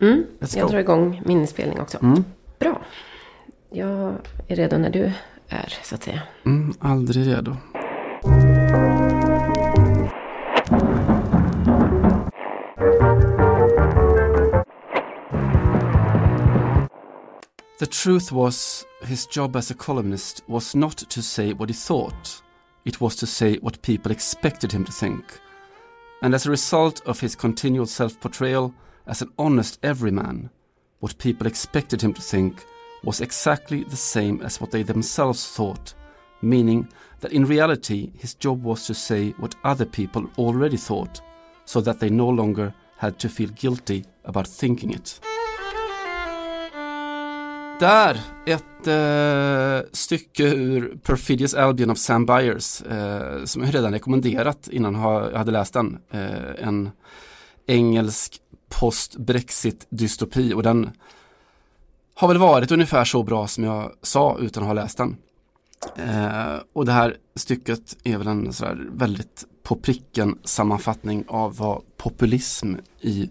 [0.00, 1.98] Mm, jag drar igång min inspelning också.
[2.02, 2.24] Mm.
[2.58, 2.82] Bra.
[3.70, 4.14] Jag
[4.48, 5.12] är redo när du
[5.48, 6.22] är, så att säga.
[6.44, 7.56] Mm, aldrig redo.
[17.78, 22.42] The truth was, his job as a columnist was not to say what he thought,
[22.84, 25.24] it was to say what people expected him to think.
[26.22, 28.72] And as a result of his continual self portrayal
[29.06, 30.50] as an honest everyman,
[31.00, 32.64] what people expected him to think
[33.02, 35.94] was exactly the same as what they themselves thought,
[36.40, 36.88] meaning
[37.20, 41.20] that in reality his job was to say what other people already thought,
[41.64, 45.20] so that they no longer had to feel guilty about thinking it.
[47.80, 54.68] Där, ett eh, stycke ur Perfidious Albion of Sam Byers eh, som jag redan rekommenderat
[54.68, 55.98] innan jag hade läst den.
[56.10, 56.90] Eh, en
[57.66, 60.90] engelsk post-Brexit-dystopi och den
[62.14, 65.16] har väl varit ungefär så bra som jag sa utan att ha läst den.
[65.96, 71.82] Eh, och det här stycket är väl en sådär väldigt på pricken sammanfattning av vad
[71.96, 73.30] populism i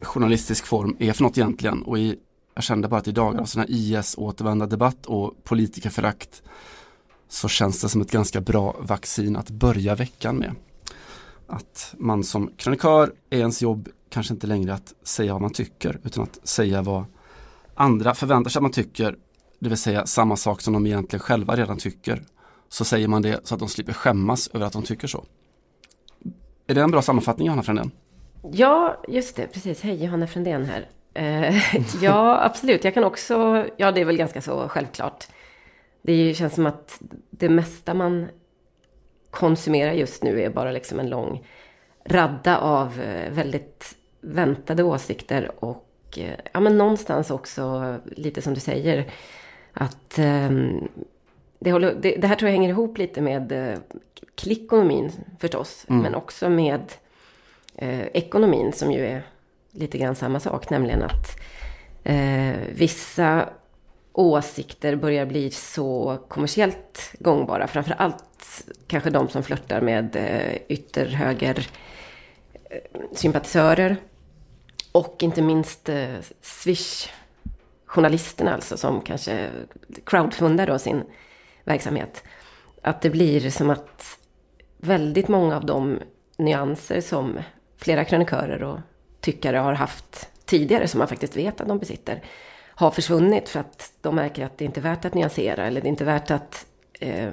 [0.00, 1.82] journalistisk form är för något egentligen.
[1.82, 2.18] Och i,
[2.54, 6.42] jag kände bara att i dagar av sådana här IS-återvända debatt och politikerförakt
[7.28, 10.54] så känns det som ett ganska bra vaccin att börja veckan med.
[11.46, 16.00] Att man som krönikör är ens jobb kanske inte längre att säga vad man tycker
[16.04, 17.04] utan att säga vad
[17.74, 19.16] andra förväntar sig att man tycker,
[19.58, 22.22] det vill säga samma sak som de egentligen själva redan tycker.
[22.68, 25.24] Så säger man det så att de slipper skämmas över att de tycker så.
[26.66, 27.90] Är det en bra sammanfattning Johanna Frändén?
[28.52, 29.46] Ja, just det.
[29.46, 29.82] Precis.
[29.82, 30.88] Hej, Johanna Frändén här.
[31.14, 31.56] Eh,
[32.02, 32.84] ja, absolut.
[32.84, 33.66] Jag kan också...
[33.76, 35.26] Ja, det är väl ganska så självklart.
[36.02, 37.00] Det känns som att
[37.30, 38.28] det mesta man
[39.30, 41.46] konsumerar just nu är bara liksom en lång
[42.08, 45.84] radda av eh, väldigt väntade åsikter och
[46.16, 49.10] eh, ja, men någonstans också lite som du säger
[49.72, 50.88] att ehm,
[51.58, 53.78] det, håller, det, det här tror jag hänger ihop lite med eh,
[54.34, 56.02] klickonomin förstås, Mm.
[56.02, 56.92] men också med
[57.74, 59.22] eh, ekonomin som ju är
[59.70, 61.40] lite grann samma sak, nämligen att
[62.72, 63.48] vissa
[64.12, 70.16] åsikter börjar bli så kommersiellt gångbara, framför allt kanske de som flörtar med
[70.68, 71.68] ytterhöger
[73.12, 73.96] sympatisörer
[74.92, 79.50] och inte minst eh, Swish-journalisterna alltså som kanske
[80.04, 81.02] crowdfundar då sin
[81.64, 82.24] verksamhet.
[82.82, 84.18] Att det blir som att
[84.76, 85.98] väldigt många av de
[86.36, 87.38] nyanser som
[87.76, 88.78] flera krönikörer och
[89.20, 92.22] tyckare har haft tidigare, som man faktiskt vet att de besitter,
[92.74, 95.86] har försvunnit för att de märker att det inte är värt att nyansera eller det
[95.86, 96.66] är inte värt att
[97.00, 97.32] eh,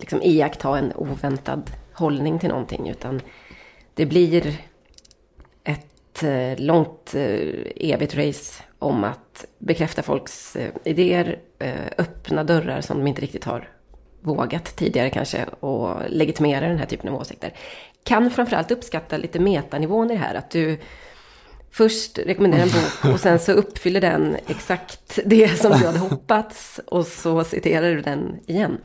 [0.00, 3.20] liksom iaktta en oväntad hållning till någonting, utan
[3.96, 4.56] det blir
[5.64, 11.38] ett eh, långt eh, evigt race om att bekräfta folks eh, idéer,
[11.98, 13.68] öppna dörrar som de inte riktigt har
[14.20, 17.52] vågat tidigare kanske och legitimera den här typen av åsikter.
[18.04, 20.78] Kan framförallt uppskatta lite metanivån i det här, att du
[21.70, 26.80] först rekommenderar en bok och sen så uppfyller den exakt det som du hade hoppats
[26.86, 28.78] och så citerar du den igen.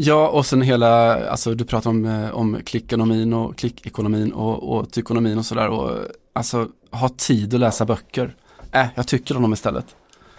[0.00, 4.90] Ja, och sen hela, alltså du pratar om, eh, om klickonomin och klickekonomin och, och
[4.92, 5.90] tykonomin och sådär och
[6.32, 8.34] alltså ha tid att läsa böcker.
[8.72, 9.86] Äh, jag tycker om dem istället.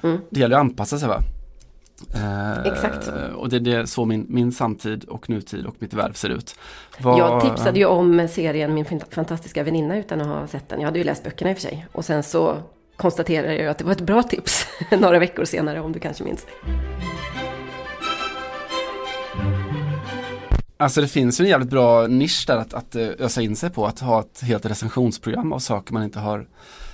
[0.03, 0.17] Mm.
[0.29, 1.19] Det gäller att anpassa sig va?
[2.15, 3.09] Eh, Exakt.
[3.35, 6.55] Och det är det så min, min samtid och nutid och mitt värv ser ut.
[6.99, 10.79] Vad- Jag tipsade ju om serien Min fant- fantastiska väninna utan att ha sett den.
[10.79, 11.85] Jag hade ju läst böckerna i och för sig.
[11.91, 12.57] Och sen så
[12.97, 14.65] konstaterade jag att det var ett bra tips
[14.99, 16.45] några veckor senare om du kanske minns.
[20.81, 23.69] Alltså det finns ju en jävligt bra nisch där att, att eh, ösa in sig
[23.69, 26.47] på, att ha ett helt recensionsprogram av saker man inte har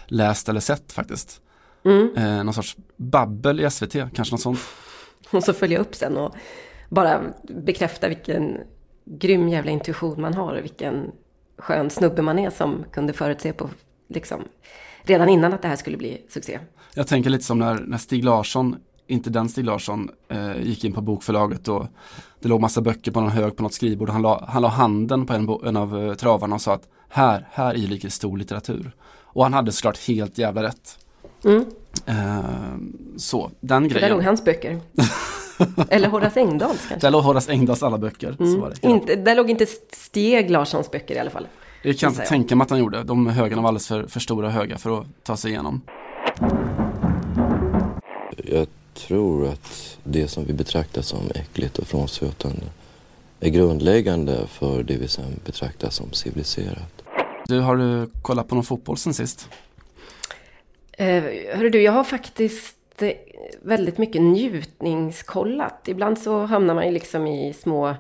[0.07, 1.41] läst eller sett faktiskt.
[1.83, 2.15] Mm.
[2.17, 4.59] Eh, någon sorts babbel i SVT, kanske något sånt.
[5.31, 6.35] Och så följa upp sen och
[6.89, 8.57] bara bekräfta vilken
[9.05, 11.11] grym jävla intuition man har och vilken
[11.57, 13.69] skön snubbe man är som kunde förutse på,
[14.07, 14.41] liksom,
[15.03, 16.59] redan innan att det här skulle bli succé.
[16.93, 18.75] Jag tänker lite som när, när Stig Larsson,
[19.07, 21.87] inte den Stig Larsson, eh, gick in på bokförlaget och
[22.45, 24.09] det låg massa böcker på någon hög på något skrivbord.
[24.09, 27.47] Han la, han la handen på en, en av eh, travarna och sa att här,
[27.51, 28.91] här i ligger stor litteratur.
[29.23, 30.97] Och han hade såklart helt jävla rätt.
[31.45, 31.65] Mm.
[32.05, 32.39] Eh,
[33.17, 34.17] så, den För där grejen.
[34.17, 34.79] låg hans böcker.
[35.89, 37.07] Eller Horace Engdahls kanske.
[37.07, 38.35] Där låg Horace Engdahls alla böcker.
[38.37, 38.59] Så Mm.
[38.61, 38.87] var det.
[38.87, 41.47] Inte, där låg inte Steg Larssons böcker i alla fall.
[41.83, 43.03] Det kan jag inte tänka mig att han gjorde.
[43.03, 45.81] De högarna var alldeles för, för stora och höga för att ta sig igenom.
[48.37, 52.63] Jag tror att det som vi betraktar som äckligt och frånstötande
[53.39, 57.01] är grundläggande för det vi sen betraktar som civiliserat.
[57.47, 59.49] Du, har du kollat på någon fotboll sen sist?
[60.91, 61.23] Eh,
[61.55, 63.11] hörru du, jag har faktiskt eh,
[63.61, 65.87] väldigt mycket njutningskollat.
[65.87, 67.95] Ibland så hamnar man ju liksom i små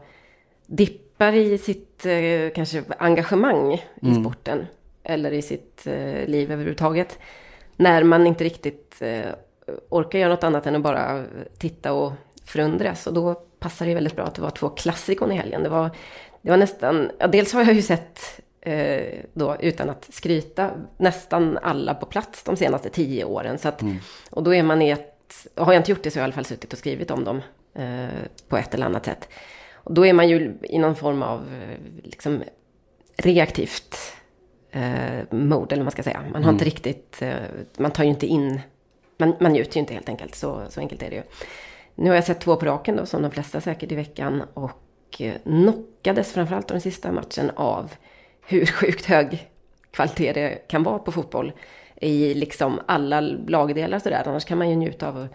[0.65, 4.23] dippar i sitt eh, kanske engagemang i Mm.
[4.23, 4.65] sporten.
[5.03, 7.19] Eller i sitt eh, liv överhuvudtaget.
[7.77, 9.29] När man inte riktigt eh,
[9.89, 11.23] orkar göra något annat än att bara
[11.57, 12.13] titta och
[12.45, 13.07] förundras.
[13.07, 15.63] Och då passar det väldigt bra att det var två klassikon i helgen.
[15.63, 15.89] Det var,
[16.41, 21.57] det var nästan, ja, dels har jag ju sett eh, då, utan att skryta, nästan
[21.61, 23.57] alla på plats de senaste tio åren.
[23.57, 23.81] Så att,
[24.29, 26.27] Och då är man i ett, har jag inte gjort det så har jag i
[26.27, 27.41] alla fall suttit och skrivit om dem
[27.73, 28.07] eh,
[28.47, 29.29] på ett eller annat sätt.
[29.73, 32.43] Och då är man ju i någon form av eh, liksom,
[33.17, 33.97] reaktivt
[34.71, 36.23] eh, mode, eller vad man ska säga.
[36.33, 37.35] Man har inte riktigt, eh,
[37.77, 38.61] man tar ju inte in,
[39.17, 41.23] man, man njuter ju inte helt enkelt, så, så enkelt är det ju.
[41.95, 45.21] Nu har jag sett två på raken då, som de flesta säkert i veckan, och
[45.21, 47.91] eh, knockades framförallt den sista matchen av
[48.47, 49.49] hur sjukt hög
[49.91, 51.51] kvalitet det kan vara på fotboll
[51.95, 54.23] i liksom alla lagdelar sådär.
[54.25, 55.27] Annars kan man ju njuta av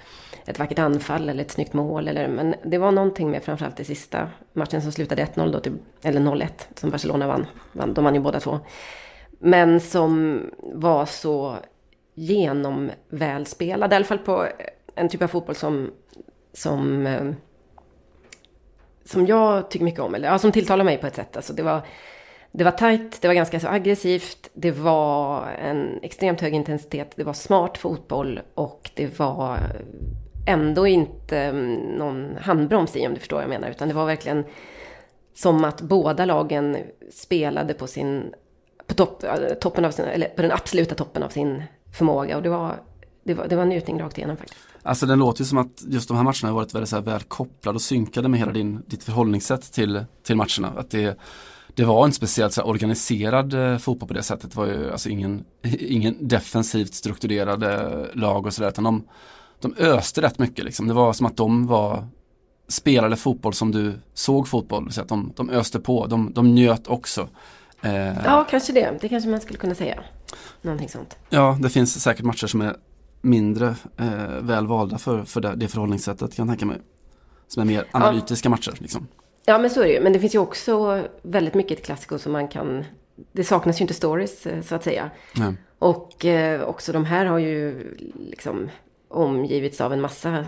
[0.47, 2.09] ett vackert anfall eller ett snyggt mål.
[2.09, 5.73] Eller, men det var någonting med framförallt i sista matchen som slutade 1-0 då, till,
[6.03, 7.47] eller 0-1 som Barcelona vann.
[7.73, 7.95] vann.
[7.95, 8.61] De vann ju båda två.
[9.39, 11.57] Men som var så
[12.21, 14.51] genomvälspelad, i alla fall på eh,
[14.95, 15.91] en typ av fotboll som,
[16.53, 17.33] som, eh,
[19.05, 21.37] som jag tycker mycket om, eller ja, som tilltalar mig på ett sätt.
[21.37, 21.81] Alltså det var,
[22.53, 27.25] det var tajt, det var ganska så aggressivt, det var en extremt hög intensitet, det
[27.25, 29.59] var smart fotboll och det var
[30.47, 34.07] ändå inte mm, någon handbroms i om du förstår vad jag menar, utan det var
[34.07, 34.45] verkligen
[35.35, 36.77] som att båda lagen
[37.13, 38.35] spelade på sin,
[38.87, 41.63] på topp, eh, toppen av sin, eller på den absoluta toppen av sin
[41.93, 42.81] förmåga och det var,
[43.25, 44.61] det var, det var njutning rakt igenom faktiskt.
[44.83, 47.23] Alltså den låter ju som att just de här matcherna har varit väldigt så väl
[47.23, 50.73] kopplade och synkade med hela din, ditt förhållningssätt till, till matcherna.
[50.77, 51.19] Att det,
[51.75, 54.51] det var en speciellt så organiserad eh, fotboll på det sättet.
[54.51, 55.45] Det var ju alltså ingen,
[55.79, 58.69] ingen defensivt strukturerade lag och sådär.
[58.69, 59.05] Utan de,
[59.61, 60.89] de öste rätt mycket liksom.
[60.89, 62.07] Det var som att de var
[62.69, 64.93] spelade fotboll som du såg fotboll.
[64.93, 67.29] Så att de, de öste på, de, de njöt också.
[67.83, 68.99] Eh, Ja, kanske det.
[69.01, 70.01] Det kanske man skulle kunna säga.
[70.63, 71.17] Någonting sånt.
[71.31, 72.77] Ja, det finns säkert matcher som är
[73.21, 76.79] mindre eh, väl valda för, för det, det förhållningssättet kan jag tänka mig.
[77.49, 78.75] Som är mer analytiska matcher.
[78.79, 79.07] Liksom.
[79.45, 80.01] Ja, men så är det ju.
[80.01, 82.85] Men det finns ju också väldigt mycket ett klassiko som man kan...
[83.33, 85.11] Det saknas ju inte stories, eh, så att säga.
[85.35, 85.55] Ja.
[85.79, 87.95] Och eh, också de här har ju
[88.31, 88.69] liksom
[89.09, 90.45] omgivits av en massa eh,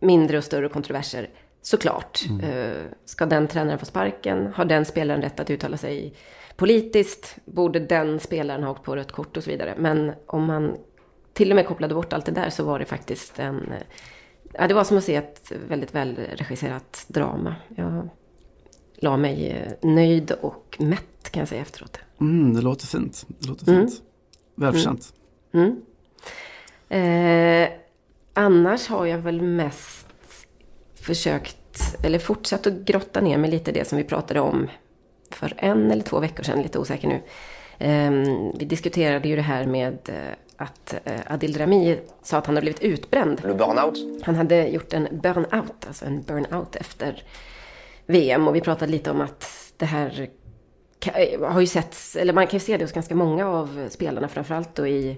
[0.00, 1.30] mindre och större kontroverser.
[1.62, 2.24] Såklart.
[2.42, 4.52] Eh, ska den tränaren få sparken?
[4.54, 6.14] Har den spelaren rätt att uttala sig
[6.56, 7.36] politiskt?
[7.44, 9.74] Borde den spelaren ha åkt på rött kort och så vidare?
[9.78, 10.76] Men om man
[11.32, 13.56] till och med kopplade bort allt det där så var det faktiskt en...
[13.72, 13.82] eh,
[14.52, 17.54] Ja, det var som att se ett väldigt välregisserat drama.
[17.76, 18.08] Jag
[18.98, 21.98] la mig eh, nöjd och mätt kan jag säga efteråt.
[22.20, 23.24] Mm, det låter fint.
[23.28, 23.86] Det låter Mm.
[23.88, 24.02] fint.
[24.54, 25.12] Välförtjänt.
[25.52, 25.80] Mm.
[26.88, 27.68] Eh,
[28.32, 30.06] annars har jag väl mest
[30.94, 34.68] försökt, eller fortsatt att grotta ner mig lite i det som vi pratade om
[35.34, 37.20] för en eller två veckor sedan, lite osäker nu.
[37.78, 38.10] Eh,
[38.58, 40.14] vi diskuterade ju det här med eh,
[40.56, 43.40] att eh, Adil Rami sa att han hade blivit utbränd.
[43.40, 47.22] Burn-out Han hade gjort en burnout, alltså en burnout efter
[48.06, 48.48] VM.
[48.48, 50.28] Och vi pratade lite om att det här
[51.00, 54.28] ka- har ju setts, eller man kan ju se det hos ganska många av spelarna,
[54.28, 55.16] framförallt då i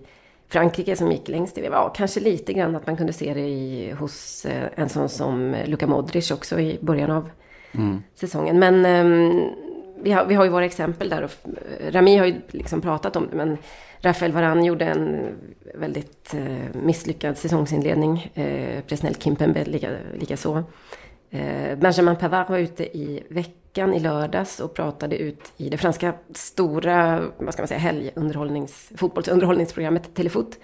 [0.49, 1.72] Frankrike som gick längst i VM.
[1.72, 5.56] Ja, kanske lite grann att man kunde se det i, hos eh, en sån som
[5.67, 7.31] Luka Modric också i början av
[8.15, 8.58] säsongen.
[8.58, 9.50] Men ehm,
[10.02, 11.31] vi, har, vi har ju våra exempel där och
[11.81, 13.58] eh, Rami har ju liksom pratat om det, men
[14.00, 15.34] Rafael Varane gjorde en
[15.74, 18.31] väldigt eh, misslyckad säsongsinledning.
[18.34, 20.62] Eh, Presnel Kimpembe lika, lika så.
[21.31, 26.14] Eh, Benjamin Pavard var ute i veckan i lördags och pratade ut i det franska
[26.34, 30.58] stora, vad ska man säga, helgunderhållnings, fotbollsunderhållningsprogrammet Telefoot.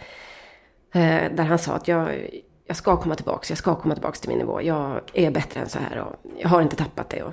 [0.94, 2.30] Eh, där han sa att jag,
[2.66, 4.62] jag ska komma tillbaks, jag ska komma tillbaks till min nivå.
[4.62, 7.22] Jag är bättre än så här och jag har inte tappat det.
[7.22, 7.32] Och,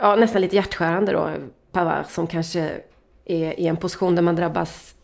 [0.00, 1.30] ja, nästan lite hjärtskärande då.
[1.72, 2.70] Pavard som kanske
[3.24, 4.94] är i en position där man drabbas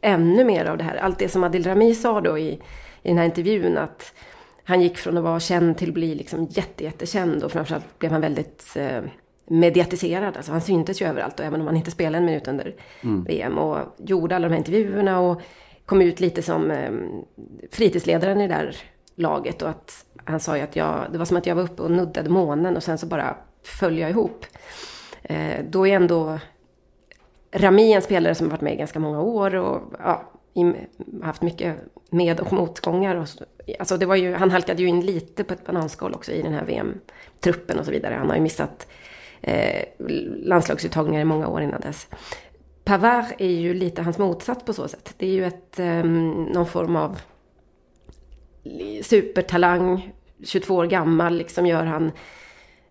[0.00, 0.96] ännu mer av det här.
[0.96, 2.48] Allt det som Adil Rami sa då i,
[3.02, 4.14] i den här intervjun att
[4.64, 8.12] han gick från att vara känd till att bli liksom jätte, jättekänd och framförallt blev
[8.12, 9.02] han väldigt eh,
[9.46, 10.36] mediatiserad.
[10.36, 12.74] Alltså han syntes ju överallt och även om han inte spelade en minut under
[13.26, 15.40] VM och gjorde alla de här intervjuerna och
[15.86, 16.92] kom ut lite som eh,
[17.72, 18.76] fritidsledaren i det där
[19.14, 21.82] laget och att han sa ju att jag, det var som att jag var uppe
[21.82, 24.46] och nuddade månen och sen så bara följa ihop.
[25.22, 26.38] Eh, då är ändå
[27.52, 30.30] Rami en spelare som har varit med i ganska många år och ja,
[31.22, 31.76] haft mycket
[32.10, 33.16] med och motgångar.
[33.16, 33.44] Och, så-
[33.78, 36.52] alltså det var ju, han halkade ju in lite på ett bananskal också i den
[36.52, 38.14] här VM-truppen och så vidare.
[38.14, 38.86] Han har ju missat
[39.40, 39.84] eh,
[40.36, 42.08] landslagsuttagningar i många år innan dess.
[42.84, 45.14] Pavard är ju lite hans motsats på så sätt.
[45.16, 46.04] Det är ju ett, eh,
[46.54, 47.18] någon form av
[49.02, 50.12] supertalang,
[50.44, 52.12] 22 år gammal, liksom gör han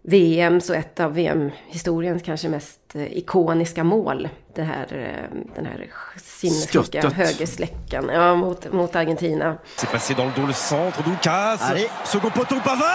[0.01, 4.29] VM, så ett av VM-historiens kanske mest eh, ikoniska mål.
[4.55, 9.57] Det här, eh, den här sinnessjuka högersläckan ja, mot, mot Argentina.
[9.75, 11.61] C'est passé dans le dos le centre, Lucas.
[11.61, 11.89] Allez.
[12.05, 12.79] Second poteau, Pavard!
[12.79, 12.85] Oh!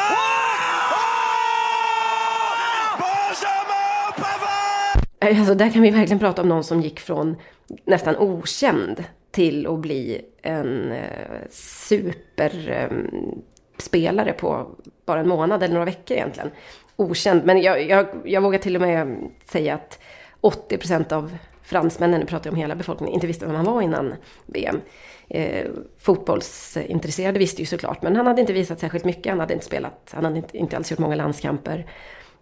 [2.99, 5.05] Benjamin Pavard!
[5.39, 7.37] Alltså, där kan vi verkligen prata om någon som gick från
[7.85, 11.09] nästan okänd till att bli en eh,
[11.51, 14.67] superspelare eh, på
[15.07, 16.51] bara en månad eller några veckor egentligen
[16.97, 17.45] okänd.
[17.45, 19.99] Men jag, jag, jag vågar till och med säga att
[20.41, 23.83] 80 procent av fransmännen, nu pratar jag om hela befolkningen, inte visste vem han var
[23.83, 24.15] innan
[24.47, 24.81] VM.
[25.29, 25.67] Eh,
[25.99, 29.31] fotbollsintresserade visste ju såklart, men han hade inte visat särskilt mycket.
[29.31, 31.87] Han hade inte spelat, han hade inte, inte alls gjort många landskamper.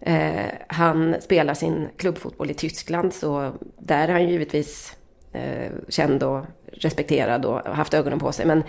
[0.01, 4.97] Eh, han spelar sin klubbfotboll i Tyskland, så där är han givetvis
[5.33, 8.47] eh, känd och respekterad och haft ögonen på sig.
[8.47, 8.63] Men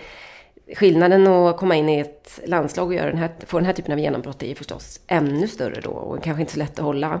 [0.76, 3.92] skillnaden att komma in i ett landslag och göra den här, få den här typen
[3.92, 5.90] av genombrott är förstås ännu större då.
[5.90, 7.20] Och kanske inte så lätt att hålla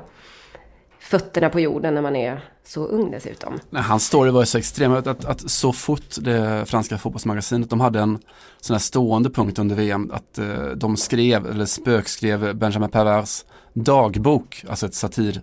[0.98, 3.60] fötterna på jorden när man är så ung dessutom.
[3.70, 7.70] Nej, hans story var ju så extrem att, att, att, så fort det franska fotbollsmagasinet,
[7.70, 8.18] de hade en
[8.60, 13.44] sån här stående punkt under VM, att eh, de skrev, eller spökskrev Benjamin Pavards
[13.74, 15.40] dagbok, alltså ett satir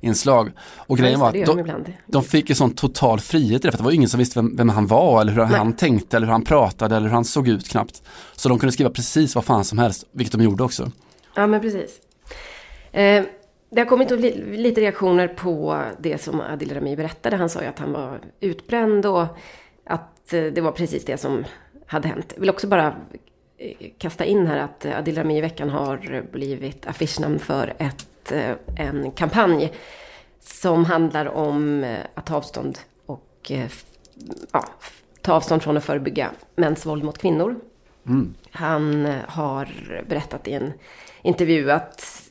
[0.00, 0.50] inslag.
[0.76, 3.84] Och grejen var att de, de, fick ju sån total frihet i det, för det
[3.84, 5.58] var ingen som visste vem, vem han var eller hur Nej.
[5.58, 8.02] han tänkte eller hur han pratade eller hur han såg ut knappt.
[8.32, 10.90] Så de kunde skriva precis vad fan som helst, vilket de gjorde också.
[11.36, 12.00] Ja, men precis.
[12.92, 13.24] Eh,
[13.70, 17.36] det har kommit lite reaktioner på det som Adil Rami berättade.
[17.36, 19.26] Han sa ju att han var utbränd och
[19.84, 21.44] att eh, det var precis det som
[21.86, 22.32] hade hänt.
[22.34, 22.96] Jag vill också bara
[23.98, 29.10] kasta in här att Adil Rami i veckan har blivit affischnamn för ett Eh, en
[29.10, 29.72] kampanj
[30.40, 33.70] som handlar om eh, att ta avstånd och eh,
[34.52, 34.64] ja,
[35.22, 37.60] ta avstånd från att förebygga mäns våld mot kvinnor.
[38.06, 38.34] Mm.
[38.50, 39.68] Han har
[40.08, 40.72] berättat i en
[41.22, 42.22] intervju att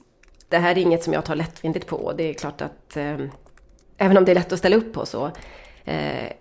[0.50, 2.13] det här är inget som jag tar lättvindigt på.
[2.17, 3.17] Det är klart att eh,
[3.98, 5.31] även om det är lätt att ställa upp på så,
[5.86, 6.31] eh,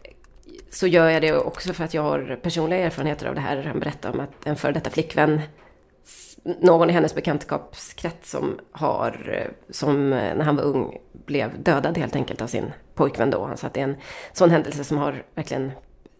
[0.70, 3.62] så gör jag det också för att jag har personliga erfarenheter av det här.
[3.62, 5.40] Han berättar om att en före detta flickvän
[6.42, 12.42] någon i hennes bekantskapskrets som har, som när han var ung blev dödad helt enkelt
[12.42, 13.52] av sin pojkvän då.
[13.56, 13.96] Så att det är en
[14.32, 15.72] sån händelse som har verkligen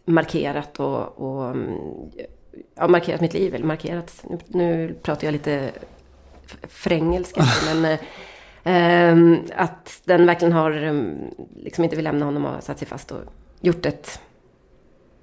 [0.05, 1.57] markerat och, och
[2.75, 3.55] ja, markerat mitt liv.
[3.55, 5.71] Eller markerat, nu, nu pratar jag lite
[6.69, 7.99] frängelska, men
[8.65, 10.71] eh, att den verkligen har
[11.57, 13.21] liksom inte vill lämna honom och satt sig fast och
[13.61, 14.21] gjort ett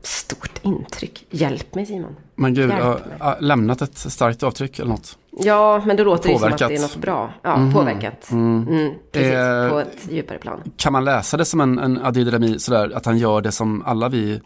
[0.05, 1.25] stort intryck.
[1.29, 2.15] Hjälp mig Simon.
[2.35, 5.17] Men gud, har lämnat ett starkt avtryck eller något?
[5.39, 7.33] Ja, men då låter det som att det är något bra.
[7.41, 7.73] Ja, mm.
[7.73, 8.31] påverkat.
[8.31, 8.67] Mm.
[8.67, 10.61] Mm, precis, eh, på ett djupare plan.
[10.77, 13.83] Kan man läsa det som en, en Adil Rami, sådär, att han gör det som
[13.85, 14.41] alla vi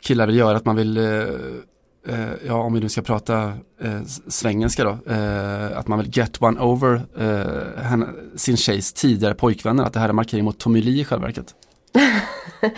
[0.00, 1.04] killar vill göra, att man vill, eh,
[2.08, 3.52] eh, ja om vi nu ska prata
[3.82, 7.02] eh, svengelska då, eh, att man vill get one over
[7.82, 11.26] henne, sin tjejs tidigare pojkvänner, att det här är markering mot Tommy Lee i själva
[11.26, 11.54] verket.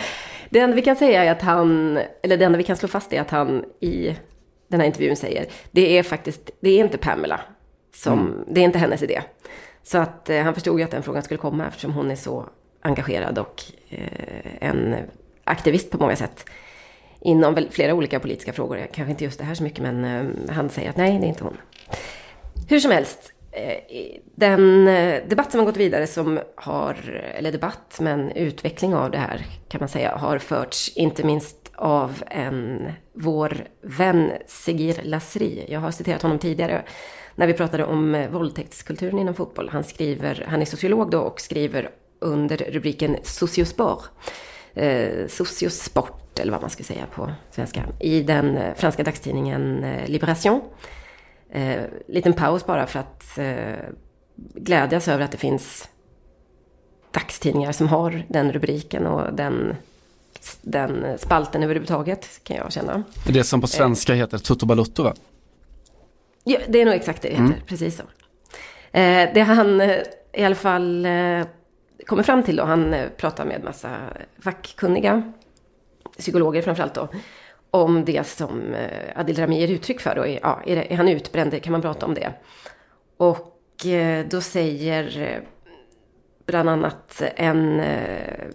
[0.55, 3.13] Det enda vi kan säga är att han, eller det enda vi kan slå fast
[3.13, 4.15] är att han i
[4.67, 7.41] den här intervjun säger, det är faktiskt, det är inte Pamela
[7.95, 8.43] som, mm.
[8.47, 9.21] det är inte hennes idé.
[9.83, 12.49] Så att eh, han förstod ju att den frågan skulle komma eftersom hon är så
[12.81, 14.95] engagerad och eh, en
[15.43, 16.45] aktivist på många sätt.
[17.19, 20.69] Inom flera olika politiska frågor, kanske inte just det här så mycket, men eh, han
[20.69, 21.57] säger att nej, det är inte hon.
[22.69, 26.95] Hur som helst, Eh, den eh, debatt som har gått vidare som har,
[27.35, 32.23] eller debatt, men utveckling av det här kan man säga har förts inte minst av
[32.27, 35.65] en, vår vän Segir Lasri.
[35.69, 36.83] Jag har citerat honom tidigare
[37.35, 39.69] när vi pratade om eh, våldtäktskulturen inom fotboll.
[39.69, 44.01] Han skriver, han är sociolog då och skriver under rubriken Sociospor.
[44.73, 50.61] Eh, sociosport, eller vad man ska säga på svenska, i den franska dagstidningen Libération.
[51.49, 53.89] Eh, liten paus bara för att eh,
[54.35, 55.89] glädjas över att det finns
[57.11, 59.75] dagstidningar som har den rubriken och den,
[60.61, 63.03] den spalten överhuvudtaget kan jag känna.
[63.27, 65.13] Det som på svenska eh, heter Toto Balotto va?
[66.43, 67.59] Ja, det är nog exakt det det heter, mm.
[67.67, 68.03] precis så.
[68.97, 69.97] Eh, det han eh,
[70.33, 71.45] i alla fall eh,
[72.05, 73.89] kommer fram till då, han pratar med massa
[74.39, 75.33] fackkunniga,
[76.17, 77.07] psykologer framförallt då,
[77.71, 80.15] om det som eh, Adil Rami ger uttryck för.
[80.15, 80.27] Då.
[80.27, 81.63] Ja, är, det, är han utbränd?
[81.63, 82.33] Kan man prata om det?
[83.17, 85.41] Och eh, då säger eh,
[86.45, 87.81] bland annat en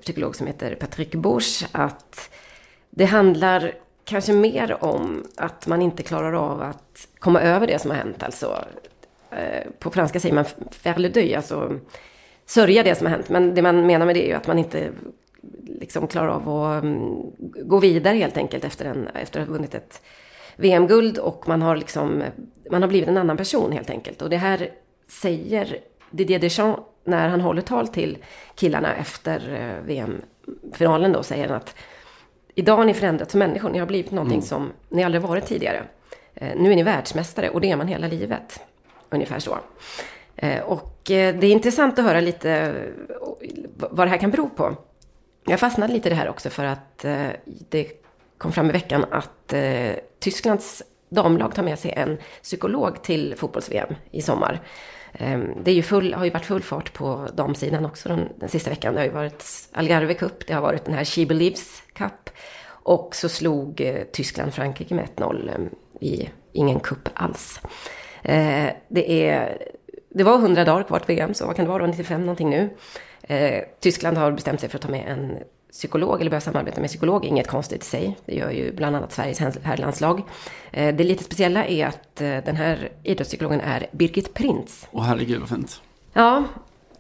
[0.01, 2.31] psykolog som heter Patrick Bush att
[2.91, 3.73] det handlar
[4.05, 8.23] kanske mer om att man inte klarar av att komma över det som har hänt.
[8.23, 8.65] Alltså,
[9.79, 11.79] på franska säger man faire le deuil, alltså
[12.47, 13.29] sörja det som har hänt.
[13.29, 14.91] Men det man menar med det är ju att man inte
[15.65, 17.33] liksom klarar av att um,
[17.65, 20.03] gå vidare helt enkelt efter, en, efter att ha vunnit ett
[20.57, 22.23] VM-guld och man har liksom,
[22.71, 24.23] man har blivit en annan person helt enkelt.
[24.23, 24.71] Och det här
[25.09, 25.79] säger
[26.11, 28.19] Didier Deschamps när han håller tal till
[28.55, 31.75] killarna efter eh, VM-finalen då, säger han att
[32.55, 34.47] idag har ni förändrats som människor, ni har blivit någonting mm.
[34.47, 35.83] som ni aldrig varit tidigare.
[36.35, 38.61] Eh, nu är ni världsmästare och det är man hela livet.
[39.11, 39.59] Ungefär så.
[40.37, 42.75] Eh, och det är intressant att höra lite
[43.77, 44.77] vad det här kan bero på.
[45.45, 47.89] Jag fastnade lite i det här också för att eh, det
[48.39, 53.95] kom fram i veckan att eh, Tysklands damlag tar med sig en psykolog till fotbolls-VM
[54.11, 54.61] i sommar.
[55.13, 58.49] Ehm, det är ju full, har ju varit full fart på damsidan också den, den
[58.49, 58.95] sista veckan.
[58.95, 62.31] Det har ju varit Algarve Cup, det har varit den här She Believes Cup.
[62.67, 65.69] Och så slog eh, Tyskland Frankrike med 1-0 ehm,
[66.01, 67.61] i ingen cup alls.
[68.89, 69.59] Det, är,
[70.09, 72.71] det var 100 dagar kvar till VM, så vad kan det vara, 95 någonting nu.
[73.23, 75.39] Eh, Tyskland har bestämt sig för att ta med en
[75.73, 78.17] psykolog eller börja samarbeta med psykolog, inget konstigt i sig.
[78.25, 80.23] Det gör ju bland annat Sveriges herrlandslag.
[80.73, 84.89] Eh, det lite speciella är att eh, den här idrottspsykologen är Birgit Prinz.
[84.91, 85.83] Åh herregud vad fint.
[86.13, 86.45] Ja,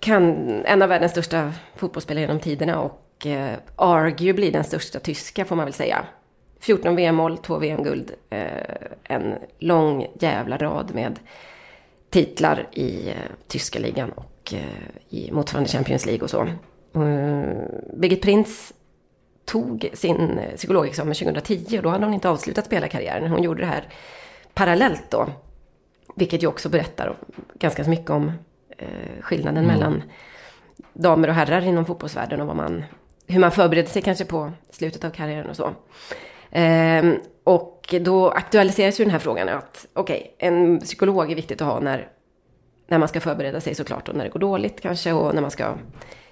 [0.00, 5.56] kan, en av världens största fotbollsspelare genom tiderna och eh, arguably den största tyska får
[5.56, 6.04] man väl säga.
[6.60, 8.46] 14 VM-mål, 2 VM-guld, eh,
[9.04, 11.18] en lång jävla rad med
[12.10, 13.14] titlar i eh,
[13.48, 14.60] tyska ligan och eh,
[15.08, 16.42] i motsvarande Champions League och så.
[16.96, 17.62] Uh,
[17.94, 18.72] Birgit Prins
[19.44, 23.30] tog sin psykologexamen 2010 och då hade hon inte avslutat spelarkarriären.
[23.30, 23.88] Hon gjorde det här
[24.54, 25.26] parallellt då.
[26.14, 27.16] Vilket ju också berättar
[27.54, 28.32] ganska mycket om
[28.78, 29.76] eh, skillnaden mm.
[29.76, 30.02] mellan
[30.92, 32.84] damer och herrar inom fotbollsvärlden och vad man,
[33.26, 35.70] hur man förbereder sig kanske på slutet av karriären och så.
[36.50, 37.12] Eh,
[37.44, 41.68] och då aktualiseras ju den här frågan att okej, okay, en psykolog är viktigt att
[41.68, 42.08] ha när,
[42.90, 45.50] när man ska förbereda sig såklart och när det går dåligt kanske och när man
[45.50, 45.74] ska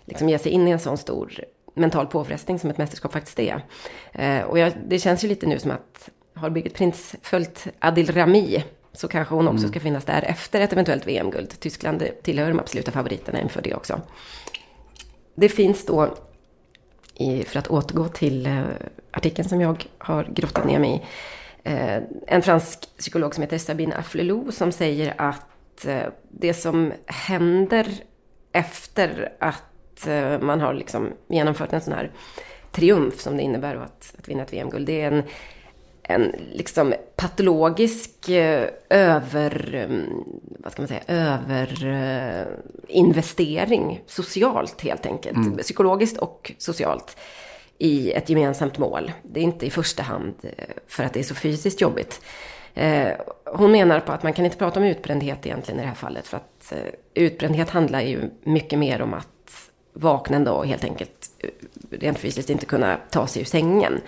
[0.05, 3.65] liksom ge sig in i en sån stor mental påfrestning som ett mästerskap faktiskt är.
[4.13, 8.13] Eh, och jag, det känns ju lite nu som att har Birgit Prins följt Adil
[8.13, 9.71] Rami så kanske hon också mm.
[9.71, 11.61] ska finnas där efter ett eventuellt VM-guld.
[11.61, 14.01] Tyskland tillhör de absoluta favoriterna inför det också.
[15.35, 16.15] Det finns då,
[17.15, 18.63] i, för att återgå till eh,
[19.11, 23.93] artikeln som jag har grottat ner mig i, eh, en fransk psykolog som heter Sabine
[23.93, 25.47] Afflelou som säger att
[25.87, 27.87] eh, det som händer
[28.53, 29.63] efter att
[30.07, 32.11] Eh, man har liksom genomfört en sån här
[32.73, 34.87] triumf som det innebär att, att vinna ett VM-guld.
[34.87, 35.23] Det är en,
[36.03, 40.25] en liksom patologisk eh, över, mm,
[40.59, 45.37] vad ska man säga, överinvestering socialt helt enkelt.
[45.37, 45.57] Mm.
[45.57, 47.17] Psykologiskt och socialt
[47.79, 49.13] i ett gemensamt mål.
[49.23, 50.35] Det är inte i första hand
[50.87, 52.21] för att det är så fysiskt jobbigt.
[52.75, 53.09] Eh,
[53.45, 56.27] hon menar på att man kan inte prata om utbrändhet egentligen i det här fallet.
[56.27, 56.79] För att eh,
[57.15, 61.51] utbrändhet handlar ju mycket mer om att vakna en dag och helt enkelt eh,
[61.91, 64.01] rent fysiskt inte kunna ta sig ur sängen.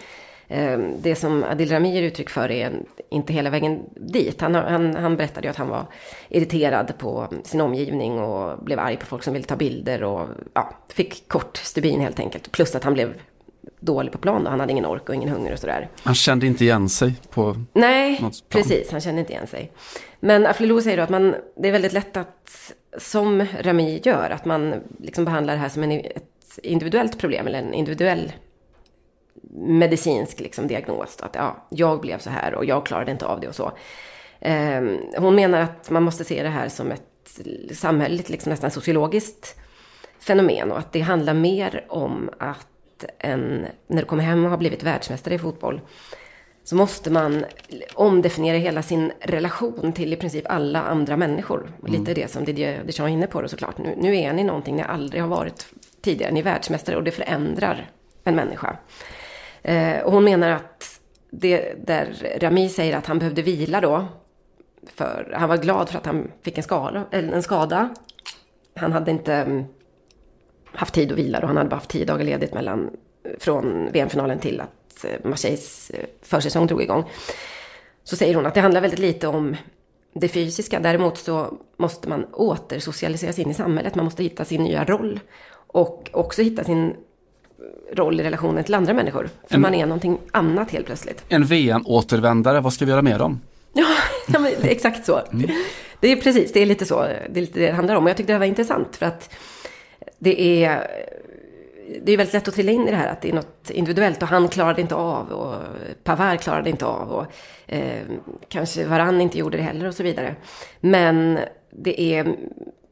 [0.53, 2.73] Ehm, det som Adil Rami ger uttryck för är
[3.09, 4.41] inte hela vägen dit.
[4.41, 5.87] Han, han, han berättade ju att han var
[6.29, 10.71] irriterad på sin omgivning och blev arg på folk som ville ta bilder och ja,
[10.89, 12.53] fick kort stubin helt enkelt.
[12.53, 13.15] Plus att han blev
[13.81, 14.51] dålig på plan då.
[14.51, 15.89] Han hade ingen ork och ingen hunger och sådär.
[16.03, 18.63] Han kände inte igen sig på Nej, något plan.
[18.63, 18.91] precis.
[18.91, 19.73] Han kände inte igen sig.
[20.21, 24.45] Men Aflelou säger då att man, det är väldigt lätt att som Rami gör, att
[24.45, 28.33] man liksom behandlar det här som en, ett individuellt problem eller en individuell
[29.53, 31.17] medicinsk liksom, diagnos.
[31.21, 33.73] Att ja, jag blev så här och jag klarade inte av det och så.
[34.41, 34.83] Eh,
[35.17, 37.03] hon menar att man måste se det här som ett
[37.73, 39.57] samhälleligt, liksom nästan sociologiskt
[40.19, 42.67] fenomen och att det handlar mer om att
[43.19, 45.81] en, när du kommer hem och har blivit världsmästare i fotboll,
[46.65, 47.45] så måste man
[47.95, 51.73] omdefiniera hela sin relation till i princip alla andra människor.
[51.83, 52.15] Och lite mm.
[52.15, 53.79] det som Didier Deschamps är inne på då såklart.
[53.79, 55.67] Nu, nu är ni någonting ni aldrig har varit
[56.01, 56.33] tidigare.
[56.33, 57.91] Ni är världsmästare och det förändrar
[58.25, 58.77] en människa.
[59.63, 64.07] Eh, och hon menar att det där Rami säger att han behövde vila då.
[64.95, 67.05] För han var glad för att han fick en skada.
[67.11, 67.95] En skada.
[68.75, 69.65] Han hade inte mm,
[70.73, 72.91] haft tid att vila och han hade bara haft tio dagar ledigt mellan,
[73.39, 74.71] från VM-finalen till att
[75.05, 77.05] Eh, Marseilles eh, försäsong drog igång.
[78.05, 79.57] Så säger hon att det handlar väldigt lite om
[80.13, 80.81] det fysiska.
[80.81, 83.95] Däremot så måste man återsocialiseras in i samhället.
[83.95, 85.21] Man måste hitta sin nya roll.
[85.53, 86.95] Och också hitta sin
[87.93, 89.29] roll i relationen till andra människor.
[89.49, 91.25] För en, man är någonting annat helt plötsligt.
[91.29, 93.41] En VM-återvändare, vad ska vi göra med dem?
[93.73, 93.87] Ja,
[94.63, 95.21] exakt så.
[95.33, 95.51] Mm.
[96.01, 98.05] Det är precis, det är lite så det, är lite det det handlar om.
[98.05, 99.35] Och jag tyckte det var intressant för att
[100.21, 100.91] det är
[102.03, 104.23] det är väldigt lätt att trilla in i det här att det är något individuellt
[104.23, 105.55] och han klarade inte av och
[106.05, 107.27] Pavard klarade inte av och
[107.67, 108.03] eh,
[108.49, 110.37] kanske Varann inte gjorde det heller och så vidare.
[110.81, 111.39] Men
[111.71, 112.37] det är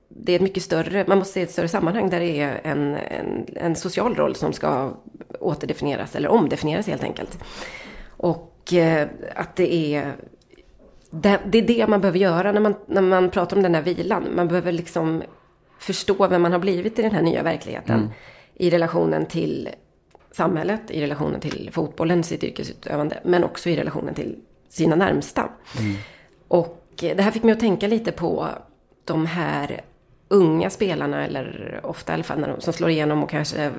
[0.08, 2.94] det är ett mycket större, man måste se ett större sammanhang där det är en,
[2.94, 4.92] en, en social roll som ska
[5.40, 7.38] återdefinieras eller omdefinieras helt enkelt.
[8.06, 10.12] Och eh, att det är
[11.10, 13.82] det, det, är det man behöver göra när man, när man pratar om den här
[13.82, 14.28] vilan.
[14.34, 15.22] Man behöver liksom
[15.78, 17.98] förstå vem man har blivit i den här nya verkligheten.
[17.98, 18.10] Mm.
[18.54, 19.68] I relationen till
[20.32, 24.36] samhället, i relationen till fotbollen, sitt yrkesutövande, men också i relationen till
[24.68, 25.48] sina närmsta.
[25.78, 25.96] Mm.
[26.48, 28.48] Och det här fick mig att tänka lite på
[29.04, 29.80] de här
[30.28, 33.72] unga spelarna, eller ofta i alla fall när de, som slår igenom och kanske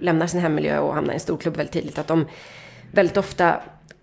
[0.00, 2.26] lämnar sin hemmiljö och hamnar i en stor klubb väldigt tidigt, att de
[2.92, 3.60] väldigt ofta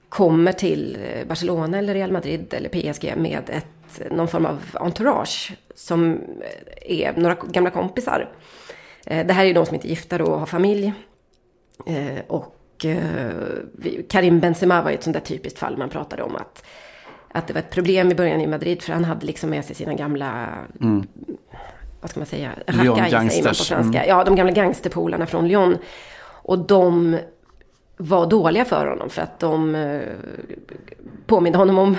[0.10, 3.65] kommer till Barcelona eller Real Madrid eller PSG med ett,
[4.12, 6.21] någon form av entourage som
[6.82, 8.29] är några gamla kompisar.
[9.06, 10.93] Eh, det här är ju de som inte är gifta och har familj.
[11.86, 13.32] Eh, och eh,
[14.10, 16.65] Karim Benzema var ju ett sånt där typiskt fall man pratade om att,
[17.32, 19.75] att det var ett problem i början i Madrid för han hade liksom med sig
[19.75, 20.47] sina gamla
[20.82, 21.08] mm.
[22.01, 24.03] vad ska man säga, rackaj säger man på franska.
[24.03, 24.10] Mm.
[24.10, 25.77] Ja, de gamla gangsterpolarna från Lyon.
[26.45, 27.17] Och de
[27.97, 30.01] var dåliga för honom för att de eh,
[31.25, 31.97] påminde honom om,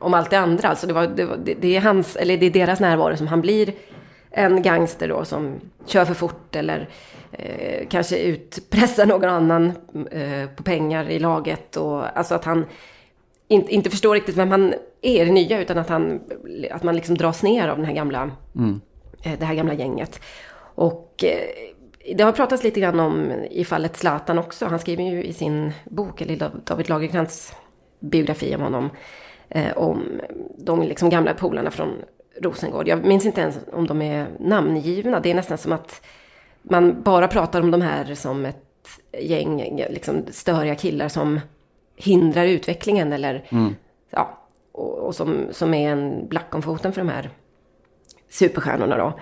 [0.00, 0.68] om allt det andra.
[0.68, 3.26] Alltså det, var, det, var, det, det, är hans, eller det är deras närvaro som
[3.26, 3.72] han blir
[4.30, 6.88] en gangster då som kör för fort eller
[7.32, 9.72] eh, kanske utpressar någon annan
[10.10, 11.76] eh, på pengar i laget.
[11.76, 12.66] Och, alltså att han
[13.48, 16.20] in, inte förstår riktigt vem han är det nya utan att, han,
[16.70, 18.80] att man liksom dras ner av den här gamla, mm.
[19.22, 20.20] eh, det här gamla gänget.
[20.74, 24.66] Och eh, det har pratats lite grann om i fallet Zlatan också.
[24.66, 27.54] Han skriver ju i sin bok, eller David Lagercrantz
[28.00, 28.90] biografi om honom,
[29.50, 30.20] eh, om
[30.56, 31.92] de liksom gamla polarna från
[32.40, 32.88] Rosengård.
[32.88, 35.20] Jag minns inte ens om de är namngivna.
[35.20, 36.06] Det är nästan som att
[36.62, 38.66] man bara pratar om de här som ett
[39.20, 41.40] gäng liksom, störiga killar som
[41.96, 43.74] hindrar utvecklingen eller mm.
[44.10, 44.38] ja,
[44.72, 47.30] och, och, som, som är en black om foten för de här
[48.28, 49.18] superstjärnorna då.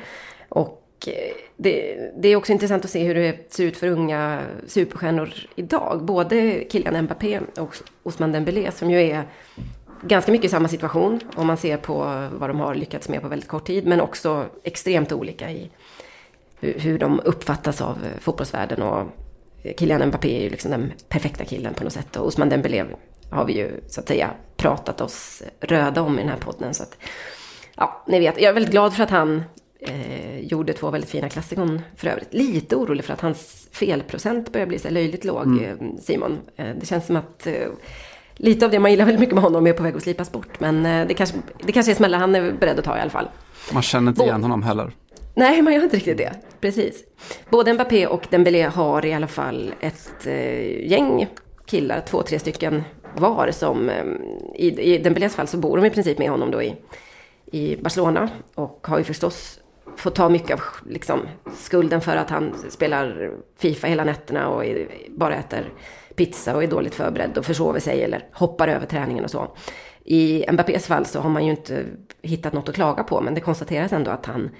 [0.49, 4.41] Och eh, det, det, är också intressant att se hur det ser ut för unga
[4.67, 6.05] superstjärnor idag.
[6.05, 9.25] Både Kylian Mbappé och Osman Dembélé som ju är
[10.03, 11.95] ganska mycket i samma situation om man ser på
[12.33, 13.87] vad de har lyckats med på väldigt kort tid.
[13.87, 15.71] Men också extremt olika i
[16.61, 18.83] hur de uppfattas av fotbollsvärlden.
[18.83, 19.07] Och
[19.79, 22.17] Kylian Mbappé är ju liksom den perfekta killen på något sätt.
[22.17, 22.85] Och Osman Dembélé
[23.31, 26.75] har vi ju så att säga pratat oss röda om i den här podden.
[26.75, 26.97] Så att,
[27.77, 29.45] ja, ni vet, jag är väldigt glad för att han
[29.81, 32.35] eh, gjorde två väldigt fina klassikon för övrigt.
[32.35, 35.65] Lite orolig för att hans felprocent börjar bli så löjligt låg, mm.
[35.65, 36.39] Eh, Simon.
[36.57, 37.69] Eh, det känns som att eh,
[38.39, 40.61] lite av det man gillar väldigt mycket med honom är på väg att slipas bort.
[40.61, 43.11] Men eh, det kanske, det kanske är smällar han är beredd att ta i alla
[43.11, 43.29] fall.
[43.73, 44.93] Man känner inte igen honom heller.
[45.35, 46.33] Nej, man gör inte riktigt det.
[46.61, 47.05] Precis.
[47.51, 51.27] Både Mbappé och Dembélé har i alla fall ett eh, gäng
[51.67, 52.83] killar, två, tre stycken
[53.17, 54.05] var, som eh,
[54.55, 56.75] i, i Dembélés fall så bor de i princip med honom då i,
[57.53, 58.29] i Barcelona.
[58.55, 59.61] Och har ju förstås
[59.99, 61.21] får ta mycket av liksom,
[61.55, 65.73] skulden för att han spelar Fifa hela nätterna och är, bara äter
[66.17, 69.57] pizza och är dåligt förberedd och försover sig eller hoppar över träningen och så.
[70.05, 71.85] I Mbappés fall så har man ju inte
[72.23, 74.51] hittat något att klaga på, men det konstateras ändå att han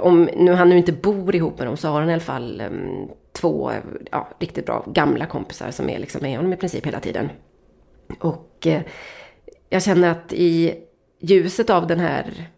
[0.00, 2.62] om nu han nu inte bor ihop med dem så har han i alla fall
[2.70, 3.72] um, två
[4.10, 7.30] ja, riktigt bra gamla kompisar som är liksom med honom i princip hela tiden.
[8.18, 8.82] Och eh,
[9.68, 10.74] jag känner att i
[11.20, 12.50] ljuset av den här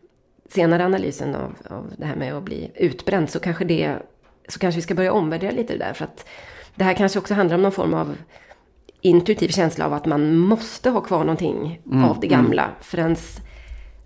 [0.54, 3.98] senare analysen av, av det här med att bli utbränd så kanske det
[4.48, 5.92] så kanske vi ska börja omvärdera lite det där.
[5.92, 6.28] För att
[6.74, 8.16] det här kanske också handlar om någon form av
[9.00, 12.62] intuitiv känsla av att man måste ha kvar någonting mm, av det gamla.
[12.62, 12.74] Mm.
[12.80, 13.40] För ens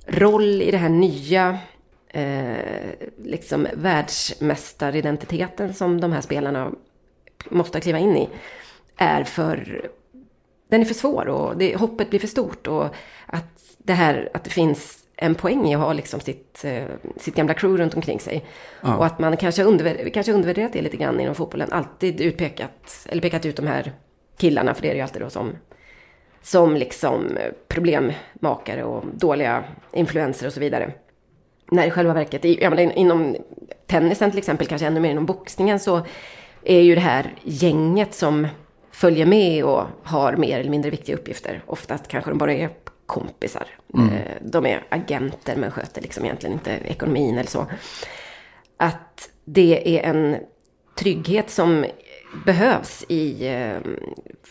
[0.06, 1.58] roll i det här nya
[2.08, 2.56] eh,
[3.24, 6.70] liksom världsmästaridentiteten som de här spelarna
[7.50, 8.28] måste kliva in i
[8.96, 9.88] är för
[10.68, 12.86] den är för svår och det, hoppet blir för stort och
[13.26, 16.84] att det här att det finns en poäng i att ha liksom sitt, eh,
[17.16, 18.44] sitt gamla crew runt omkring sig.
[18.82, 18.96] Ja.
[18.96, 21.72] Och att man kanske, undervärderat, kanske undervärderat det lite grann inom fotbollen.
[21.72, 23.92] Alltid utpekat, eller pekat ut de här
[24.36, 25.52] killarna, för det är det ju alltid då som,
[26.42, 30.92] som liksom problemmakare och dåliga influenser och så vidare.
[31.70, 33.36] När i själva verket, ja, men inom
[33.86, 36.06] tennisen till exempel, kanske ännu mer inom boxningen, så
[36.64, 38.46] är ju det här gänget som
[38.90, 41.62] följer med och har mer eller mindre viktiga uppgifter.
[41.66, 42.70] Oftast kanske de bara är
[43.08, 43.66] kompisar.
[43.94, 44.12] Mm.
[44.12, 47.66] Eh, de är agenter men sköter liksom egentligen inte ekonomin eller så.
[48.76, 50.36] Att det är en
[50.98, 51.84] trygghet som
[52.46, 53.76] behövs i, eh,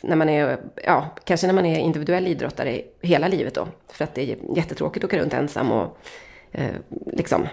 [0.01, 3.67] när man är, ja, kanske när man är individuell idrottare hela livet då.
[3.91, 5.97] För att det är jättetråkigt att åka runt ensam och
[6.51, 7.47] eh, liksom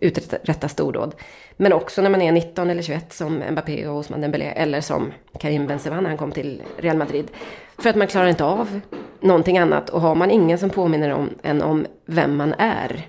[0.00, 1.14] uträtta stordåd.
[1.56, 5.12] Men också när man är 19 eller 21 som Mbappé och Osman Dembélé eller som
[5.40, 7.30] Karim Benzema när han kom till Real Madrid.
[7.78, 8.80] För att man klarar inte av
[9.22, 13.06] någonting annat och har man ingen som påminner om en om vem man är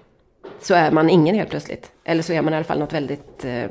[0.61, 1.91] så är man ingen helt plötsligt.
[2.03, 3.65] Eller så är man i alla fall något väldigt eh,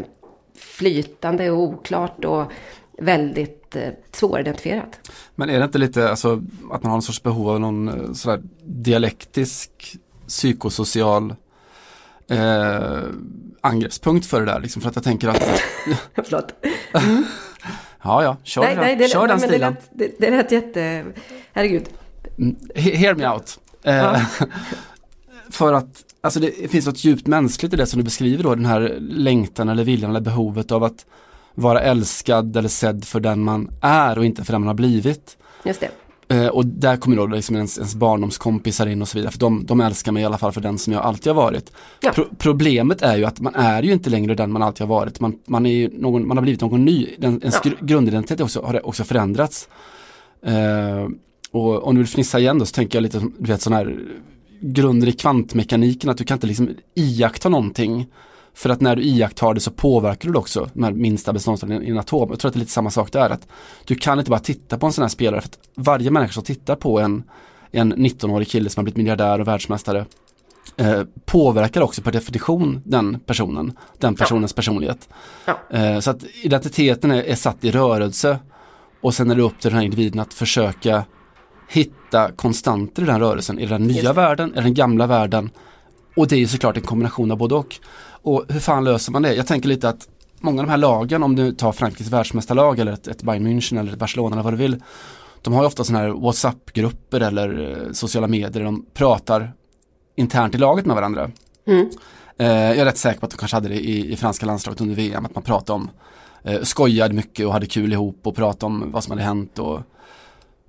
[0.59, 2.53] flytande och oklart och
[2.99, 5.11] väldigt eh, svåridentifierat.
[5.35, 8.13] Men är det inte lite alltså, att man har en sorts behov av någon eh,
[8.13, 11.35] sådär dialektisk psykosocial
[12.31, 12.99] eh,
[13.61, 14.61] angreppspunkt för det där?
[14.61, 15.43] Liksom, för att jag tänker att...
[16.15, 16.55] Förlåt.
[18.03, 19.77] ja, ja, kör, nej, nej, det, kör den nej, stilen.
[19.91, 21.05] Det lät, det, det lät jätte...
[21.53, 21.89] Herregud.
[22.39, 23.59] Mm, he- Hear me out.
[23.83, 24.21] Eh, Ja.
[25.51, 28.67] för att alltså det finns något djupt mänskligt i det som du beskriver då, den
[28.67, 31.07] här längtan eller viljan eller behovet av att
[31.55, 35.37] vara älskad eller sedd för den man är och inte för den man har blivit.
[35.65, 35.91] Just det.
[36.35, 39.67] Eh, och där kommer då liksom ens, ens barndomskompisar in och så vidare, för de,
[39.67, 41.73] de älskar mig i alla fall för den som jag alltid har varit.
[42.01, 42.13] Ja.
[42.13, 45.21] Pro- problemet är ju att man är ju inte längre den man alltid har varit,
[45.21, 47.71] man, man, är någon, man har blivit någon ny, den, ens Ja.
[47.71, 49.69] gr- grundidentitet också, har också förändrats.
[50.47, 51.09] Eh,
[51.53, 53.99] och om du vill fnissa igen då så tänker jag lite, du vet sån här
[54.61, 58.07] grunder i kvantmekaniken, att du kan inte liksom iaktta någonting.
[58.55, 61.85] För att när du iakttar det så påverkar du det också, de här minsta beståndsdelarna
[61.85, 62.31] i en atom.
[62.31, 63.49] Jag tror att det är lite samma sak där, att
[63.85, 66.43] du kan inte bara titta på en sån här spelare, för att varje människa som
[66.43, 67.23] tittar på en,
[67.71, 70.07] en 19-årig kille som har blivit miljardär och världsmästare
[70.77, 75.09] eh, påverkar också per definition den personen, den personens personlighet.
[75.45, 75.59] Ja.
[75.71, 78.39] Eh, så att identiteten är, är satt i rörelse
[79.01, 81.05] och sen är det upp till den här individen att försöka
[81.73, 85.51] hitta konstanter i den rörelsen, i den nya världen, i den gamla världen.
[86.17, 87.77] Och det är ju såklart en kombination av både och.
[88.23, 89.35] Och hur fan löser man det?
[89.35, 90.09] Jag tänker lite att
[90.41, 93.81] många av de här lagen, om du tar Frankrikes världsmästarlag eller ett, ett Bayern München
[93.81, 94.83] eller ett Barcelona eller vad du vill.
[95.43, 99.53] De har ju ofta sådana här WhatsApp-grupper eller eh, sociala medier där de pratar
[100.17, 101.31] internt i laget med varandra.
[101.67, 101.91] Mm.
[102.39, 104.81] Eh, jag är rätt säker på att de kanske hade det i, i franska landslaget
[104.81, 105.91] under VM, att man pratade om,
[106.43, 109.81] eh, skojade mycket och hade kul ihop och pratade om vad som hade hänt och,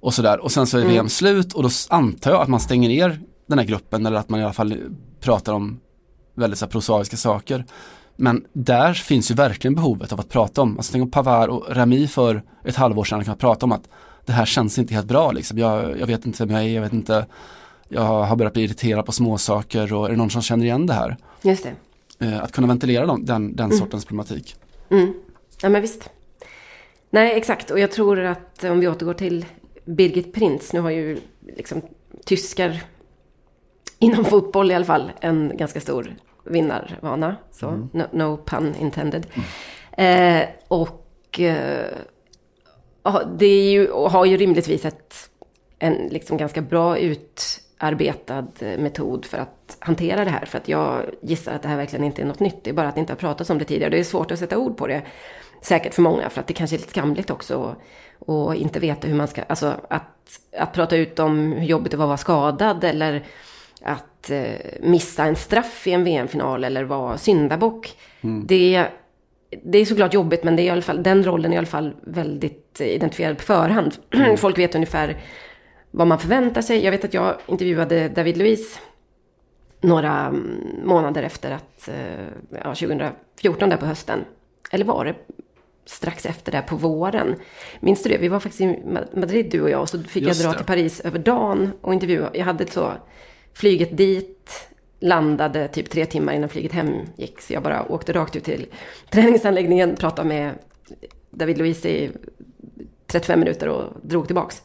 [0.02, 0.40] och sådär.
[0.40, 0.94] Och sen så är Mm.
[0.94, 4.30] VM slut och då antar jag att man stänger ner den här gruppen eller att
[4.30, 4.78] man i alla fall
[5.20, 5.80] pratar om
[6.36, 7.66] väldigt så här, prosaiska saker.
[8.16, 11.66] Men där finns ju verkligen behovet av att prata om, alltså tänk om Pavard och
[11.70, 13.90] Rami för ett halvår sedan kunnat prata om att
[14.26, 15.58] det här känns inte helt bra liksom.
[15.58, 17.26] Jag, jag vet inte vem jag är, jag vet inte,
[17.90, 20.94] jag har börjat bli irriterad på småsaker och är det någon som känner igen det
[20.94, 21.18] här?
[21.42, 21.68] Just
[22.20, 22.26] det.
[22.26, 24.56] Eh, att kunna ventilera dem, den, den sortens problematik.
[24.90, 25.14] Mm.
[25.62, 26.10] Ja, men visst.
[27.10, 27.72] Nej, exakt.
[27.72, 29.46] Och jag tror att om vi återgår till
[29.86, 30.74] Birgit Prinz.
[30.74, 31.18] Nu har ju
[31.58, 31.82] liksom
[32.26, 32.84] tyskar
[34.00, 37.36] inom fotboll i alla fall en ganska stor vinnarvana.
[37.52, 39.28] Så, no, no pun intended.
[39.92, 41.86] Eh, och eh,
[43.38, 45.30] det är ju, har ju rimligtvis ett,
[45.80, 50.46] en liksom ganska bra utarbetad metod för att hantera det här.
[50.46, 52.64] För att jag gissar att det här verkligen inte är något nytt.
[52.64, 53.90] Det är bara att det inte har pratats om det tidigare.
[53.90, 55.02] Det är svårt att sätta ord på det.
[55.62, 57.76] Säkert för många, för att det kanske är lite skamligt också.
[58.26, 61.98] Och, inte veta hur man ska, alltså att, att prata ut om hur jobbigt det
[61.98, 62.84] var att vara skadad.
[62.84, 63.24] Eller
[63.82, 67.98] att eh, missa en straff i en VM-final eller vara syndabock.
[68.46, 68.86] Det,
[69.64, 71.68] det är såklart jobbigt, men det är i alla fall, den rollen är i alla
[71.68, 73.98] fall väldigt identifierad på förhand.
[74.38, 75.18] Folk vet ungefär
[75.92, 76.84] vad man förväntar sig.
[76.84, 78.80] Jag vet att jag intervjuade David Luiz
[79.82, 84.20] några mm, månader efter att, eh, ja, 2014 där på hösten.
[84.72, 85.16] Eller var det
[85.92, 87.36] strax efter där på våren?
[87.80, 88.18] Minns du det?
[88.18, 90.52] Vi var faktiskt i Ma- Madrid du och jag och så fick Just jag dra
[90.52, 90.58] det.
[90.58, 92.30] till Paris över dagen och intervjua.
[92.34, 92.92] Jag hade så
[93.54, 94.68] flyget dit,
[95.00, 97.42] landade typ tre timmar innan flyget hem gick.
[97.42, 98.66] Så jag bara åkte rakt ut till
[99.10, 100.52] träningsanläggningen, pratade med
[101.30, 102.12] David Luiz i
[103.08, 104.62] 35 minuter och drog tillbaks.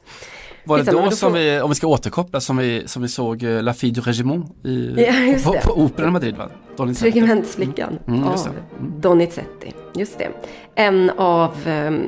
[0.66, 3.02] Var det Skitsamma, då då som får- vi, om vi ska återkoppla, som vi, som
[3.02, 4.94] vi såg eh, La Fille du Régiment i,
[5.44, 6.48] Ja, på, på Operan i Madrid va?
[6.76, 7.11] Donizetti.
[7.11, 8.87] Regementsflickan Mm, just av det.
[9.09, 9.72] Donizetti.
[9.94, 10.29] Just det.
[10.74, 12.00] En av um,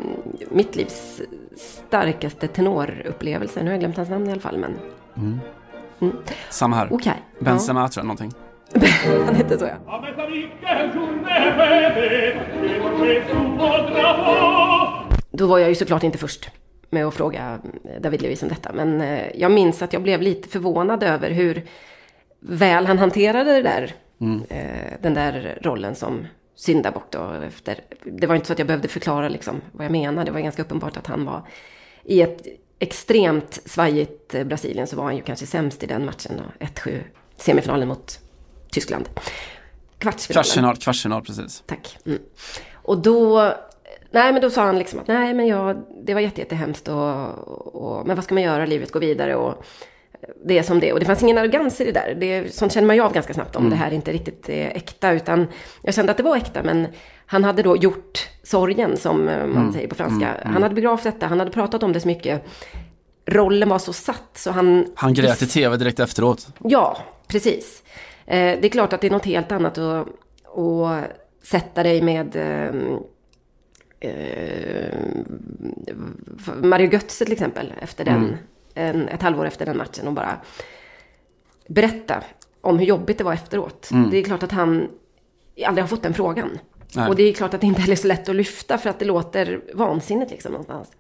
[0.51, 1.21] mitt livs
[1.57, 3.61] starkaste tenorupplevelser.
[3.61, 5.41] Nu har jag glömt hans namn i alla fall, men
[6.51, 6.89] Samma här.
[6.93, 7.23] okej.
[7.41, 8.33] Benzema tror jag någonting.
[8.73, 8.81] Ja.
[9.27, 10.03] Han hette så ja.
[15.31, 16.51] Då var jag ju såklart inte först
[16.91, 17.61] med att fråga
[18.01, 18.73] David Lewis om detta.
[18.73, 21.65] Men eh, jag minns att jag blev lite förvånad över hur
[22.41, 23.95] väl han hanterade det där,
[24.49, 27.33] eh, den där rollen som syndabock då.
[27.47, 30.25] Efter, det var inte så att jag behövde förklara liksom vad jag menade.
[30.25, 31.43] Det var ganska uppenbart att han var
[32.05, 32.47] i ett
[32.79, 36.33] extremt svajigt eh, Brasilien så var han ju kanske sämst i den matchen.
[36.37, 37.03] Då, 1-7
[37.37, 38.19] semifinalen mot
[38.71, 39.09] Tyskland.
[39.99, 40.45] Kvartsfinalen.
[40.45, 41.63] Kvartsfinal, kvartsfinal precis.
[41.67, 41.99] Tack.
[42.07, 42.19] Mm.
[42.73, 43.53] Och då,
[44.11, 47.39] nej men då sa han liksom att nej men jag, det var jätte, jättehemskt och,
[47.75, 49.65] och, men vad ska man göra, livet går vidare och
[50.45, 50.93] det är som det.
[50.93, 52.17] Och det fanns ingen arrogans i det där.
[52.21, 55.13] Det, sånt känner man ju av ganska snabbt om det här inte riktigt är äkta.
[55.13, 55.47] Utan
[55.83, 56.87] jag kände att det var äkta men
[57.27, 60.35] han hade då gjort sorgen som man säger på franska.
[60.45, 62.45] Han hade begravt detta, han hade pratat om det så mycket.
[63.27, 66.49] Rollen var så satt så han Han grät i tv direkt efteråt.
[66.59, 67.83] Ja, precis.
[68.27, 70.09] Eh, det är klart att det är något helt annat att,
[70.57, 71.05] att
[71.43, 72.99] sätta dig med eh,
[74.01, 74.99] eh,
[76.63, 78.37] Mario Götze till exempel, efter den, Mm.
[78.75, 80.41] en, ett halvår efter den matchen och bara
[81.69, 82.23] berätta
[82.61, 83.89] om hur jobbigt det var efteråt.
[84.11, 84.89] Det är klart att han
[85.67, 86.59] aldrig har fått den frågan.
[86.97, 87.09] Nej.
[87.09, 88.99] Och det är klart att det inte heller är så lätt att lyfta för att
[88.99, 90.91] det låter vansinnigt liksom någonstans.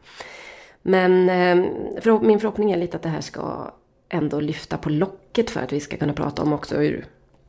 [0.83, 3.73] Men eh, min förhoppning är lite att det här ska
[4.09, 7.07] ändå lyfta på locket för att vi ska kunna prata om också hur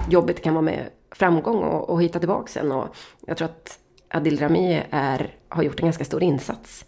[0.09, 2.71] jobbigt det kan vara med framgång och, och hitta tillbaka sen.
[2.71, 6.85] Och jag tror att Adil Rami är, har gjort en ganska stor insats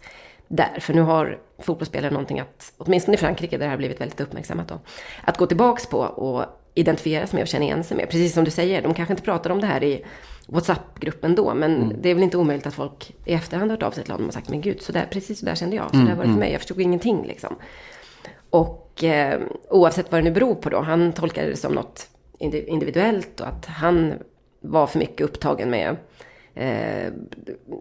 [0.48, 0.78] där.
[0.80, 4.68] För nu har fotbollsspelare någonting att, åtminstone i Frankrike där det har blivit väldigt uppmärksammat
[4.68, 4.78] då,
[5.24, 8.10] att gå tillbaks på och identifiera sig med och känna igen sig med.
[8.10, 10.04] Precis som du säger, de kanske inte pratar om det här i
[10.46, 13.90] WhatsApp-gruppen då, men det är väl inte omöjligt att folk i efterhand har hört av
[13.90, 15.96] sig till honom och sagt, men gud, så där, precis så där kände jag, så
[15.96, 17.56] där var det för mig, jag förstod ingenting liksom.
[18.50, 22.08] Och eh, oavsett vad det nu beror på då, han tolkade det som något
[22.38, 24.14] indi- individuellt och att han
[24.60, 25.96] var för mycket upptagen med
[26.54, 27.12] eh,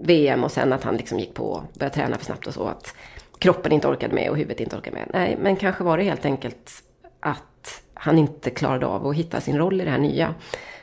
[0.04, 2.68] VM och sen att han liksom gick på och började träna för snabbt och så.
[2.68, 2.96] Att
[3.40, 5.10] kroppen inte orkade med och huvudet inte orkade med.
[5.14, 6.84] Nej, men kanske var det helt enkelt
[7.20, 10.36] att han inte klarade av att hitta sin roll i det här nya.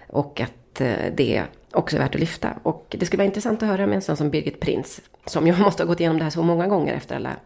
[0.09, 2.51] Och att eh, det också är värt att lyfta.
[2.63, 5.57] Och det skulle vara intressant att höra med en sån som Birgit Prins, som ju
[5.63, 7.37] måste ha gått igenom det här så många gånger efter alla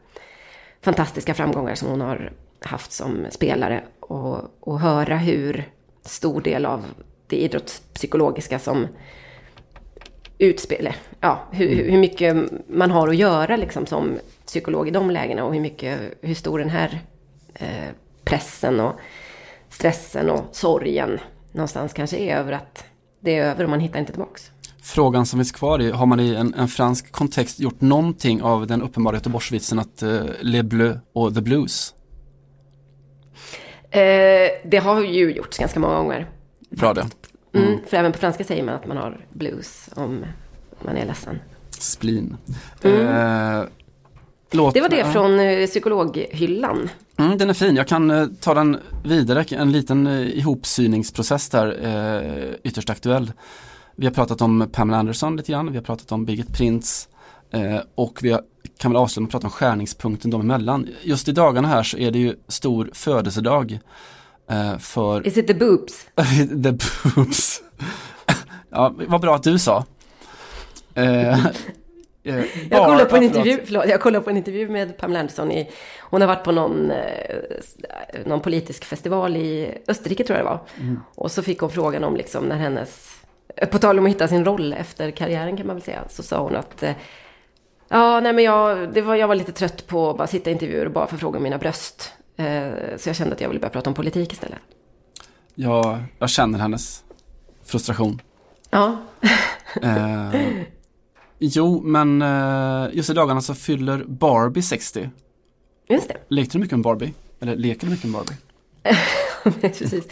[0.80, 3.82] fantastiska framgångar som hon har haft som spelare.
[4.00, 5.70] Och, och höra hur
[6.04, 6.84] stor del av
[7.26, 8.86] det idrottspsykologiska som
[10.46, 12.36] utspelar, ja, hur, hur mycket
[12.68, 16.58] man har att göra liksom som psykolog i de lägena och hur mycket, hur stor
[16.58, 17.00] den här
[17.54, 17.88] eh,
[18.24, 18.92] pressen och
[19.68, 21.18] stressen och sorgen
[21.52, 22.84] någonstans kanske är över att
[23.20, 24.50] det är över och man hittar inte tillbaks.
[24.82, 28.66] Frågan som finns kvar är, har man i en, en fransk kontext gjort någonting av
[28.66, 31.94] den uppenbara Göteborgsvitsen att uh, Les Bleus och The Blues?
[33.90, 34.00] Eh,
[34.64, 36.30] det har ju gjorts ganska många gånger.
[36.70, 37.06] Bra det.
[37.54, 40.24] Mm, För även på franska säger man att man har blues om
[40.84, 41.38] man är ledsen.
[41.70, 42.36] Spleen.
[42.82, 43.62] Eh,
[44.50, 46.88] låt, Det var det från eh, psykologhyllan.
[47.16, 51.78] Mm, den är fin, jag kan eh, ta den vidare, en liten eh, ihopsyningsprocess där,
[51.82, 53.32] eh, ytterst aktuell.
[53.96, 57.08] Vi har pratat om Pamela Anderson lite grann, vi har pratat om Birgit Prinz
[57.50, 58.42] eh, och vi har,
[58.78, 60.88] kan väl avsluta med att prata om skärningspunkten dem emellan.
[61.02, 63.78] Just i dagarna här så är det ju stor födelsedag
[64.50, 66.06] eh, för Is it the boobs?
[66.64, 66.72] The
[67.14, 67.62] boobs.
[68.70, 69.84] ja, vad bra att du sa.
[70.94, 71.46] Eh, eh,
[72.24, 73.84] Jag bara- kollade på en intervju, förlåt.
[73.88, 77.36] jag kollade på en intervju med Pamela Andersson i, hon har varit på någon, eh,
[78.26, 80.60] någon politisk festival i Österrike tror jag det var.
[80.80, 81.00] Mm.
[81.14, 83.16] Och så fick hon frågan om liksom när hennes,
[83.70, 86.38] på tal om att hitta sin roll efter karriären kan man väl säga, så sa
[86.42, 86.92] hon att eh,
[87.88, 90.52] Ja, nej men jag, det var, jag var lite trött på att bara sitta i
[90.52, 92.12] intervjuer och bara förfråga om mina bröst.
[92.36, 94.58] Eh, så jag kände att jag ville börja prata om politik istället.
[95.54, 97.04] Jag, jag känner hennes
[97.64, 98.20] frustration.
[98.70, 98.96] Ja,
[99.82, 100.34] Eh,
[101.38, 105.10] jo, men eh, just i dagarna så fyller Barbie 60.
[105.88, 106.16] just det.
[106.28, 107.12] Lekte du mycket med Barbie?
[107.40, 108.36] Eller leker du mycket med Barbie?
[109.60, 110.04] Precis.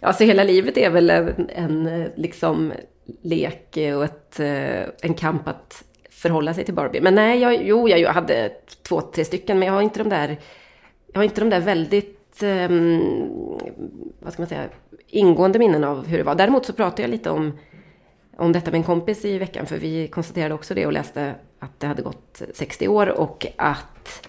[0.00, 2.72] Ja, så hela livet är väl en, en liksom
[3.22, 7.00] lek och ett, eh, en kamp att förhålla sig till Barbie.
[7.00, 8.52] Men nej, jag, jo, jag hade
[8.88, 10.38] två, tre stycken, men jag har inte de där,
[11.12, 12.68] jag har inte de där väldigt, eh,
[14.20, 14.68] vad ska man säga,
[15.06, 16.34] ingående minnen av hur det var.
[16.34, 17.58] Däremot så pratade jag lite om,
[18.36, 21.80] om detta med en kompis i veckan, för vi konstaterade också det och läste att
[21.80, 24.28] det hade gått 60 år och att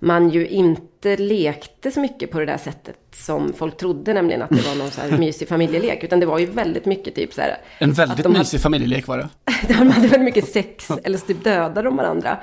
[0.00, 4.50] man ju inte lekte så mycket på det där sättet som folk trodde, nämligen att
[4.50, 7.40] det var någon så här mysig familjelek, utan det var ju väldigt mycket typ så
[7.40, 9.28] här, En väldigt de hade- mysig familjelek var det.
[9.68, 12.38] de hade väldigt mycket sex, eller så typ dödade de varandra.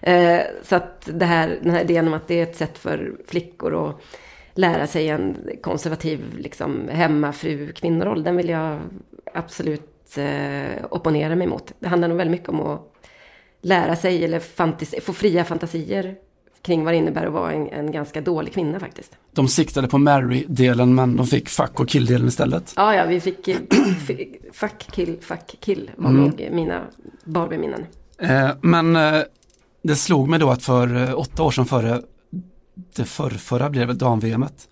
[0.00, 3.12] Eh, så att det här, den här idén om att det är ett sätt för
[3.28, 4.00] flickor att
[4.54, 8.78] lära sig en konservativ liksom, hemmafru kvinnoroll, den vill jag
[9.34, 11.72] absolut eh, opponera mig mot.
[11.78, 12.80] Det handlar nog väldigt mycket om att
[13.60, 16.14] lära sig eller fantasi, få fria fantasier
[16.62, 19.16] kring vad det innebär att vara en, en ganska dålig kvinna faktiskt.
[19.32, 22.72] De siktade på Mary-delen men de fick fuck och kill-delen istället.
[22.76, 23.56] Ja, ja, vi fick eh,
[24.52, 26.22] fuck, kill, fuck, kill var Mm.
[26.22, 26.82] nog mina
[27.24, 27.86] Barbie-minnen.
[28.18, 29.20] Eh, men eh,
[29.82, 32.02] det slog mig då att för eh, åtta år sedan före
[32.96, 34.68] det förrförra blev det dam-VMet.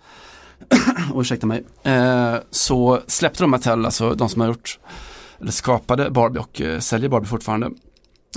[1.13, 1.65] och ursäkta mig.
[1.83, 4.79] Eh, så släppte de Mattel, alltså de som har gjort
[5.41, 7.71] eller skapade Barbie och eh, säljer Barbie fortfarande.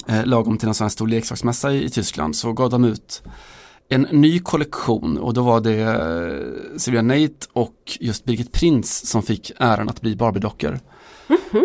[0.07, 3.23] Eh, lagom till en sån här stor leksaksmässa i, i Tyskland så gav de ut
[3.89, 9.23] en ny kollektion och då var det eh, Sylvia Nate och just Birgit Prins som
[9.23, 10.79] fick äran att bli Barbie-dockor.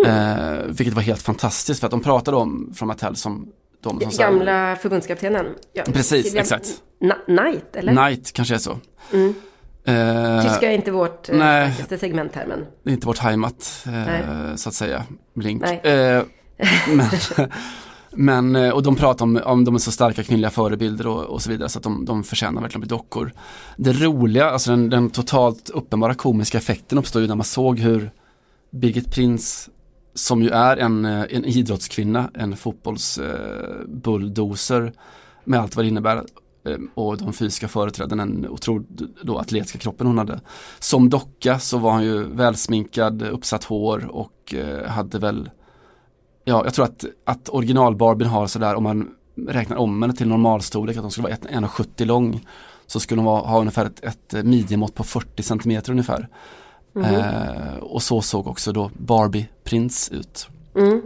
[0.06, 3.48] Eh, vilket var helt fantastiskt för att de pratade om från Mattel som
[3.82, 5.46] de som så här- Gamla förbundskaptenen.
[5.72, 6.68] Ja, Precis, Silvia exakt.
[7.00, 7.92] Na- Knight, eller?
[7.92, 8.78] Knight kanske är så.
[9.12, 9.34] Mm.
[9.84, 11.72] Eh, Tyska är inte vårt eh, nej.
[11.72, 15.04] starkaste segment här men Det är inte vårt heimat, eh, så att säga,
[15.34, 15.62] Blink.
[15.62, 15.80] Nej.
[15.84, 16.22] Eh,
[16.94, 17.06] men,
[18.10, 21.42] men, eh, och de pratar om, om de är så starka kvinnliga förebilder och, och
[21.42, 23.32] så vidare så att de, de förtjänar verkligen att bli dockor.
[23.76, 28.10] Det roliga, alltså den, den totalt uppenbara komiska effekten uppstår ju när man såg hur
[28.70, 29.70] Birgit Prins,
[30.14, 34.90] som ju är en, eh, en idrottskvinna, en fotbollsbulldozer eh,
[35.44, 36.22] med allt vad det innebär eh,
[36.94, 38.88] och de fysiska företräden, den otroligt
[39.22, 40.40] då atletiska kroppen hon hade.
[40.78, 45.50] Som docka så var hon ju välsminkad, uppsatt hår och eh, hade väl
[46.48, 49.10] Ja, jag tror att, att original Barbien har sådär om man
[49.48, 52.46] räknar om henne till normalstorlek, att hon skulle vara ett- 1,70 lång
[52.86, 56.28] så skulle hon ha ungefär ett, ett midjemått på 40 cm ungefär.
[57.04, 60.48] Eh, och så såg också då Barbie Prins ut.
[60.74, 61.02] mm.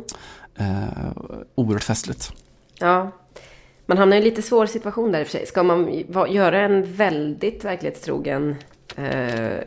[0.57, 1.13] Eh,
[1.55, 2.33] oerhört festligt.
[2.79, 3.11] Ja,
[3.87, 5.47] man hamnar i en lite svår situation där i och för sig.
[5.47, 8.57] Ska man göra en väldigt verklighetstrogen
[8.97, 9.59] eh,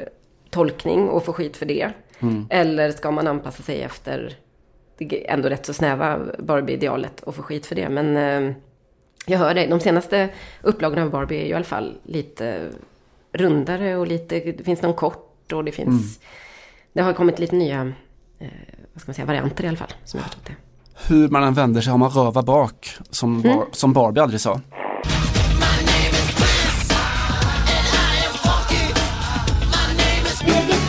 [0.49, 1.91] tolkning och få skit för det?
[2.19, 2.47] Mm.
[2.49, 4.37] Eller ska man anpassa sig efter
[4.97, 7.89] det ändå rätt så snäva Barbie-idealet och få skit för det?
[7.89, 8.55] Men eh,
[9.25, 10.29] jag hör dig, de senaste
[10.61, 12.69] upplagorna av Barbie är ju i alla fall lite
[13.31, 16.19] rundare och lite, det finns någon kort och det finns,
[16.93, 17.81] det har kommit lite nya,
[18.39, 18.47] eh,
[18.93, 20.55] vad ska man säga, varianter i alla fall, som jag förstått det.
[21.07, 24.61] Hur man än vänder sig har man röva bak, som, bar, som Barbie aldrig sa.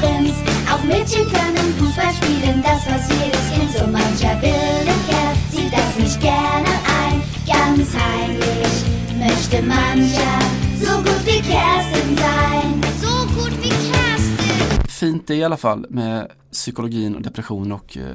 [0.01, 0.43] Benz.
[0.73, 5.99] Auch Mädchen können Fußball spielen, das was jedes Kind so mancher wilde Kerl sieht das
[5.99, 6.73] nicht gerne
[7.03, 7.23] ein.
[7.47, 8.77] Ganz heimlich
[9.19, 10.41] möchte mancher
[10.81, 12.83] so gut wie Kerstin sein.
[13.03, 14.89] So gut wie Kerstin.
[14.89, 18.15] Fint det i alla fall med psykologin och depression och eh,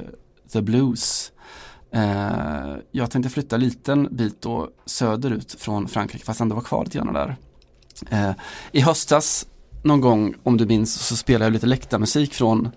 [0.52, 1.32] the blues.
[1.94, 6.84] Eh, jag tänkte flytta en liten bit då söderut från Frankrike fast ändå var kvar
[6.84, 7.36] lite grann där.
[8.10, 8.30] Eh,
[8.72, 9.46] I höstas
[9.82, 12.70] någon gång om du minns så spelade jag lite läktarmusik från,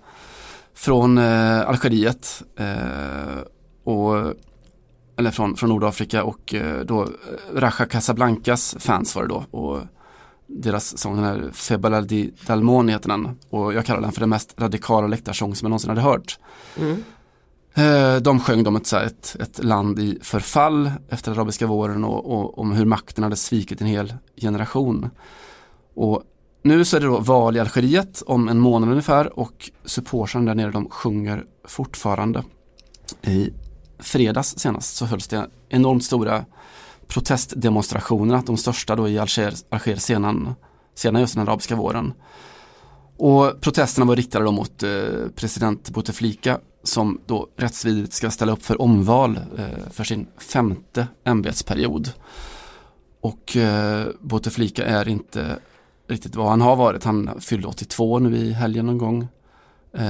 [0.76, 2.42] från eh, Algeriet.
[2.56, 3.38] Eh,
[3.84, 4.34] och,
[5.18, 7.08] eller från, från Nordafrika och eh, då eh,
[7.54, 9.44] Raja Casablancas fans var det då.
[9.50, 9.80] Och
[10.46, 13.38] deras sång, den här Febala di Dalmoni heter den.
[13.50, 16.38] Och jag kallar den för den mest radikala läktarsång som jag någonsin hade hört.
[17.74, 22.58] Eh, De sjöng om ett, ett, ett land i förfall efter arabiska våren och, och
[22.58, 25.10] om hur makten hade svikit en hel generation.
[25.94, 26.22] Och
[26.66, 30.54] nu så är det då val i Algeriet om en månad ungefär och supportrarna där
[30.54, 32.44] nere de sjunger fortfarande.
[33.22, 33.52] I
[33.98, 36.44] fredags senast så hölls det enormt stora
[37.06, 40.54] protestdemonstrationer, de största då i Alger, Alger sedan,
[40.94, 42.12] sedan just den arabiska våren.
[43.16, 44.90] Och protesterna var riktade då mot eh,
[45.36, 52.10] president Bouteflika som då rättsvidrigt ska ställa upp för omval eh, för sin femte ämbetsperiod.
[53.20, 55.58] Och eh, Bouteflika är inte
[56.08, 57.04] riktigt vad han har varit.
[57.04, 59.28] Han fyllde 82 nu i helgen någon gång.
[59.92, 60.04] Eh,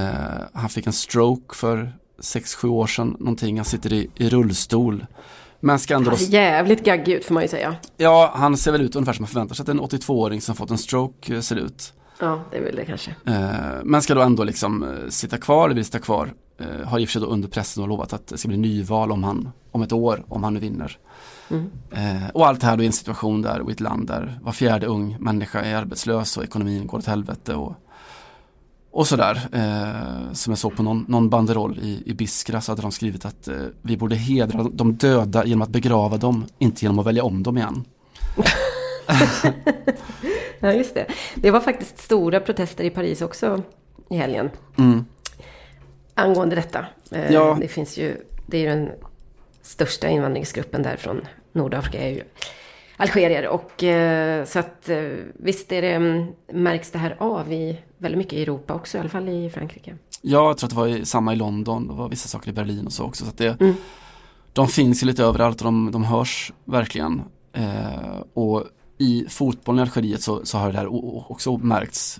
[0.53, 3.57] han fick en stroke för 6-7 år sedan någonting.
[3.57, 5.05] Han sitter i, i rullstol.
[5.59, 7.75] Men ska ändå Han ser jävligt gaggig ut får man ju säga.
[7.97, 10.71] Ja, han ser väl ut ungefär som man förväntar sig att en 82-åring som fått
[10.71, 11.93] en stroke eh, ser ut.
[12.19, 13.15] Ja, det är väl det kanske.
[13.25, 16.33] Eh, men ska då ändå liksom eh, sitta kvar, eller vill sitta kvar.
[16.59, 18.57] Eh, har i och för sig då under pressen och lovat att det ska bli
[18.57, 20.97] nyval om, han, om ett år, om han nu vinner.
[21.91, 24.39] Eh, och allt det här då i en situation där, och i ett land där
[24.41, 27.73] var fjärde ung människa är arbetslös och ekonomin går åt helvete och,
[28.91, 29.41] och sådär.
[29.51, 33.25] Eh, som jag såg på någon, någon banderoll i, i Biskra så hade de skrivit
[33.25, 37.23] att eh, vi borde hedra de döda genom att begrava dem, inte genom att välja
[37.23, 37.85] om dem igen.
[40.59, 41.05] Ja, just det.
[41.35, 43.63] Det var faktiskt stora protester i Paris också
[44.09, 44.49] i helgen.
[46.13, 46.85] Angående detta.
[47.11, 47.57] Eh, Ja.
[47.61, 48.89] Det finns ju, det är ju den
[49.67, 52.23] största invandringsgruppen där från Nordafrika är ju
[52.97, 53.47] algerier.
[53.47, 54.97] Och eh, så att eh,
[55.33, 58.99] visst är det, mm, märks det här av i väldigt mycket i Europa också, i
[58.99, 59.95] alla fall i Frankrike.
[60.21, 62.53] Ja, jag tror att det var i, samma i London, det var vissa saker i
[62.53, 63.25] Berlin och så också.
[63.25, 63.57] Så det,
[64.53, 67.21] De finns ju lite överallt och de, de hörs verkligen.
[67.53, 68.63] Eh, och
[68.97, 70.87] i fotbollen i Algeriet så, så har det här
[71.31, 72.19] också märkts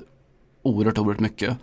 [0.63, 1.57] oerhört, oerhört mycket.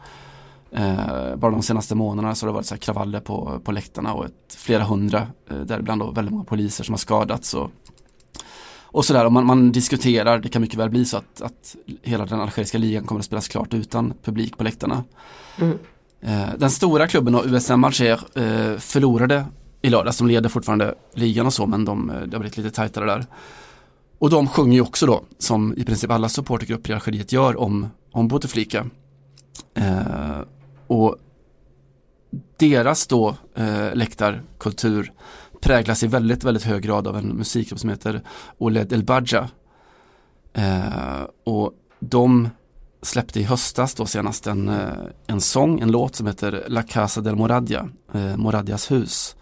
[0.77, 4.25] Eh, bara de senaste månaderna så har det varit så kravaller på, på läktarna och
[4.25, 7.55] ett, flera hundra, eh, däribland då väldigt många poliser som har skadats.
[7.55, 7.71] Och,
[8.83, 12.27] och sådär, och man, man diskuterar, det kan mycket väl bli så att, att hela
[12.27, 15.05] den algeriska ligan kommer att spelas klart utan publik på läktarna.
[16.21, 19.45] Eh, Den stora klubben USM Alger eh, förlorade
[19.83, 20.19] i lördags.
[20.19, 23.27] De leder fortfarande ligan och så men de, eh, det har blivit lite tajtare där.
[24.19, 27.89] Och de sjunger ju också då, som i princip alla supportergrupper i Algeriet gör om,
[28.13, 28.87] om Bouteflika.
[29.75, 30.41] Eh,
[30.87, 31.17] och
[32.57, 35.13] deras då eh, läktarkultur
[35.61, 38.23] präglas i väldigt, väldigt hög grad av en musikgrupp som heter
[38.59, 39.49] Oled El Badja.
[40.53, 42.49] Eh, och de
[43.03, 44.89] släppte i höstas då senast en, eh,
[45.27, 49.37] en sång, en låt som heter La Casa del Moradia, eh, Moradias hus.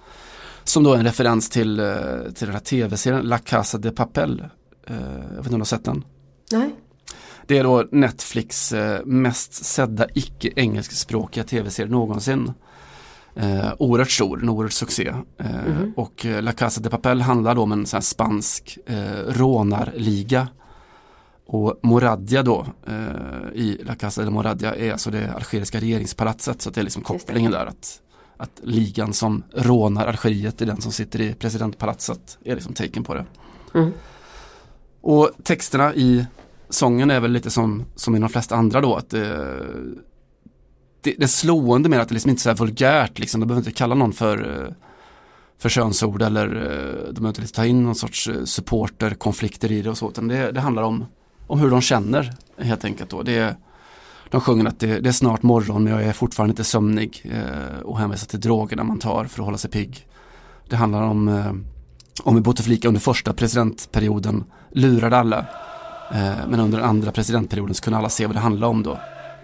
[0.65, 1.87] Som då är en referens till, eh,
[2.35, 4.45] till den här tv-serien La Casa de Papel.
[4.87, 6.05] Eh, jag vet inte om du har sett den?
[6.53, 6.75] Nej.
[7.47, 12.53] Det är då Netflix eh, mest sedda icke-engelskspråkiga tv-serie någonsin.
[13.37, 15.13] Eh, oerhört stor, en oerhört succé.
[15.39, 15.93] Eh, Mhm.
[15.97, 18.97] Och eh, La Casa de Papel handlar då om en sån spansk eh,
[19.29, 20.49] rånarliga.
[21.47, 26.63] Och Moradia då, eh, i La Casa de Moradia är alltså det algeriska regeringspalatset.
[26.63, 27.67] Så det är liksom kopplingen där.
[27.67, 28.01] Att,
[28.37, 32.39] att ligan som rånar Algeriet är den som sitter i presidentpalatset.
[32.45, 33.25] Är liksom taken på det.
[33.75, 33.93] Mm.
[35.01, 36.27] Och texterna i
[36.75, 38.97] sången är väl lite som, som i de flesta andra då.
[38.97, 39.27] Att det,
[41.01, 43.19] det, det är slående med att det liksom inte är så här vulgärt.
[43.19, 43.41] Liksom.
[43.41, 44.75] De behöver inte kalla någon för, eh,
[45.59, 49.91] för könsord eller eh, de behöver inte liksom ta in någon sorts supporterkonflikter i det
[49.91, 50.09] och så.
[50.09, 51.05] Utan det, det handlar om,
[51.47, 53.11] om hur de känner helt enkelt.
[53.11, 53.23] Då.
[53.23, 53.57] Det,
[54.33, 57.81] de sjunger att det, det är snart morgon men jag är fortfarande inte sömnig eh,
[57.83, 60.07] och hänvisar till drogerna man tar för att hålla sig pigg.
[60.69, 61.53] Det handlar om, eh,
[62.23, 65.47] om hur Bouteflika under första presidentperioden lurade alla.
[66.13, 68.99] Eh, men under den andra presidentperioden så kunde alla se vad det handlade om då.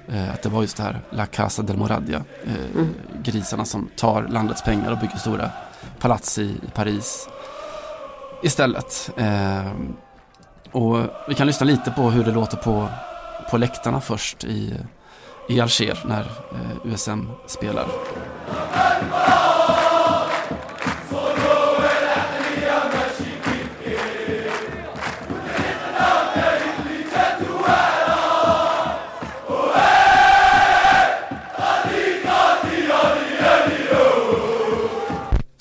[0.08, 2.24] Eh, att det var just det här La Casa del Moradia.
[2.44, 2.84] Eh,
[3.22, 5.50] Grisarna som tar landets pengar och bygger stora
[5.98, 7.28] palats i, Paris
[8.42, 9.10] istället.
[10.72, 10.98] Och
[11.28, 12.88] vi kan lyssna lite på hur det låter på,
[13.50, 14.74] på läktarna först i,
[15.48, 16.26] i Alger när
[16.84, 17.86] USM spelar.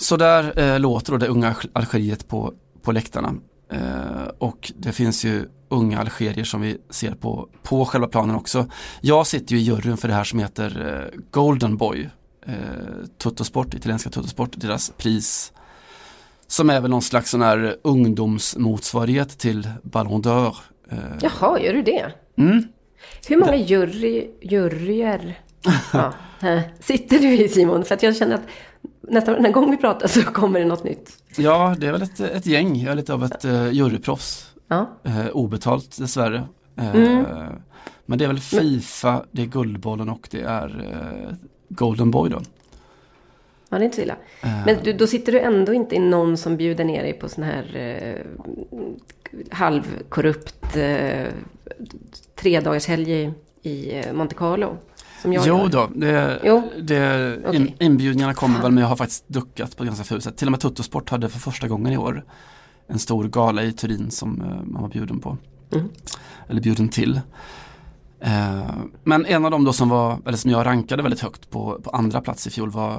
[0.07, 3.33] Så där eh, låter då det unga Alg- Algeriet på, på läktarna.
[3.71, 8.65] Eh, och det finns ju unga algerier som vi ser på, på själva planen också.
[9.01, 12.09] Jag sitter ju i juryn för det här som heter eh, Golden Boy.
[12.45, 12.53] Eh,
[13.23, 15.53] Tuttosport, italienska Tuttosport, deras pris.
[16.47, 20.55] Som är väl någon slags sån här ungdomsmotsvarighet till Ballon d'Or.
[20.91, 22.11] Eh, Jaha, gör du det?
[22.37, 22.63] mm.
[23.27, 25.39] Hur många jury, juryer
[25.93, 26.13] ja,
[26.79, 27.85] sitter du i Simon?
[27.85, 28.47] För att jag känner att
[29.09, 31.23] nästan varje gång vi pratar så kommer det något nytt.
[31.37, 32.75] Ja, det är väl ett, ett gäng.
[32.81, 34.51] Jag är lite av ett uh, juryproffs.
[34.67, 36.43] Ja, Eh, obetalt dessvärre.
[36.77, 37.25] Eh, Mm.
[38.05, 40.91] Men det är väl Fifa, det är Guldbollen och det är
[41.29, 41.35] eh,
[41.69, 42.41] Golden Boy då.
[43.69, 44.15] ja det är inte så illa.
[44.43, 47.29] Eh, Men du, då sitter du ändå inte i någon som bjuder ner dig på
[47.29, 48.25] sån här eh,
[49.51, 51.27] halvkorrupt eh,
[52.35, 53.31] tredagarshelg i,
[53.61, 54.77] i eh, Monte Carlo?
[55.27, 55.69] Som jag jo gör.
[55.69, 56.71] då, det, Jo.
[56.81, 60.37] det, in, inbjudningarna kommer väl men jag har faktiskt duckat på ganska fult sätt.
[60.37, 62.23] Till och med Tuttosport hade för första gången i år
[62.87, 65.37] en stor gala i Turin som eh, man var bjuden på.
[65.73, 65.89] Mm.
[66.49, 67.21] Eller bjuden till.
[68.19, 68.69] Eh,
[69.03, 71.89] men en av dem då som var, eller som jag rankade väldigt högt på, på
[71.89, 72.93] andra plats i fjol var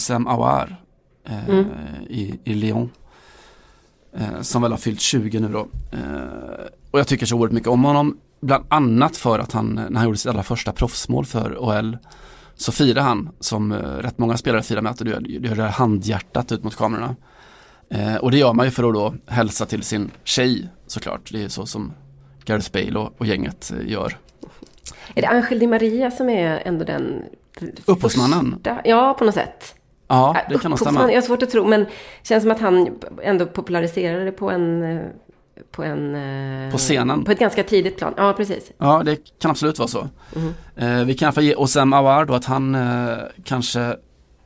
[0.00, 0.76] eh, Aouar
[1.28, 1.66] eh, Mm.
[2.08, 2.90] i, i Lyon.
[4.16, 5.68] Eh, som väl har fyllt 20 nu då.
[5.92, 8.18] Eh, och jag tycker så oerhört mycket om honom.
[8.40, 11.98] Bland annat för att han, när han gjorde sitt allra första proffsmål för OL
[12.54, 15.54] så firade han, som eh, rätt många spelare firar med, att du gör, du gör
[15.54, 17.16] det här handhjärtat ut mot kamerorna.
[17.90, 21.32] Eh, och det gör man ju för att då hälsa till sin tjej såklart.
[21.32, 21.92] Det är så som
[22.44, 24.16] Gareth Bale och, och gänget eh, gör.
[25.14, 27.22] Är det Angel Di Maria som är ändå den...
[27.84, 28.60] Upphovsmannen?
[28.84, 29.74] Ja, på något sätt.
[30.08, 31.08] Ja, det kan nog stämma.
[31.08, 31.86] Jag har svårt att tro, men
[32.22, 34.82] känns som att han ändå populariserade det på en...
[34.82, 35.02] eh,
[35.70, 36.14] På en...
[36.66, 37.24] eh, På scenen.
[37.24, 38.14] På ett ganska tidigt plan.
[38.16, 38.72] Ja, precis.
[38.78, 40.08] Ja, det kan absolut vara så.
[40.34, 40.54] Mhm.
[40.76, 42.76] Eh, vi kan i alla fall ge Osam Awar då att han
[43.44, 43.96] kanske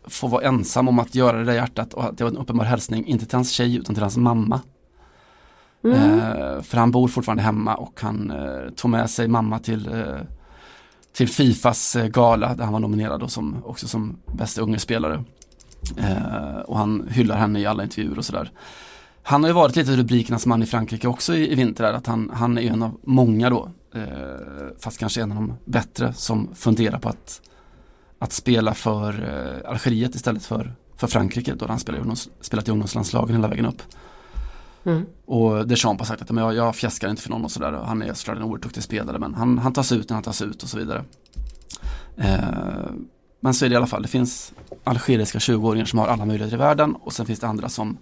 [0.06, 2.64] får vara ensam om att göra det där hjärtat och att det var en uppenbar
[2.64, 4.60] hälsning, inte till hans tjej utan till hans mamma.
[5.84, 5.96] Mm.
[6.20, 10.16] Eh, för han bor fortfarande hemma och han eh, tog med sig mamma till, eh,
[11.12, 15.24] till Fifas gala där han var nominerad då som, också som bästa unge spelare.
[15.96, 18.50] Eh, och han hyllar henne i alla intervjuer och sådär.
[19.22, 22.30] Han har ju varit lite rubrikernas man i Frankrike också i, i vinter, att han,
[22.34, 24.02] han är en av många då, eh,
[24.78, 27.40] fast kanske en av de bättre som funderar på att,
[28.18, 29.08] att spela för
[29.64, 33.82] eh, Algeriet istället för, för Frankrike då han spelar spelat i ungdomslandslagen hela vägen upp.
[34.84, 35.06] Mm.
[35.26, 37.72] Och Deschamps har sagt att men jag, jag fjäskar inte för någon och sådär.
[37.72, 40.42] Han är såklart en oerhört duktig spelare men han, han tas ut när han tas
[40.42, 41.04] ut och så vidare.
[42.16, 42.90] Eh,
[43.44, 44.02] men så är det i alla fall.
[44.02, 44.52] Det finns
[44.84, 47.98] algeriska 20-åringar som har alla möjligheter i världen och sen finns det andra som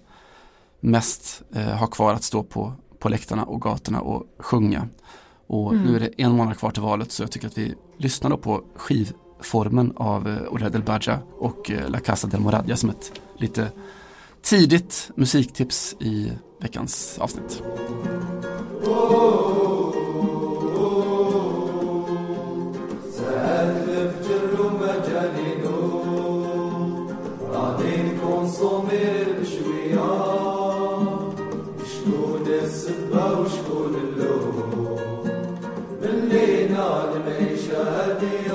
[0.81, 4.89] mest eh, har kvar att stå på, på läktarna och gatorna och sjunga.
[5.47, 5.85] Och Mm.
[5.85, 8.63] nu är det en månad kvar till valet så jag tycker att vi lyssnar på
[8.77, 13.69] skivformen av eh, Ored El Badja och eh, La Casa del Moradia som ett lite
[14.43, 17.63] tidigt musiktips i veckans avsnitt.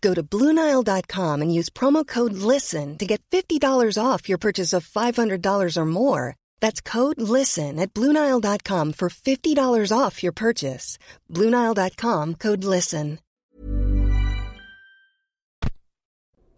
[0.00, 3.60] Go to Bluenile.com and use promo code LISTEN to get $50
[4.02, 6.36] off your purchase of $500 or more.
[6.60, 10.98] That's code LISTEN at Bluenile.com for $50 off your purchase.
[11.28, 13.18] Bluenile.com code LISTEN.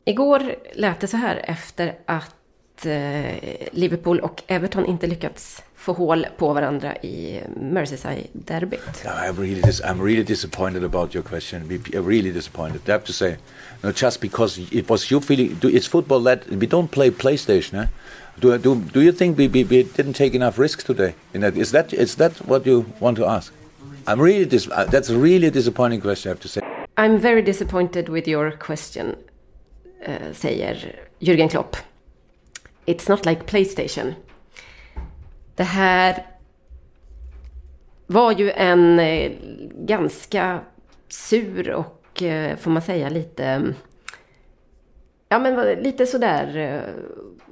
[0.05, 2.35] Igår lät det så här efter att
[2.87, 3.35] eh,
[3.73, 9.05] Liverpool och Everton inte lyckats få hål på varandra i Merseyside-derbyt.
[9.05, 11.63] No, I'm really, dis- I'm really disappointed about your question.
[11.69, 12.81] I'm really disappointed.
[12.89, 13.37] I have to say,
[13.83, 15.57] no, just because it was your feeling.
[15.63, 17.75] It's football that we don't play PlayStation.
[17.83, 17.87] Eh?
[18.41, 21.15] Do, do, do you think we, we, we didn't take enough risks today?
[21.33, 23.53] That, is that is that what you want to ask?
[24.07, 26.31] I'm really dis- uh, that's a really disappointing question.
[26.31, 26.61] I have to say.
[26.97, 29.17] I'm very disappointed with your question,
[30.01, 31.77] eh, säger Jürgen Klopp.
[32.87, 34.15] It's not like Playstation.
[35.57, 36.27] Det här
[38.07, 39.33] var ju en eh,
[39.75, 40.61] ganska
[41.09, 43.75] sur och, eh, får man säga, lite...
[45.29, 46.95] Ja, men lite sådär eh,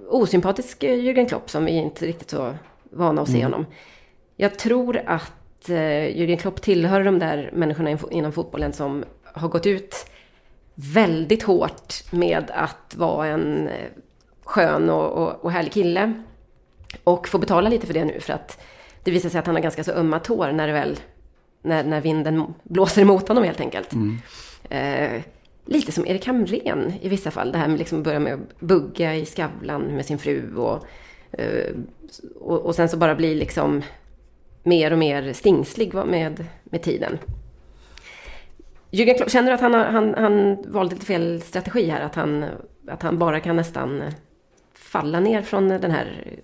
[0.09, 2.55] osympatisk Jürgen Klopp som vi inte riktigt så
[2.91, 3.66] vana att se honom.
[4.37, 9.66] Jag tror att Jürgen Klopp tillhör de där människorna in- inom fotbollen som har gått
[9.66, 10.07] ut
[10.74, 13.68] väldigt hårt med att vara en
[14.51, 16.13] skön och, och, och härlig kille.
[17.05, 18.63] Och får betala lite för det nu för att
[19.05, 20.99] det visar sig att han har ganska så ömma tår när det väl,
[21.63, 23.93] när, när vinden blåser emot honom helt enkelt.
[24.71, 25.23] Eh,
[25.65, 27.53] lite som Erik Hamrén i vissa fall.
[27.53, 30.85] Det här med liksom att börja med att bugga i Skavlan med sin fru och,
[31.33, 31.75] eh,
[32.41, 33.83] och, och sen så bara bli liksom
[34.63, 37.19] mer och mer stingslig med, med tiden.
[38.91, 42.01] Jürgen Klopp, känner du att han, han, han valde lite fel strategi här?
[42.01, 42.45] Att han,
[42.89, 44.03] att han bara kan nästan
[44.93, 46.38] falla ner från den här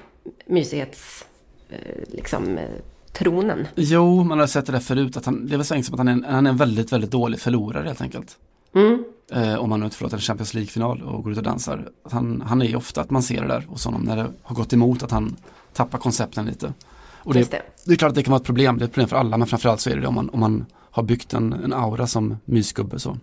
[0.46, 1.26] mysighets...
[1.70, 1.78] eh,
[2.08, 2.64] Liksom, eh,
[3.12, 3.66] tronen.
[3.74, 5.16] Jo, man har sett det där förut.
[5.16, 6.92] Att han, det väl så enkelt som att han är, en, han är en väldigt,
[6.92, 8.36] väldigt dålig förlorare helt enkelt.
[8.74, 9.04] Mm.
[9.32, 11.88] Eh, om man nu inte förlåter en Champions League-final och går ut och dansar.
[12.04, 14.26] Att han, han är ju ofta att man ser det där hos honom när det
[14.42, 15.36] har gått emot att han
[15.72, 16.72] tappar koncepten lite.
[17.18, 17.62] Och det, det.
[17.84, 19.36] det är klart att det kan vara ett problem, det är ett problem för alla,
[19.36, 22.06] men framförallt så är det det om man, om man har byggt en, en aura
[22.06, 23.16] som mysgubbe så.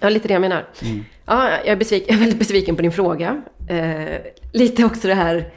[0.00, 0.68] Ja, lite det jag menar.
[1.24, 3.42] Ja, jag är, besvik- jag är väldigt besviken på din fråga.
[3.68, 4.16] Eh,
[4.52, 5.52] lite också det här...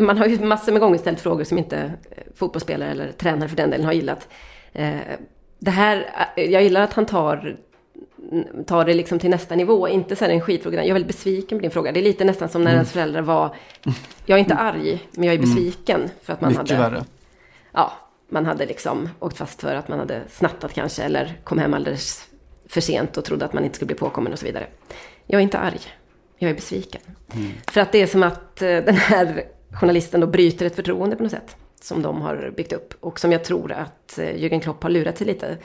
[0.00, 1.78] Man har ju massor med gånger ställt frågor som inte
[2.10, 4.28] eh, fotbollsspelare eller tränare för den delen har gillat.
[4.72, 4.96] Eh,
[5.58, 7.56] det här, eh, jag gillar att han tar,
[8.66, 10.78] tar det liksom till nästa nivå, inte så här en skitfråga.
[10.78, 11.92] Jag är väldigt besviken på din fråga.
[11.92, 13.56] Det är lite nästan som när ens föräldrar var...
[14.26, 16.90] Jag är inte arg, men jag är besviken för att man Mycket hade...
[16.90, 17.04] värre.
[17.72, 17.92] ja,
[18.28, 22.28] man hade liksom åkt fast för att man hade snattat kanske eller kom hem alldeles
[22.68, 24.66] för sent och trodde att man inte skulle bli påkommen och så vidare.
[25.26, 25.80] Jag är inte arg.
[26.38, 27.00] Jag är besviken.
[27.66, 29.44] För att det är som att eh, den här
[29.80, 31.56] journalisten då bryter ett förtroende på något sätt.
[31.80, 32.94] Som de har byggt upp.
[33.00, 35.58] Och som jag tror att eh, Jürgen Klopp har lurat sig lite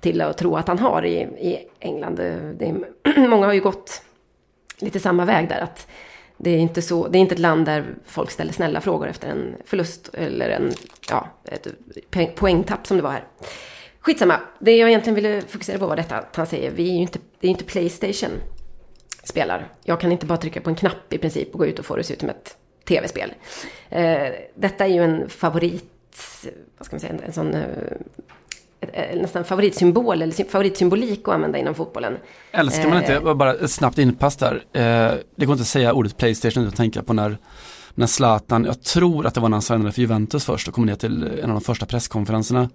[0.00, 2.16] till att tro att han har i, i England.
[2.58, 4.02] Det, är, många har ju gått
[4.78, 5.60] lite samma väg där.
[5.60, 5.86] Att
[6.36, 9.28] det är, inte så, det är inte ett land där folk ställer snälla frågor efter
[9.28, 10.72] en förlust eller en,
[11.10, 13.24] ja, ett poängtapp som det var här.
[14.00, 14.40] Skitsamma.
[14.58, 17.18] Det jag egentligen ville fokusera på var detta att han säger, vi är ju inte,
[17.40, 18.30] det är inte Playstation
[19.28, 19.68] spelar.
[19.84, 21.94] Jag kan inte bara trycka på en knapp i princip och gå ut och få
[21.96, 22.56] det att se ut som ett
[22.88, 23.32] tv-spel.
[23.90, 25.84] Eh, detta är ju en favorit,
[26.78, 31.58] vad ska man säga, en, en sån eh, nästan favoritsymbol eller sy- favoritsymbolik att använda
[31.58, 32.16] inom fotbollen.
[32.52, 33.16] Älskar man Eh.
[33.16, 34.54] inte, bara ett snabbt inpass där.
[34.72, 37.38] Eh, det går inte att säga ordet Playstation utan att tänka på när,
[37.94, 40.86] när Zlatan, jag tror att det var när han signade för Juventus först och kom
[40.86, 42.68] ner till en av de första presskonferenserna.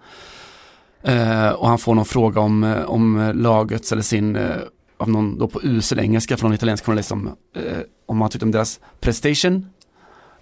[1.04, 4.56] Eh, och han får någon fråga om, eh, om lagets eller sin, eh,
[5.04, 7.62] av någon då på usel engelska från en italiensk journalist om, eh,
[8.06, 9.70] om han tyckte om deras prestation.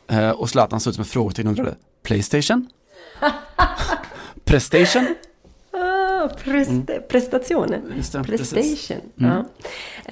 [0.08, 2.68] Eh, och Zlatan såg ut som ett frågetecken och undrade, Playstation?
[4.46, 5.16] Prestation?
[5.74, 7.30] Ah, prest- det, precis.
[8.28, 9.02] Prestation.
[9.16, 9.46] Ja.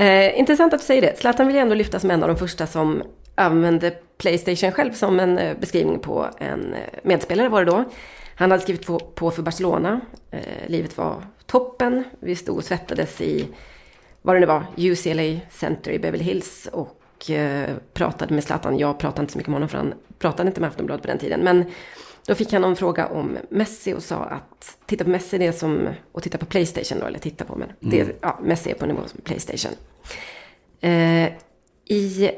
[0.06, 1.18] Eh, intressant att du säger det.
[1.20, 3.04] Zlatan vill ändå lyfta som en av de första som
[3.36, 7.84] använde Playstation själv som en eh, beskrivning på en eh, medspelare var det då.
[8.36, 10.02] Han hade skrivit på, på för Barcelona.
[10.32, 12.04] Eh, livet var toppen.
[12.20, 13.48] Vi stod och svettades i,
[14.22, 16.70] vad det nu var, UCLA Center i Beverly Hills.
[16.72, 18.78] Och eh, pratade med Zlatan.
[18.78, 21.18] Jag pratade inte så mycket med honom för han pratade inte med Aftonbladet på den
[21.18, 21.40] tiden.
[21.40, 21.66] Men
[22.26, 25.52] då fick han en fråga om Messi och sa att titta på Messi det är
[25.52, 28.76] som att titta på Playstation då, eller titta på, men det är, ja, Messi är
[28.76, 29.72] på nivå som Playstation.
[30.82, 31.30] Eh,
[31.86, 32.32] I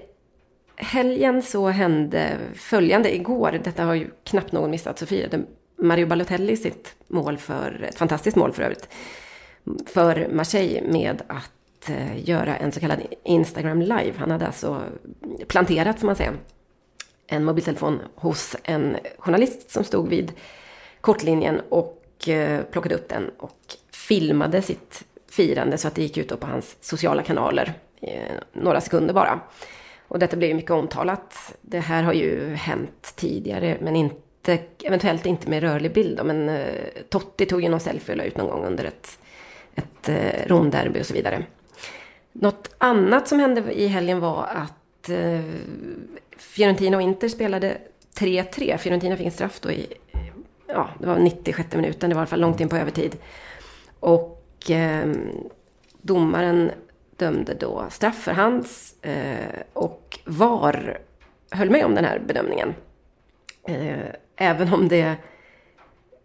[0.76, 3.16] helgen så hände följande.
[3.16, 5.42] Igår, detta har ju knappt någon missat, så firade
[5.78, 8.88] Mario Balotelli sitt mål för, ett fantastiskt mål för övrigt,
[9.86, 11.52] för Marseille med att
[11.90, 14.14] Eh, göra en så kallad Instagram live.
[14.18, 14.84] Han hade alltså
[15.48, 16.34] planterat, får man säga,
[17.28, 20.32] en mobiltelefon hos en journalist som stod vid
[21.02, 23.60] kortlinjen och eh, plockade upp den och
[23.92, 27.74] filmade sitt firande så att det gick ut på hans sociala kanaler.
[28.02, 29.40] Eh, några sekunder bara.
[30.08, 31.56] Och detta blev ju mycket omtalat.
[31.62, 36.18] Det här har ju hänt tidigare, men inte, eventuellt inte med rörlig bild.
[36.18, 36.66] Då, men
[37.10, 39.20] Totti tog ju någon selfie och la ut någon gång under ett,
[39.76, 41.46] ett eh, Romderby och så vidare.
[42.32, 45.42] Något annat som hände i helgen var att eh,
[46.38, 47.78] Fiorentina och Inter spelade
[48.20, 48.78] 3-3.
[48.78, 49.94] Fiorentina fick en straff då i,
[50.68, 53.18] ja, det var 96 minuten, det var i alla fall långt in på övertid.
[54.00, 55.12] Och eh,
[56.02, 56.72] domaren
[57.16, 61.00] dömde då straff för hands eh, och VAR
[61.52, 62.76] höll med om den här bedömningen.
[63.68, 65.16] Eh, även om det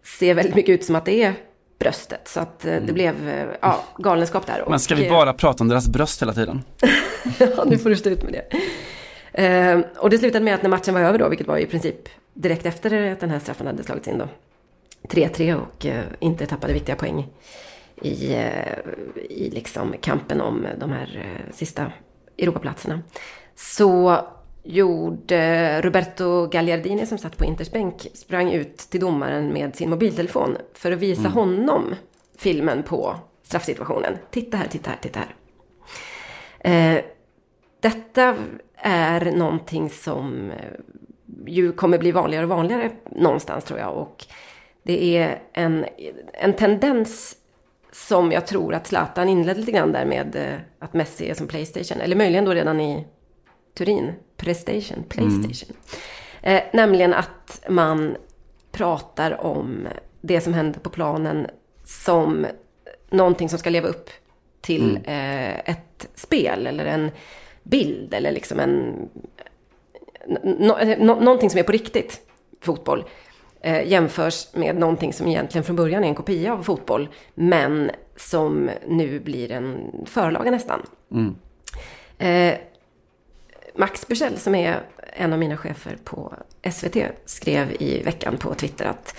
[0.03, 1.35] ser väldigt mycket ut som att det är
[1.79, 2.29] bröstet.
[2.29, 2.95] Så att eh, det mm.
[2.95, 4.65] blev eh, ja, galenskap där.
[4.69, 6.63] Men ska vi bara prata om deras bröst hela tiden?
[7.39, 8.59] ja, nu får du stå ut med det.
[9.43, 12.09] Eh, och det slutade med att när matchen var över då, vilket var i princip
[12.35, 14.29] direkt efter att den här straffen hade slagits in då.
[15.09, 17.29] 3-3 och eh, inte tappade viktiga poäng
[18.03, 18.79] i, eh,
[19.31, 21.93] i liksom kampen om de här eh, sista
[22.39, 23.01] Europaplatserna.
[23.55, 24.21] Så
[24.67, 30.57] gjorde Roberto Gagliardini som satt på Inters bänk, sprang ut till domaren med sin mobiltelefon
[30.75, 31.33] för att visa mm.
[31.33, 31.95] honom
[32.39, 34.19] filmen på straffsituationen.
[34.31, 35.35] Titta här, titta här, titta här.
[36.59, 37.05] Eh,
[37.81, 38.37] detta
[38.77, 40.57] är någonting som eh,
[41.47, 43.95] ju kommer bli vanligare och vanligare någonstans tror jag.
[43.95, 44.25] Och
[44.83, 45.85] det är en,
[46.33, 47.37] en tendens
[47.93, 51.47] som jag tror att Zlatan inledde lite grann där med eh, att Messi är som
[51.47, 52.01] Playstation.
[52.01, 53.07] Eller möjligen då redan i
[53.77, 54.13] Turin.
[54.37, 55.05] Playstation.
[55.09, 55.77] Playstation.
[56.43, 56.57] Mm.
[56.57, 58.17] Eh, nämligen att man
[58.73, 59.89] pratar om
[60.21, 61.47] det som händer på planen
[61.85, 62.47] som
[63.11, 64.11] någonting som ska leva upp
[64.61, 65.03] till mm.
[65.05, 67.11] eh, ett spel eller en
[67.63, 69.09] bild eller liksom en...
[70.43, 72.21] No, no, någonting som är på riktigt,
[72.61, 73.05] fotboll
[73.61, 78.71] eh, jämförs med någonting som egentligen från början är en kopia av fotboll, men som
[78.87, 80.87] nu blir en förlaga nästan.
[81.11, 81.37] Mm.
[82.19, 82.59] Eh,
[83.77, 84.81] Max Bursell, som är
[85.13, 86.35] en av mina chefer på
[86.73, 89.17] SVT, skrev i veckan på Twitter att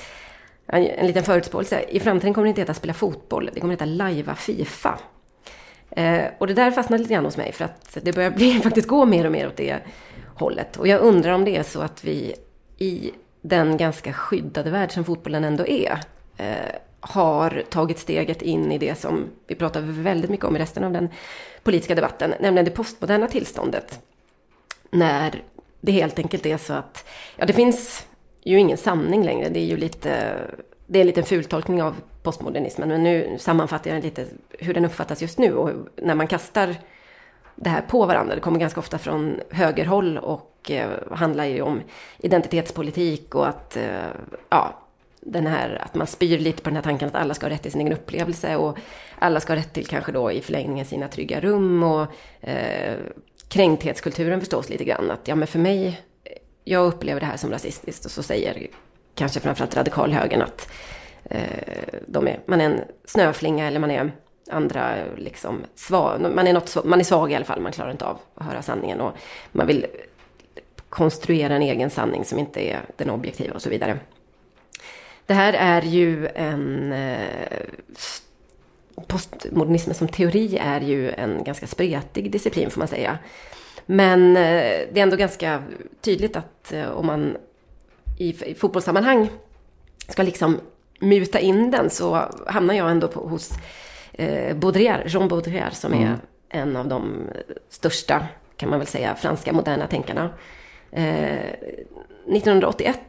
[0.67, 1.81] en liten förutspåelse.
[1.89, 4.99] I framtiden kommer det inte heta spela fotboll, det kommer heta lajva Fifa.
[5.89, 8.87] Eh, och det där fastnade lite grann hos mig för att det börjar bli, faktiskt
[8.87, 9.79] gå mer och mer åt det
[10.35, 10.77] hållet.
[10.77, 12.35] Och jag undrar om det är så att vi
[12.77, 15.99] i den ganska skyddade värld som fotbollen ändå är,
[16.37, 16.55] eh,
[16.99, 20.91] har tagit steget in i det som vi pratar väldigt mycket om i resten av
[20.91, 21.09] den
[21.63, 23.99] politiska debatten, nämligen det postmoderna tillståndet.
[24.89, 25.43] När
[25.81, 28.07] det helt enkelt är så att, ja det finns
[28.43, 30.33] ju ingen sanning längre, det är ju lite,
[30.87, 35.21] det är en liten fultolkning av postmodernismen, men nu sammanfattar jag lite hur den uppfattas
[35.21, 36.75] just nu och när man kastar
[37.55, 38.35] det här på varandra.
[38.35, 41.81] Det kommer ganska ofta från högerhåll och eh, handlar ju om
[42.17, 44.07] identitetspolitik och att, eh,
[44.49, 44.73] ja,
[45.21, 47.61] den här, att man spyr lite på den här tanken att alla ska ha rätt
[47.61, 48.77] till sin egen upplevelse och
[49.19, 52.07] alla ska ha rätt till kanske då i förlängningen sina trygga rum och
[52.49, 52.95] eh,
[53.49, 55.11] kränkthetskulturen förstås lite grann.
[55.11, 56.01] Att ja, men för mig,
[56.63, 58.67] jag upplever det här som rasistiskt och så säger
[59.15, 60.71] kanske framförallt radikalhögern att
[61.23, 64.11] eh, de är, man är en snöflinga eller man är
[64.49, 68.05] andra liksom svag, man är, något, man är svag i alla fall, man klarar inte
[68.05, 69.11] av att höra sanningen och
[69.51, 69.85] man vill
[70.89, 73.99] konstruera en egen sanning som inte är den objektiva och så vidare.
[75.25, 76.91] Det här är ju en...
[76.93, 77.59] Eh,
[79.07, 83.17] postmodernismen som teori är ju en ganska spretig disciplin får man säga.
[83.85, 85.63] Men eh, det är ändå ganska
[86.01, 87.37] tydligt att eh, om man
[88.17, 89.29] i, i fotbollssammanhang
[90.07, 90.59] ska liksom
[90.99, 93.51] muta in den så hamnar jag ändå på, hos
[94.13, 96.07] eh, Baudrillard, Jean Baudrillard som mm.
[96.07, 96.17] är
[96.49, 97.29] en av de
[97.69, 98.27] största,
[98.57, 100.29] kan man väl säga, franska moderna tänkarna.
[100.91, 101.53] Eh,
[102.27, 102.99] 1981,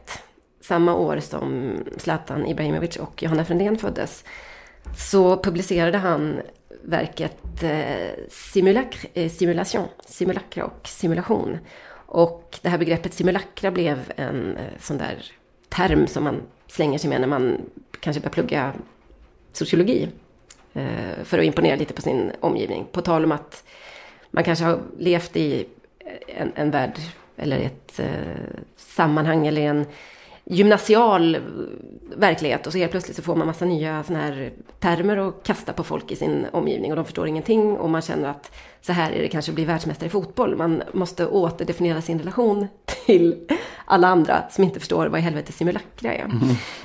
[0.61, 4.23] samma år som Zlatan Ibrahimovic och Johanna Frändén föddes,
[4.97, 6.41] så publicerade han
[6.81, 11.57] verket eh, simulacre, eh, simulation, simulacra och simulation.
[11.91, 15.31] Och det här begreppet simulacra blev en eh, sån där
[15.69, 17.57] term som man slänger sig med när man
[17.99, 18.73] kanske börjar plugga
[19.53, 20.09] sociologi.
[20.73, 22.85] Eh, för att imponera lite på sin omgivning.
[22.91, 23.63] På tal om att
[24.31, 25.67] man kanske har levt i
[26.27, 26.99] en, en värld
[27.37, 27.99] eller ett
[28.77, 29.85] sammanhang eller en
[30.51, 31.37] gymnasial
[32.15, 35.73] verklighet och så helt plötsligt så får man massa nya såna här termer och kasta
[35.73, 39.11] på folk i sin omgivning och de förstår ingenting och man känner att så här
[39.11, 40.55] är det kanske att bli världsmästare i fotboll.
[40.55, 42.67] Man måste återdefiniera sin relation
[43.05, 43.47] till
[43.85, 46.27] alla andra som inte förstår vad i helvete simulacra är.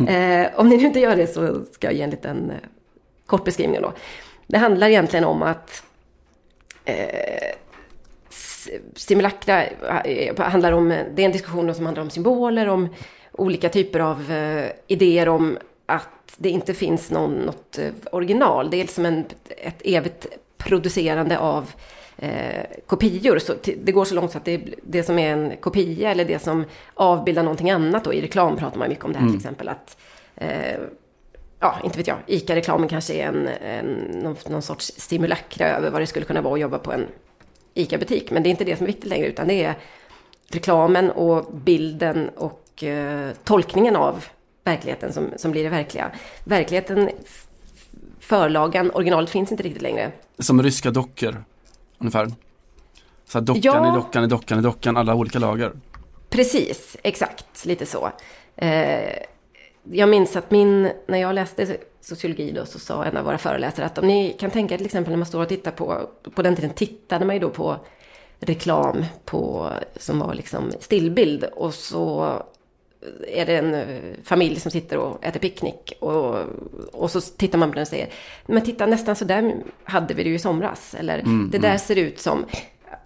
[0.09, 2.57] Eh, om ni nu inte gör det så ska jag ge en liten eh,
[3.27, 3.93] kort beskrivning då.
[4.47, 5.83] Det handlar egentligen om att
[6.85, 7.55] eh,
[8.97, 12.89] simulacra eh, handlar om, det är en diskussion som handlar om symboler, om
[13.37, 18.71] olika typer av eh, idéer om att det inte finns någon, något eh, original.
[18.71, 20.27] Det är som en, ett evigt
[20.57, 21.71] producerande av
[22.19, 23.39] eh, kopior.
[23.39, 26.39] Så det går så långt så att det, det som är en kopia eller det
[26.39, 26.65] som
[26.95, 28.05] avbildar någonting annat.
[28.05, 29.33] Då, I reklam pratar man mycket om det här mm.
[29.33, 29.69] till exempel.
[29.69, 29.97] att
[30.37, 30.81] eh,
[31.61, 33.87] ja, inte vet jag, ICA-reklamen kanske är en, en,
[34.23, 37.07] någon, någon sorts simulakra över vad det skulle kunna vara att jobba på en
[37.75, 38.31] ICA-butik.
[38.31, 39.75] Men det är inte det som är viktigt längre, utan det är
[40.49, 44.25] reklamen och bilden och eh, tolkningen av
[44.65, 46.11] verkligheten som, som blir det verkliga.
[46.45, 47.11] Verkligheten,
[48.21, 50.13] förlagan, originalet finns inte riktigt längre.
[50.39, 51.45] Som ryska dockor,
[51.99, 52.27] ungefär.
[53.29, 53.93] Så här dockan ja.
[53.93, 55.73] i dockan i dockan i dockan, alla olika lager.
[56.31, 58.11] Precis, exakt, lite så.
[58.57, 59.13] Eh,
[59.93, 63.87] jag minns att min, när jag läste sociologi då, så sa en av våra föreläsare
[63.87, 66.57] att om ni kan tänka till exempel när man står och tittar på, på den
[66.57, 67.77] tiden tittade man ju då på
[68.41, 72.43] reklam på, som var liksom stillbild och så
[73.29, 76.39] är det en eh, familj som sitter och äter picknick och,
[76.93, 78.09] och så tittar man på den och säger
[78.47, 81.69] men titta nästan så där hade vi det ju i somras eller mm, det där
[81.69, 81.79] mm.
[81.79, 82.45] ser ut som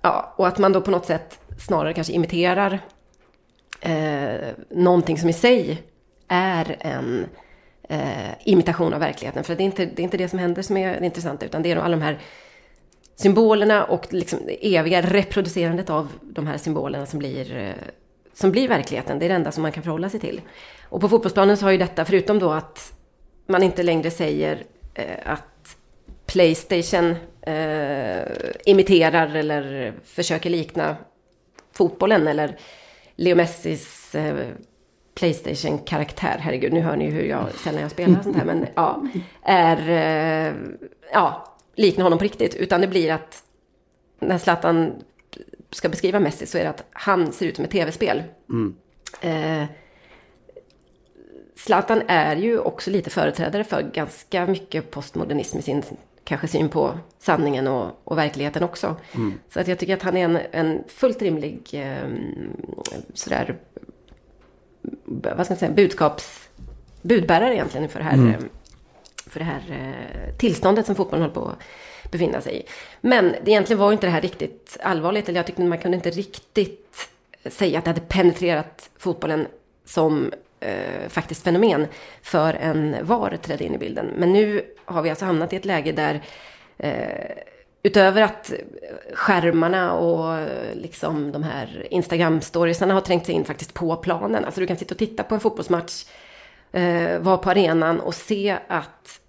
[0.03, 2.81] ja, och att man då på något sätt snarare kanske imiterar
[3.81, 5.83] eh, någonting som i sig
[6.29, 7.27] är en
[7.89, 9.45] eh, imitation av verkligheten.
[9.45, 11.63] För det är, inte, det är inte det som händer som är det intressanta, utan
[11.63, 12.19] det är alla de här
[13.17, 17.73] symbolerna och liksom det eviga reproducerandet av de här symbolerna som blir, eh,
[18.41, 19.19] som blir verkligheten.
[19.19, 20.41] Det är det enda som man kan förhålla sig till.
[20.83, 22.93] Och på fotbollsplanen så har ju detta, förutom då att
[23.47, 24.65] man inte längre säger
[24.95, 25.77] eh, att
[26.27, 28.23] Playstation eh,
[28.65, 30.97] imiterar eller försöker likna
[31.73, 32.57] fotbollen eller
[33.17, 34.35] Leo Messis eh,
[35.15, 39.03] Playstation-karaktär, herregud, nu hör ni hur jag sällan jag spelar sånt här, men ja,
[39.43, 40.55] är, eh,
[41.13, 42.55] ja, liknar honom på riktigt.
[42.55, 43.43] Utan det blir att
[44.21, 44.93] när Zlatan
[45.71, 48.23] ska beskriva Messi så är det att han ser ut som ett tv-spel.
[48.51, 48.77] Mm.
[49.21, 49.69] Eh,
[51.57, 55.83] Zlatan är ju också lite företrädare för ganska mycket postmodernism i sin
[56.25, 58.97] kanske syn på sanningen och, och verkligheten också.
[59.15, 59.35] Mm.
[59.49, 62.09] Så att jag tycker att han är en, en fullt rimlig eh,
[63.15, 63.59] sådär
[65.05, 66.49] vad ska man säga, budskaps,
[67.03, 68.35] budbärare egentligen för det här, mm.
[68.35, 68.41] Eh,
[69.27, 71.63] för det här eh, tillståndet som fotbollen håller på att
[72.11, 72.63] befinna sig i.
[73.01, 76.11] Men det egentligen var inte det här riktigt allvarligt, eller jag tyckte man kunde inte
[76.11, 77.09] riktigt
[77.43, 79.47] eh, säga att det hade penetrerat fotbollen
[79.85, 81.87] som eh, faktiskt fenomen
[82.23, 84.07] för en VAR trädde in i bilden.
[84.17, 86.23] Men nu har vi alltså hamnat i ett läge där
[86.79, 87.39] eh,
[87.83, 88.53] utöver att
[89.15, 94.45] skärmarna och eh, liksom de här Instagram-storiesarna har trängt sig in faktiskt på planen.
[94.45, 96.05] Alltså du kan sitta och titta på en fotbollsmatch,
[96.73, 99.21] eh, vara på arenan och se att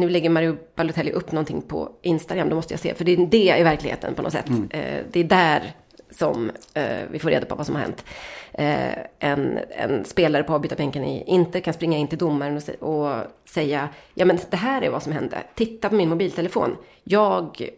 [0.00, 3.26] nu lägger Mario Balotelli upp någonting på Instagram, då måste jag se, för det är
[3.26, 4.48] det i verkligheten på något sätt.
[4.48, 4.70] Mm.
[4.70, 5.72] Eh, det är där
[6.10, 8.04] som eh, vi får reda på vad som har hänt.
[8.52, 13.16] Eh, en, en, spelare på avbytarbänken i Inter kan springa in till domaren och, och,
[13.44, 16.76] säga, ja men det här är vad som hände, titta på min mobiltelefon.
[17.04, 17.70] Jag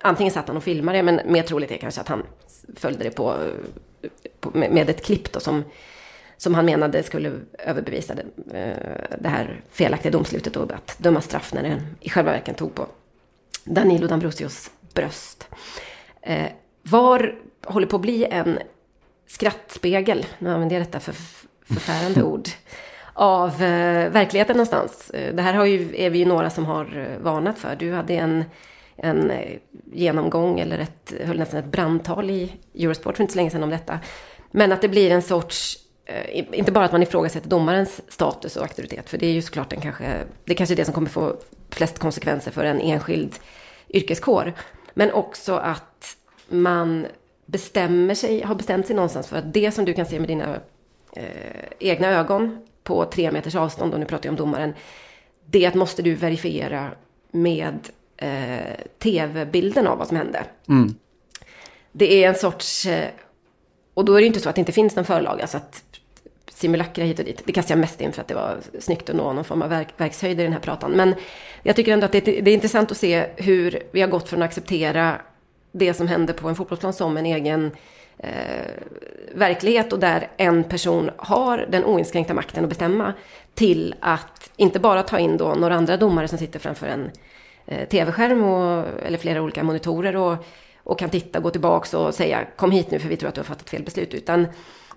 [0.00, 2.22] antingen satt han och filmade, men mer troligt är kanske att han
[2.76, 3.34] följde det på,
[4.40, 5.64] på med ett klipp då som,
[6.44, 8.24] som han menade skulle överbevisa det,
[8.58, 12.74] eh, det här felaktiga domslutet och att döma straff när den i själva verket tog
[12.74, 12.86] på
[13.64, 15.48] Danilo D'Ambrosios bröst.
[16.22, 16.46] Eh,
[16.82, 17.34] var
[17.64, 18.58] håller på att bli en
[19.26, 21.14] skrattspegel, nu använder jag detta för
[21.74, 22.48] förfärande ord,
[23.12, 25.10] av eh, verkligheten någonstans.
[25.32, 27.76] Det här har ju, är vi ju några som har varnat för.
[27.76, 28.44] Du hade en
[28.96, 29.32] en
[29.92, 33.70] genomgång eller ett, höll nästan ett brandtal i Eurosport för inte så länge sedan om
[33.70, 34.00] detta.
[34.50, 35.78] Men att det blir en sorts,
[36.32, 39.80] inte bara att man ifrågasätter domarens status och auktoritet, för det är ju såklart den
[39.80, 41.36] kanske, det kanske är det som kommer få
[41.70, 43.34] flest konsekvenser för en enskild
[43.88, 44.52] yrkeskår.
[44.94, 46.16] Men också att
[46.48, 47.06] man
[47.46, 50.56] bestämmer sig, har bestämt sig någonstans för att det som du kan se med dina
[51.12, 51.24] eh,
[51.78, 54.74] egna ögon på tre meters avstånd, och nu pratar jag om domaren,
[55.46, 56.90] det måste du verifiera
[57.30, 57.78] med
[58.16, 60.44] eh, tv-bilden av vad som hände.
[60.68, 60.94] Mm.
[61.92, 62.86] Det är en sorts...
[62.86, 63.08] Eh,
[63.94, 65.40] och då är det inte så att det inte finns någon förlag.
[65.40, 65.83] Alltså att
[66.54, 67.42] simulakra hit och dit.
[67.44, 69.68] Det kastar jag mest in för att det var snyggt att nå någon form av
[69.68, 70.90] verk, verkshöjd i den här pratan.
[70.90, 71.14] Men
[71.62, 74.42] jag tycker ändå att det, det, är intressant att se hur vi har gått från
[74.42, 75.20] att acceptera
[75.72, 77.70] det som hände på en fotbollsplan som en egen
[78.18, 78.30] eh,
[79.34, 83.12] verklighet och där en person har den oinskränkta makten att bestämma
[83.54, 87.10] till att inte bara ta in då några andra domare som sitter framför en
[87.66, 90.36] eh, tv-skärm och, eller flera olika monitorer och,
[90.84, 93.40] och kan titta, gå tillbaks och säga kom hit nu för vi tror att du
[93.40, 94.14] har fattat fel beslut.
[94.14, 94.46] Utan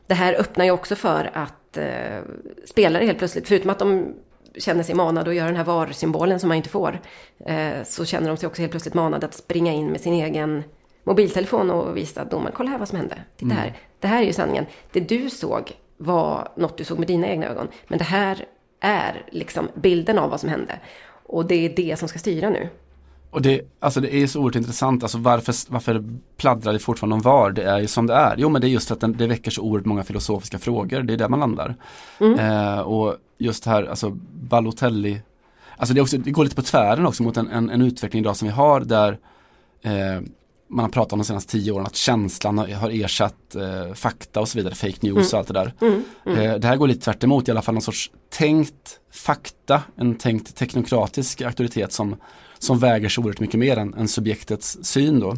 [0.08, 2.20] det här öppnar ju också för att eh,
[2.66, 4.14] spelare helt plötsligt, förutom att de
[4.58, 7.00] känner sig manade att göra den här VAR-symbolen som man inte får,
[7.46, 10.64] eh, så känner de sig också helt plötsligt manade att springa in med sin egen
[11.04, 13.16] mobiltelefon och visa domaren, kolla här vad som hände.
[13.38, 14.66] Titta här, det här är ju sanningen.
[14.92, 17.68] Det du såg var något du såg med dina egna ögon.
[17.88, 18.46] Men det här
[18.80, 20.80] är liksom bilden av vad som hände.
[21.24, 22.70] Och det är det som ska styra nu.
[23.38, 26.04] Och det, alltså det är så oerhört intressant, alltså varför, varför
[26.38, 27.52] pladdrar det fortfarande om VAR?
[27.52, 28.36] Det är ju som det är.
[28.38, 31.02] Jo men det är just för att den, det väcker så oerhört många filosofiska frågor,
[31.02, 31.76] det är där man landar.
[32.20, 35.22] Eh, och just här, alltså Balotelli,
[35.78, 38.22] alltså det, är också, det går lite på tvären också mot en, en, en utveckling
[38.22, 39.18] idag som vi har där
[39.82, 40.22] eh,
[40.70, 44.48] man har pratat om de senaste tio åren att känslan har, ersatt eh, fakta och
[44.48, 45.74] så vidare, fake news och allt det där.
[46.26, 50.16] Eh, det här går lite tvärt emot, i alla fall någon sorts tänkt fakta, en
[50.16, 52.16] tänkt teknokratisk auktoritet som,
[52.60, 55.36] som väger så oerhört mycket mer än, än subjektets syn då.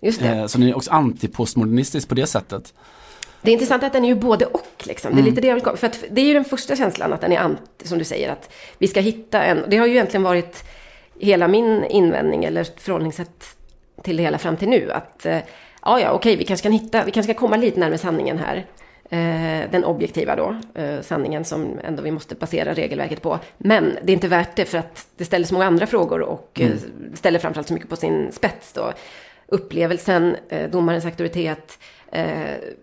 [0.00, 0.28] Just det.
[0.28, 2.74] Eh, så den är också antipostmodernistisk på det sättet.
[3.42, 4.84] Det är intressant att den är ju både och.
[4.86, 5.14] Liksom.
[5.14, 5.76] Det är lite det jag vill komma.
[5.76, 8.32] För att det är ju den första känslan att den är anti, som du säger,
[8.32, 9.64] att vi ska hitta en...
[9.68, 10.64] Det har ju egentligen varit
[11.20, 13.56] hela min invändning eller förhållningssätt
[14.02, 14.92] till det hela fram till nu.
[14.92, 15.38] Att eh,
[15.82, 18.66] ja, ja, okej, vi kanske kan hitta, vi kanske kan komma lite närmare sanningen här.
[19.10, 23.38] Eh, den objektiva då, eh, sanningen som ändå vi måste basera regelverket på.
[23.58, 26.60] Men det är inte värt det för att det ställer så många andra frågor och
[26.60, 26.70] eh,
[27.14, 28.92] ställer framförallt så mycket på sin spets då.
[29.46, 30.36] Upplevelsen,
[30.70, 31.78] domarens auktoritet,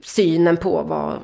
[0.02, 1.20] synen på vad,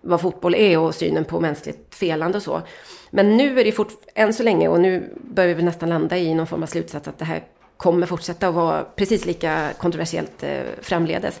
[0.00, 2.62] vad fotboll är och synen på mänskligt felande och så.
[3.10, 6.18] Men nu är det fort, än så länge, och nu börjar vi väl nästan landa
[6.18, 7.42] i någon form av slutsats att det här
[7.76, 10.44] kommer fortsätta att vara precis lika kontroversiellt
[10.80, 11.40] framledes.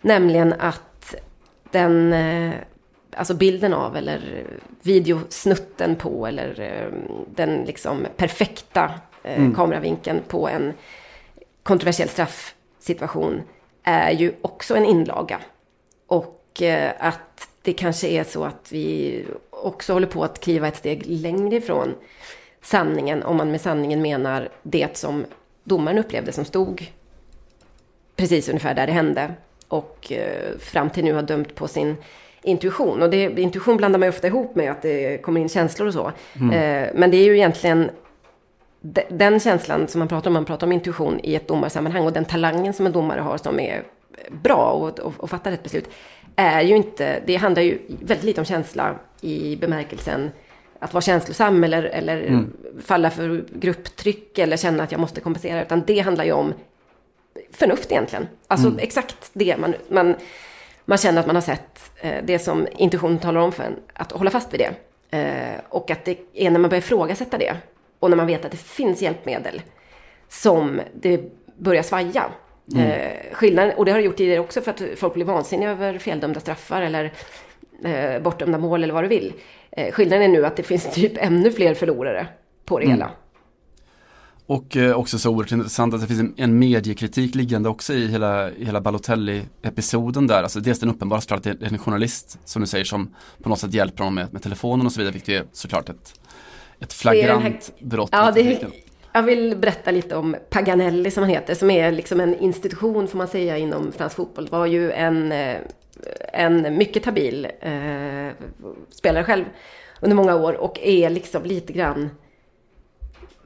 [0.00, 0.89] Nämligen att
[1.70, 2.54] den, eh,
[3.16, 4.46] alltså bilden av eller
[4.82, 6.92] videosnutten på eller eh,
[7.34, 10.72] den liksom perfekta eh, kameravinkeln på en
[11.62, 13.42] kontroversiell straffsituation
[13.82, 15.40] är ju också en inlaga.
[16.06, 16.36] Och
[16.98, 21.56] att det kanske är så att vi också håller på att kliva ett steg längre
[21.56, 21.94] ifrån
[22.62, 25.24] sanningen, om man med sanningen menar det som
[25.64, 26.92] domaren upplevde som stod
[28.16, 29.34] precis ungefär där det hände
[29.70, 31.96] och eh, fram till nu har dömt på sin
[32.42, 33.02] intuition.
[33.02, 35.94] Och det, intuition blandar man ju ofta ihop med att det kommer in känslor och
[35.94, 36.06] så.
[36.52, 37.90] Eh, men det är ju egentligen
[38.80, 42.12] de- den känslan som man pratar om, man pratar om intuition i ett domarsammanhang och
[42.12, 43.82] den talangen som en domare har som är
[44.30, 45.88] bra och, och, och fattar ett beslut
[46.36, 50.30] är ju inte, det handlar ju väldigt lite om känsla i bemärkelsen
[50.78, 52.44] att vara känslosam eller, eller
[52.84, 56.54] falla för grupptryck eller känna att jag måste kompensera, utan det handlar ju om
[57.52, 58.28] förnuft egentligen.
[58.46, 60.14] Alltså exakt det man, man,
[60.84, 64.12] man känner att man har sett, eh, det som intuitionen talar om för en, att
[64.12, 64.70] hålla fast vid det.
[65.18, 67.56] Eh, och att det är när man börjar ifrågasätta det
[67.98, 69.62] och när man vet att det finns hjälpmedel
[70.28, 71.20] som det
[71.56, 72.24] börjar svaja.
[72.76, 75.98] Eh, skillnaden, och det har det gjort tidigare också för att folk blir vansinniga över
[75.98, 77.12] feldömda straffar eller
[77.84, 79.32] eh, bortdömda mål eller vad du vill.
[79.70, 82.26] Eh, skillnaden är nu att det finns typ ännu fler förlorare
[82.64, 83.10] på det hela.
[84.50, 88.50] Och eh, också så oerhört intressant att det finns en, mediekritik liggande också i hela,
[88.50, 90.42] hela Balotelli-episoden där.
[90.42, 93.48] Alltså dels den uppenbara såklart att det är en journalist som du säger som på
[93.48, 95.96] något sätt hjälper honom med, med telefonen och så vidare, vilket är såklart ett,
[96.80, 98.08] ett Det flagrant här- brott.
[98.12, 98.64] Ja, det
[99.12, 103.18] jag vill berätta lite om Paganelli som han heter, som är liksom en institution får
[103.18, 104.48] man säga inom fransk fotboll.
[104.50, 105.56] Var ju en, eh,
[106.32, 107.70] en mycket habil eh,
[108.90, 109.44] spelare själv
[110.00, 112.10] under många år och är liksom lite grann,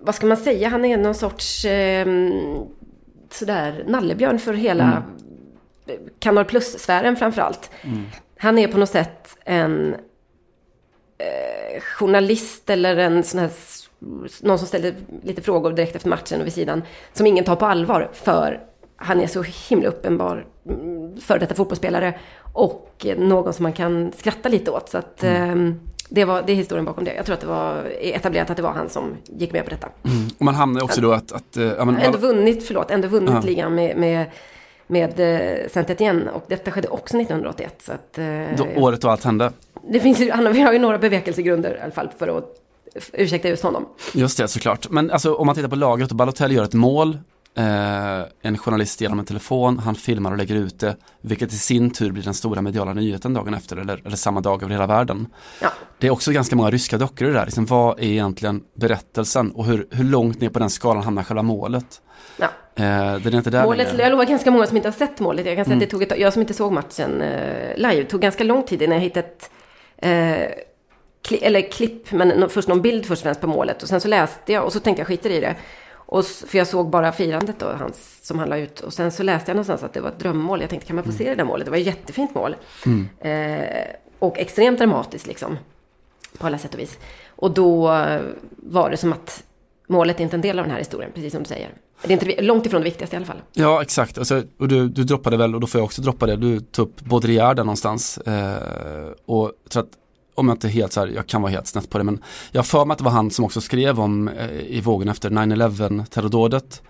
[0.04, 2.06] vad ska man säga, han är någon sorts eh,
[3.30, 5.02] sådär nallebjörn för hela
[6.18, 7.70] Kanal Plus-sfären framförallt.
[8.38, 9.94] Han är på något sätt en
[11.18, 13.50] eh, journalist eller en sån här,
[14.42, 16.82] någon som ställer lite frågor direkt efter matchen och vid sidan,
[17.12, 18.60] som ingen tar på allvar för
[18.96, 22.18] han är så himla uppenbar mm, före detta fotbollsspelare
[22.52, 24.88] och någon som man kan skratta lite åt.
[24.88, 25.54] Så att eh,
[26.08, 27.14] det, var, det är historien bakom det.
[27.14, 29.88] Jag tror att det var etablerat att det var han som gick med på detta.
[30.38, 33.08] Och man hamnar ju också då att, att eh, ja, men, Ändå vunnit, förlåt, ändå
[33.08, 33.40] vunnit Ja.
[33.40, 34.26] ligan med, med,
[34.86, 37.74] med eh, Saint-Étienne och detta skedde också 1981.
[37.82, 38.24] Så att, eh,
[38.56, 39.52] då, året då allt hände.
[39.88, 42.44] det finns ju, vi har ju några bevekelsegrunder i alla fall för att
[43.12, 43.86] ursäkta just honom.
[44.14, 44.90] Just det, såklart.
[44.90, 47.18] Men alltså om man tittar på lagret och Balotelli gör ett mål,
[47.56, 51.90] eh, en journalist genom en telefon, han filmar och lägger ut det, vilket i sin
[51.90, 55.26] tur blir den stora mediala nyheten dagen efter eller, eller samma dag över hela världen.
[55.62, 55.68] Ja.
[55.98, 59.50] Det är också ganska många ryska dockor i det där, liksom, vad är egentligen berättelsen
[59.50, 62.00] och hur, hur långt ner på den skalan hamnar själva målet?
[62.36, 62.46] Ja.
[62.76, 62.84] Eh,
[63.16, 64.02] den är inte där Målet, längre.
[64.02, 65.46] jag lovar ganska många som inte har sett målet.
[65.46, 65.78] Jag kan säga Mm.
[65.86, 68.96] det tog ett, jag som inte såg matchen eh, live, tog ganska lång tid innan
[68.96, 69.50] jag hittade ett
[69.96, 70.48] eh,
[71.42, 73.82] eller klipp, men först någon bild först och främst på målet.
[73.82, 75.54] Och sen så läste jag och så tänkte jag skiter i det.
[76.14, 78.80] Och, för jag såg bara firandet då, hans, som han la ut.
[78.80, 80.60] Och sen så läste jag någonstans att det var ett drömmål.
[80.60, 81.64] Jag tänkte, kan man få se det där målet?
[81.64, 82.56] Det var ett jättefint mål.
[83.20, 83.64] Eh,
[84.18, 85.58] och extremt dramatiskt liksom.
[86.38, 86.98] På alla sätt och vis.
[87.28, 87.86] Och då
[88.56, 89.44] var det som att
[89.86, 91.70] målet är inte en del av den här historien, precis som du säger.
[92.02, 93.42] Det är inte långt ifrån det viktigaste i alla fall.
[93.52, 94.18] Ja, exakt.
[94.18, 96.88] Alltså, och du, du droppade väl, och då får jag också droppa det, du tog
[96.88, 98.18] upp Baudrillard där någonstans.
[98.18, 99.88] Eh, och jag tror att,
[100.34, 102.22] om jag inte helt så här, jag kan vara helt snett på det, men
[102.52, 105.08] jag har för mig att det var han som också skrev om eh, i vågen
[105.08, 106.82] efter 9-11 terrordådet.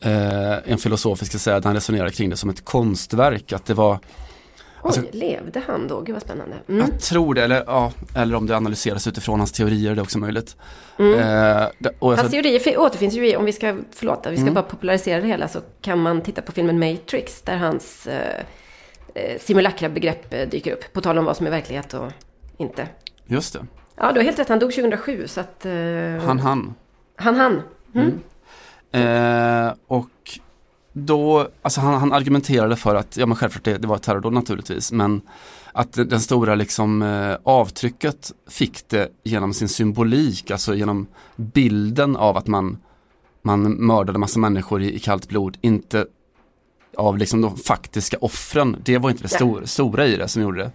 [0.00, 3.74] Eh, en filosofisk, ska säga, där han resonerar kring det som ett konstverk, att det
[3.74, 3.98] var
[4.84, 6.00] Oj, Alltså- levde han då?
[6.00, 6.56] Gud vad spännande.
[6.68, 6.80] Mm.
[6.90, 10.18] Jag tror det, eller, ja, eller om det analyseras utifrån hans teorier, det är också
[10.18, 10.56] möjligt.
[10.98, 11.18] Mm.
[11.18, 11.66] Eh,
[11.98, 14.54] och Hans teorier fi- återfinns ju i, om vi ska, förlåt, vi ska Mm.
[14.54, 18.40] bara popularisera det hela, så kan man titta på filmen Matrix, där hans eh,
[19.14, 20.92] eh, simulakra-begrepp eh, dyker upp.
[20.92, 22.12] På tal om vad som är verklighet och
[22.56, 22.88] inte.
[23.26, 25.66] just det, Ja, du har helt rätt, han dog 2007, så att...
[25.66, 25.72] Eh,
[26.26, 26.74] han han.
[27.16, 27.62] Han, han.
[27.94, 28.18] Mm.
[28.92, 30.38] Eh, och
[30.92, 34.32] då, alltså han, han argumenterade för att, ja men självklart det, det var ett terrordåd
[34.32, 35.20] naturligtvis, men
[35.72, 42.36] att den stora liksom eh, avtrycket fick det genom sin symbolik, alltså genom bilden av
[42.36, 42.78] att man,
[43.42, 46.06] man mördade massa människor i, i kallt blod, inte
[46.96, 48.76] av liksom de faktiska offren.
[48.84, 49.36] Det var inte det Nej.
[49.36, 50.70] stor, stora i det som gjorde det.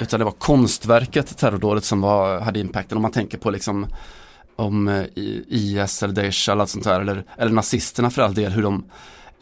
[0.00, 2.98] Utan det var konstverket, terrordådet som var, hade impacten.
[2.98, 3.86] Om man tänker på liksom
[4.56, 5.04] om eh,
[5.48, 8.84] IS eller Daesh eller allt sånt där, eller, eller nazisterna för all del, hur de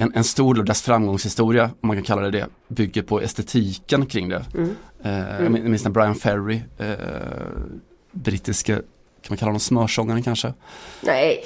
[0.00, 3.20] en, en stor del av dess framgångshistoria, om man kan kalla det det, bygger på
[3.20, 4.44] estetiken kring det.
[4.54, 4.70] Mm.
[5.02, 6.88] Eh, min- jag minns när Brian Ferry, eh,
[8.12, 8.82] brittiska, kan
[9.28, 10.54] man kalla honom smörsångaren kanske?
[11.00, 11.44] Nej,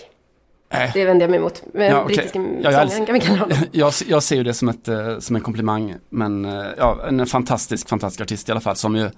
[0.73, 0.91] Äh.
[0.95, 1.62] det vänder jag mig emot.
[1.75, 2.16] Men Ja, okej.
[2.16, 3.59] brittiska Ja, jag sångaren kan vi kalla honom.
[3.73, 7.27] jag, jag ser ju det som, ett, eh, som en komplimang, men eh, ja, en
[7.27, 9.11] fantastisk, fantastisk artist i alla fall som ju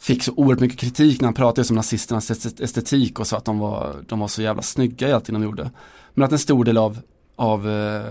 [0.00, 3.44] fick så oerhört mycket kritik när han pratade om nazisternas est- estetik och sa att
[3.44, 5.70] de var, de var så jävla snygga i allting de gjorde.
[6.14, 6.98] Men att en stor del av,
[7.36, 8.02] av, eh,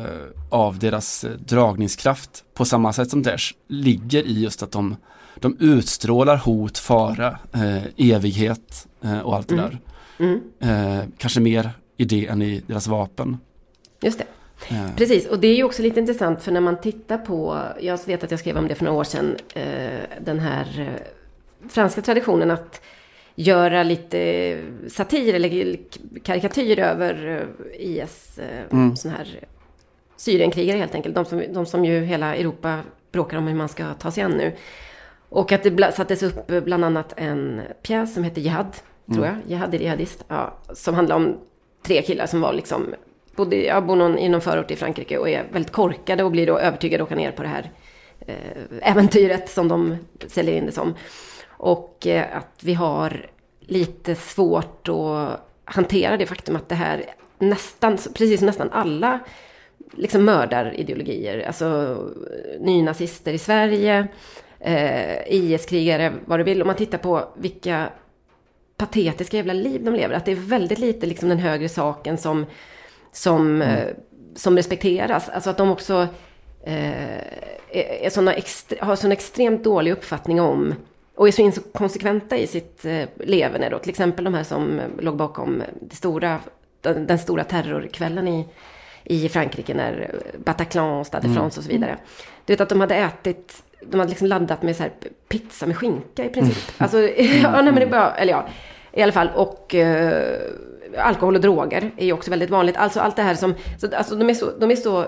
[0.49, 4.95] av deras eh, dragningskraft på samma sätt som Daesh ligger i just att de,
[5.35, 7.83] de utstrålar hot, fara, eh,
[8.15, 9.79] evighet eh, och allt det där.
[10.19, 10.41] Mm.
[10.59, 13.37] Eh, kanske mer i det än i deras vapen.
[14.01, 14.25] Just det.
[14.75, 17.99] Eh, Precis, och det är ju också lite intressant för när man tittar på, jag
[18.05, 22.01] vet att jag skrev om det för några år sedan, eh, den här eh, franska
[22.01, 22.81] traditionen att
[23.35, 25.77] göra lite satir eller
[26.23, 27.45] karikatyr över
[27.79, 28.39] IS,
[28.71, 28.95] Mm.
[28.95, 29.39] sån här
[30.17, 32.79] Syrienkrigare helt enkelt, de som, de som ju hela Europa
[33.11, 34.53] bråkar om hur man ska ta sig an nu.
[35.29, 38.75] Och att det sattes upp bland annat en pjäs som heter Jihad,
[39.13, 41.37] tror jag, Jihad är jihadist, ja, som handlar om
[41.87, 42.95] tre killar som var liksom,
[43.35, 46.47] bodde, ja, bor någon, i någon förort i Frankrike och är väldigt korkade och blir
[46.47, 47.71] då övertygade att åka ner på det här
[48.19, 50.93] eh, äventyret som de säljer in det som.
[51.49, 53.29] Och eh, att vi har
[53.59, 57.05] lite svårt att hantera det faktum att det här
[57.39, 59.19] nästan, precis som nästan alla
[59.91, 64.07] liksom mördarideologier, alltså eh, nynazister i Sverige,
[64.59, 66.61] eh, IS-krigare, vad du vill.
[66.61, 67.89] Om man tittar på vilka
[68.77, 72.45] patetiska jävla liv de lever, att det är väldigt lite liksom den högre saken som,
[73.11, 73.87] som, eh,
[74.35, 75.29] som respekteras.
[75.29, 76.07] Alltså att de också
[76.63, 77.17] eh,
[77.71, 80.75] är, är såna extre- har sån extremt dålig uppfattning om
[81.15, 83.79] och är så inkonsekventa i sitt eh, leverne då.
[83.79, 86.39] Till exempel de här som eh, låg bakom det stora,
[86.81, 88.47] den, den stora terrorkvällen i,
[89.09, 90.15] i Frankrike när
[90.45, 91.97] Bataclan, Stade de France och så vidare.
[92.45, 94.91] Du vet att de hade ätit, de hade liksom laddat med så här
[95.29, 96.57] pizza med skinka i princip.
[96.77, 98.47] Alltså, ja, nej, men det är bara, eller ja,
[98.93, 99.29] i alla fall.
[99.35, 100.39] Och eh,
[100.97, 102.77] alkohol och droger är ju också väldigt vanligt.
[102.77, 105.05] Alltså allt det här som, så, alltså de är så, de är så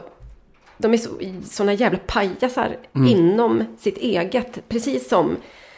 [0.77, 1.09] de är så,
[1.45, 2.77] såna jävla pajasar
[3.07, 4.69] inom sitt eget.
[4.69, 5.35] Precis som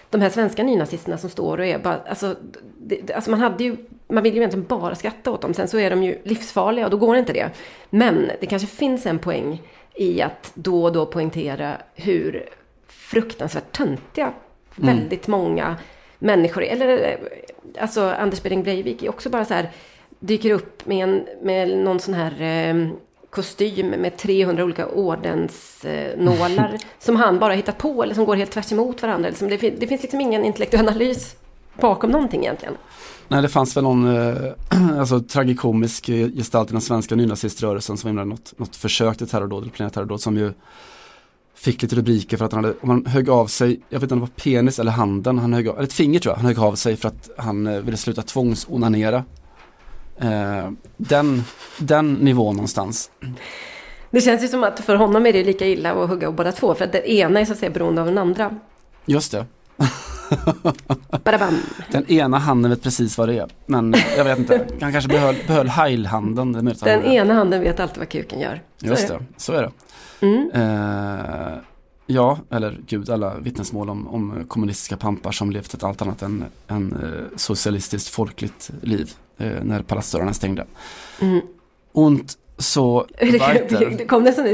[0.10, 2.36] de här svenska nynazisterna som står och är bara, alltså,
[2.80, 3.78] det- alltså man hade ju,
[4.12, 5.54] man vill ju egentligen bara skratta åt dem.
[5.54, 7.50] Sen så är de ju livsfarliga och då går inte det.
[7.90, 9.62] Men det kanske finns en poäng
[9.96, 12.50] i att då och då poängtera hur
[12.88, 14.34] fruktansvärt töntiga
[14.76, 15.76] väldigt många
[16.20, 16.72] människor är.
[16.72, 19.70] Eller eh, alltså Anders Behring Breivik är också bara så här,
[20.20, 22.88] dyker upp med, en, med någon sån här eh,
[23.30, 28.72] kostym med 300 olika ordensnålar som han bara hittat på eller som går helt tvärs
[28.72, 29.30] emot varandra.
[29.30, 31.36] Liksom det, det finns liksom ingen intellektuell analys
[31.80, 32.78] bakom någonting egentligen.
[33.32, 34.36] Nej, det fanns väl någon eh,
[35.00, 39.72] alltså, tragikomisk gestalt i den svenska nynaziströrelsen som var något, något försök till terrordåd, eller
[39.72, 40.54] planerat terrordåd, som ju
[41.56, 44.14] fick lite rubriker för att han hade, om han högg av sig, jag vet inte
[44.14, 46.46] om det var penis eller handen, han högg av, eller ett finger tror jag, han
[46.46, 49.24] högg av sig för att han eh, ville sluta tvångsonanera.
[50.18, 51.44] Eh, den,
[51.78, 53.12] den nivån någonstans.
[54.10, 56.52] Det känns ju som att för honom är det lika illa att hugga av båda
[56.52, 56.76] två.
[56.76, 58.56] För att den ena är så att säga beroende av den andra.
[59.06, 59.46] Just det.
[61.92, 63.50] Den ena handen vet precis vad det är.
[63.66, 64.68] Men jag vet inte.
[64.82, 66.52] Han kanske behöll, behöll heilhanden.
[66.52, 67.14] Det Den gjorde.
[67.14, 68.62] ena handen vet alltid vad kuken gör.
[68.78, 69.72] Så Just är det, så är det.
[70.22, 70.52] Mm.
[70.54, 71.58] Eh,
[72.06, 76.46] ja, eller gud, alla vittnesmål om, om kommunistiska pampar som levt ett allt annat än,
[76.68, 80.66] än eh, socialistiskt folkligt liv eh, när palatsdörrarna stängde.
[81.22, 81.42] Mm.
[81.92, 83.06] Und så.
[83.20, 84.46] Det kom nästan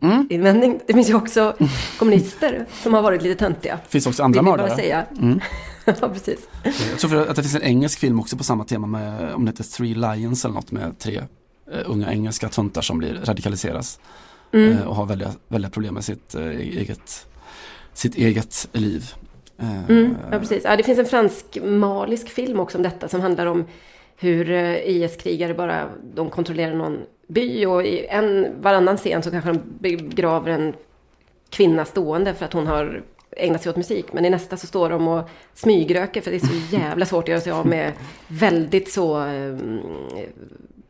[0.00, 0.80] en SVT-invändning.
[0.86, 1.56] Det finns ju också
[1.98, 3.78] kommunister som har varit lite töntiga.
[3.84, 4.76] Det finns också andra bara mördare.
[4.76, 5.06] säga.
[5.18, 5.40] Mm.
[5.84, 6.38] ja, precis.
[6.64, 9.44] Jag tror för att det finns en engelsk film också på samma tema med, om
[9.44, 11.22] det heter Three Lions eller något med tre
[11.72, 14.00] eh, unga engelska töntar som blir radikaliseras.
[14.52, 14.72] Mm.
[14.72, 17.26] eh, och har väldiga, väldiga problem med sitt, eh, eget,
[17.92, 19.12] sitt eget liv.
[19.88, 20.64] Mm, ja, precis.
[20.64, 23.64] Ja, det finns en fransk-malisk film också om detta som handlar om
[24.16, 24.50] hur
[24.84, 30.50] IS-krigare bara, de kontrollerar någon by och i en varannan scen så kanske de begraver
[30.50, 30.74] en
[31.50, 33.02] kvinna stående för att hon har
[33.36, 34.12] ägnat sig åt musik.
[34.12, 37.28] Men i nästa så står de och smygröker för det är så jävla svårt att
[37.28, 37.92] göra sig av med
[38.28, 39.56] väldigt så eh,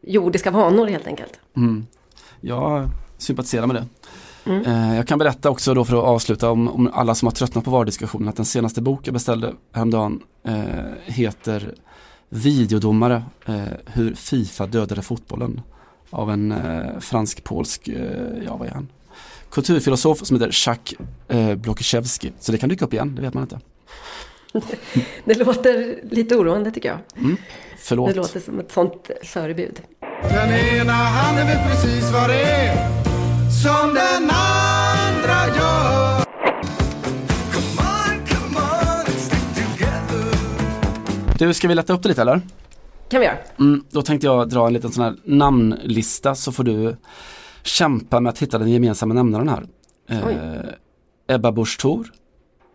[0.00, 1.40] jordiska vanor helt enkelt.
[1.56, 1.86] Mm.
[2.40, 2.88] Jag
[3.18, 3.86] sympatiserar med det.
[4.50, 7.64] Eh, Jag kan berätta också då för att avsluta om, om alla som har tröttnat
[7.64, 10.64] på VAR-diskussionen att den senaste bok jag beställde häromdagen eh,
[11.04, 11.74] heter
[12.28, 15.60] Videodomare, eh, hur Fifa dödade fotbollen
[16.10, 18.88] av en eh, fransk-polsk, eh, ja vad är han?
[19.50, 22.32] Kulturfilosof som heter Jacques eh, Blokiszewski.
[22.38, 23.60] Så det kan dyka upp igen, det vet man inte.
[25.24, 26.98] Det låter lite oroande tycker jag.
[27.78, 28.08] Förlåt.
[28.10, 29.80] Det låter som ett sånt förebud.
[30.22, 32.74] Den ena handen vet precis vad det är
[33.62, 36.24] som den andra gör.
[37.52, 41.38] Come on, come on, let's stick together.
[41.38, 42.40] Du, ska vi lätta upp det lite eller?
[43.08, 43.38] Kan vi göra.
[43.58, 46.96] Mm, då tänkte jag dra en liten sån här namnlista så får du
[47.62, 49.66] kämpa med att hitta den gemensamma nämnaren här.
[50.08, 52.12] Eh, Ebba Busch Thor,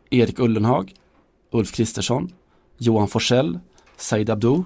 [0.10, 0.94] Erik Ullenhag,
[1.52, 2.30] Ulf Kristersson,
[2.78, 3.60] Johan Forsell,
[3.98, 4.66] Said Abdo,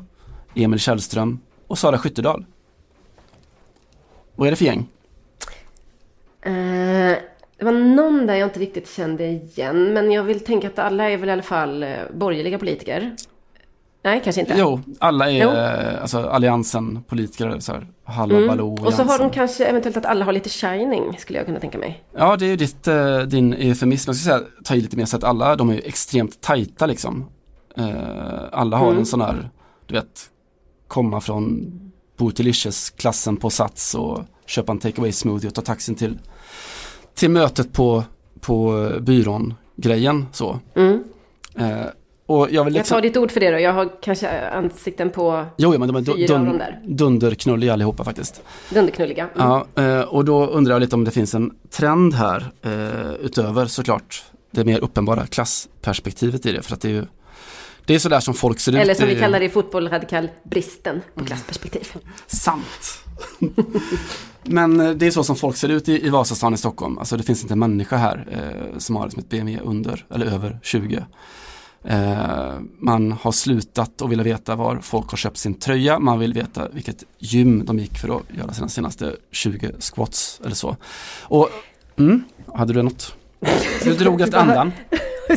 [0.55, 2.45] Emil Källström och Sara Skyttedal.
[4.35, 4.87] Vad är det för gäng?
[6.41, 7.17] Eh,
[7.57, 9.93] det var någon där jag inte riktigt kände igen.
[9.93, 13.15] Men jag vill tänka att alla är väl i alla fall eh, borgerliga politiker.
[14.05, 14.55] Nej, kanske inte.
[14.57, 15.49] Jo, alla är Jo.
[15.49, 18.47] eh, alltså alliansen, politiker, så här, Hallå Mm.
[18.47, 21.59] Baloo Och så har de kanske eventuellt att alla har lite shining, skulle jag kunna
[21.59, 22.03] tänka mig.
[22.17, 24.09] Ja, det är ju ditt, eh, din eufemism.
[24.09, 26.85] Jag ska säga, ta i lite mer så att alla, de är ju extremt tajta
[26.85, 27.25] liksom.
[27.77, 27.85] Eh,
[28.51, 28.99] alla har Mm.
[28.99, 29.49] en sån här,
[29.87, 30.29] du vet,
[30.87, 31.71] komma från
[32.17, 36.17] Bootylicious-klassen på Sats och köpa en takeaway smoothie och ta taxin till,
[37.15, 38.03] till mötet på,
[38.41, 40.59] på byrån-grejen så.
[40.75, 41.03] Mm.
[42.27, 43.59] Och jag vill Jag liksom, tar ditt ord för det då.
[43.59, 46.79] Jag har kanske ansikten på jo, jo, men de är fyra av de dun, där.
[46.83, 48.41] dunderknulliga allihopa faktiskt.
[48.69, 49.29] dunderknulliga.
[49.35, 49.47] Mm.
[49.47, 53.65] Ja, eh, och då undrar jag lite om det finns en trend här eh, utöver
[53.65, 56.61] såklart det mer uppenbara klassperspektivet i det.
[56.61, 57.05] För att det är ju
[57.85, 58.77] det är sådär som folk ser ut.
[58.77, 61.27] Eller som vi kallar det i fotboll radikal bristen på Mm.
[61.27, 61.93] klassperspektiv.
[62.27, 62.99] Sant.
[64.43, 66.97] Men eh, det är så som folk ser ut i, i Vasastan i Stockholm.
[66.97, 70.25] Alltså det finns inte en människa här eh, som har liksom ett BMI under eller
[70.25, 71.05] över 20.
[71.87, 75.99] Eh, man har slutat att vilja veta var folk har köpt sin tröja.
[75.99, 80.55] Man vill veta vilket gym de gick för att göra sina senaste 20 squats eller
[80.55, 80.75] så.
[81.23, 81.49] Och
[81.99, 83.15] mm, hade du något?
[83.83, 84.71] Du drog efter andan.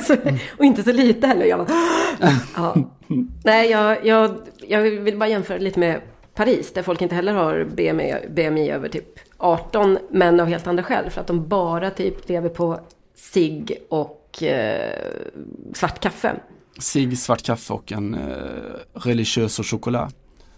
[0.07, 0.17] Så-
[0.59, 1.47] och inte så lite heller.
[1.47, 1.77] Jag bara,
[2.57, 2.77] ja.
[3.45, 4.37] Nej, jag, jag,
[4.69, 6.01] jag vill bara jämföra lite med
[6.35, 10.83] Paris, där folk inte heller har BMI, BMI över typ 18, men av helt andra
[10.83, 11.11] skäl.
[11.11, 12.81] För att de bara typ lever på
[13.17, 14.93] cigg och eh,
[15.75, 16.41] svart kaffe.
[16.79, 18.31] Sig, svart kaffe och en eh,
[18.93, 20.13] religiös och choklad.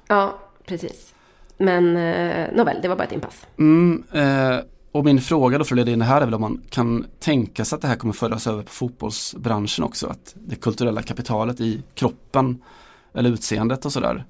[0.08, 1.14] Ja, precis.
[1.58, 3.46] Men eh, nåväl, det var bara ett inpass.
[3.58, 4.58] Mm, eh,
[4.92, 7.06] och min fråga då för att leda in det här är väl om man kan
[7.18, 10.06] tänka sig att det här kommer föras över på fotbollsbranschen också.
[10.06, 12.62] Att det kulturella kapitalet i kroppen
[13.14, 14.24] eller utseendet och sådär.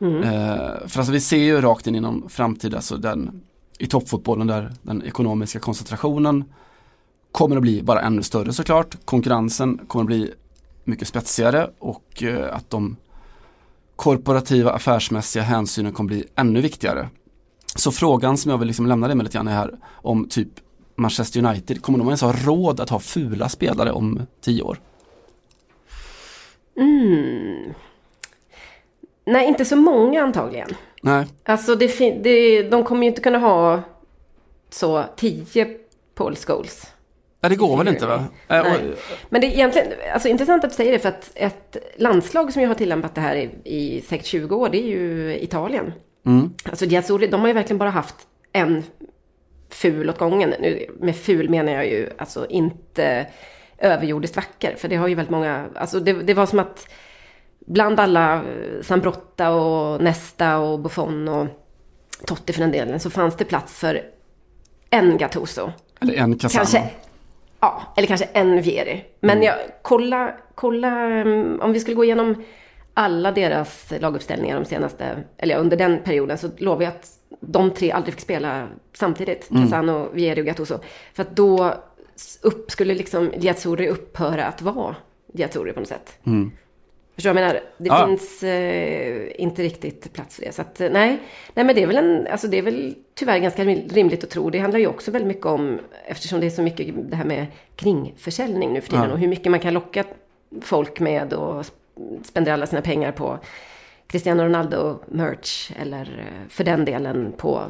[0.00, 0.22] Mm.
[0.22, 3.40] Eh, för alltså vi ser ju rakt in i någon framtid, alltså den,
[3.78, 6.44] i toppfotbollen där den ekonomiska koncentrationen
[7.34, 8.96] kommer att bli bara ännu större såklart.
[9.04, 10.32] Konkurrensen kommer att bli
[10.84, 12.96] mycket spetsigare och eh, att de
[13.96, 17.08] korporativa affärsmässiga hänsynen kommer bli ännu viktigare.
[17.76, 20.48] Så frågan som jag vill liksom lämna dig med lite grann är här om typ
[20.96, 24.80] Manchester United, kommer de ens ha råd att ha fula spelare om tio år?
[26.76, 27.74] Mm.
[29.24, 30.68] Nej, inte så många antagligen.
[31.02, 33.82] Nej, Alltså, det, det, de kommer ju inte kunna ha
[34.70, 35.76] så 10
[36.14, 36.93] Paul Scholes.
[37.44, 38.24] Nej, det går väl inte va?
[38.48, 38.98] Äh, och-.
[39.28, 42.62] Men det är egentligen alltså, intressant att du säger det för att ett landslag som
[42.62, 45.92] ju har tillämpat det här i, i säkert 20 år, det är ju Italien.
[46.26, 46.50] Mm.
[46.64, 48.14] Alltså Giazzurri, de har ju verkligen bara haft
[48.52, 48.82] en
[49.70, 50.54] ful åt gången.
[50.60, 53.26] Nu, med ful menar jag ju alltså inte
[53.78, 54.74] överjordiskt vacker.
[54.76, 56.88] För det har ju väldigt många, alltså det, det var som att
[57.66, 61.46] bland alla eh, Sambrotta och Nesta och Buffon och
[62.26, 64.02] Totti för den delen så fanns det plats för
[64.90, 65.72] en Gattuso.
[66.00, 66.58] Eller en Casano.
[66.58, 66.90] Kanske,
[67.64, 69.04] ja, eller kanske en Vieri.
[69.20, 72.42] Men jag, kolla, kolla, mm, om vi skulle gå igenom
[72.94, 77.08] alla deras laguppställningar de senaste, eller under den perioden så lovar jag att
[77.40, 79.48] de tre aldrig fick spela samtidigt.
[79.62, 80.78] Casano, Vieri och Gattuso.
[81.14, 81.74] För att då
[82.42, 84.96] upp, skulle liksom Giazzurri upphöra att vara
[85.32, 86.18] Giazzurri på något sätt.
[87.14, 87.62] Förstår du vad jag menar?
[87.78, 88.06] Det Ja.
[88.06, 90.52] finns eh, inte riktigt plats för det.
[90.52, 91.18] Så att, eh, nej.
[91.54, 94.50] nej, men det är väl en, alltså det är väl tyvärr ganska rimligt att tro.
[94.50, 97.46] Det handlar ju också väldigt mycket om, eftersom det är så mycket det här med
[97.76, 99.12] kringförsäljning nu för tiden Ja.
[99.12, 100.04] och hur mycket man kan locka
[100.62, 101.66] folk med och
[102.24, 103.38] spendera alla sina pengar på
[104.06, 107.62] Cristiano Ronaldo merch eller eh, för den delen på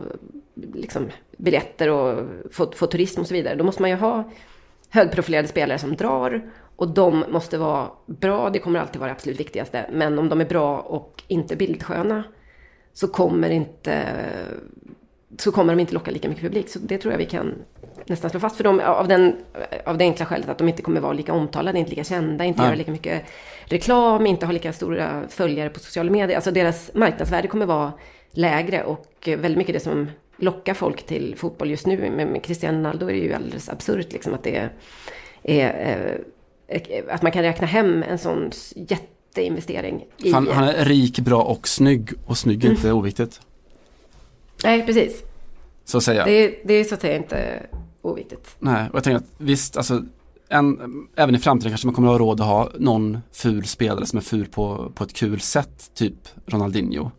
[0.74, 3.54] liksom, biljetter och få, få turism och så vidare.
[3.54, 4.24] Då måste man ju ha
[4.88, 9.40] högprofilerade spelare som drar och de måste vara bra, det kommer alltid vara det absolut
[9.40, 9.86] viktigaste.
[9.92, 12.24] Men om de är bra och inte bildsköna
[12.92, 14.04] så kommer, inte,
[15.38, 16.68] så kommer de inte locka lika mycket publik.
[16.68, 17.54] Så det tror jag vi kan
[18.06, 19.36] nästan slå fast för dem av, den,
[19.84, 22.60] av det enkla skälet att de inte kommer vara lika omtalade, inte lika kända, inte
[22.60, 22.68] Nej.
[22.68, 23.22] göra lika mycket
[23.64, 26.36] reklam, inte ha lika stora följare på sociala medier.
[26.36, 27.92] Alltså deras marknadsvärde kommer vara
[28.30, 33.06] lägre och väldigt mycket det som lockar folk till fotboll just nu med, Cristiano Ronaldo
[33.06, 34.70] är det ju alldeles absurt liksom att det är,
[35.42, 36.20] är eh,
[37.10, 40.32] att man kan räkna hem en sån jätteinvestering i...
[40.32, 42.10] Han, han är rik, bra och snygg.
[42.26, 43.40] Och snygg är inte oviktigt.
[44.64, 45.22] Nej, precis.
[45.84, 46.28] Så säger jag.
[46.28, 47.66] Det, är- det är så att säga inte
[48.02, 48.56] oviktigt.
[48.58, 50.02] Nej, och jag tänker att visst, alltså
[50.48, 50.78] en,
[51.16, 54.16] även i framtiden kanske man kommer att ha råd att ha någon ful spelare som
[54.16, 56.14] är ful på, på ett kul sätt, typ
[56.46, 57.10] Ronaldinho.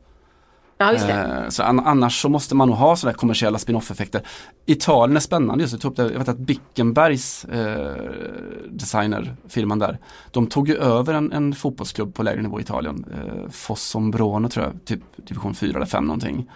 [0.78, 1.14] Ja, just det.
[1.14, 4.22] Eh, så an, annars så måste man nog ha sådana kommersiella spin-off-effekter.
[4.66, 7.96] Italien är spännande just, jag, tog upp det, jag vet att Bickenbergs eh,
[8.70, 9.98] designer, firman där,
[10.32, 14.66] de tog ju över en, en fotbollsklubb på lägre nivå i Italien, eh, Fossombrone tror
[14.66, 16.50] jag, typ division 4 eller 5 någonting.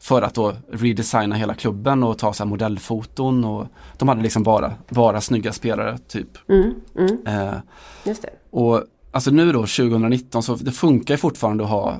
[0.00, 3.66] För att då redesigna hela klubben och ta så här modellfoton och
[3.96, 6.28] de hade liksom bara, bara snygga spelare typ.
[6.48, 7.58] Mm, mm, Eh,
[8.04, 8.30] just det.
[8.50, 11.98] och alltså nu då 2019 så det funkar ju fortfarande att ha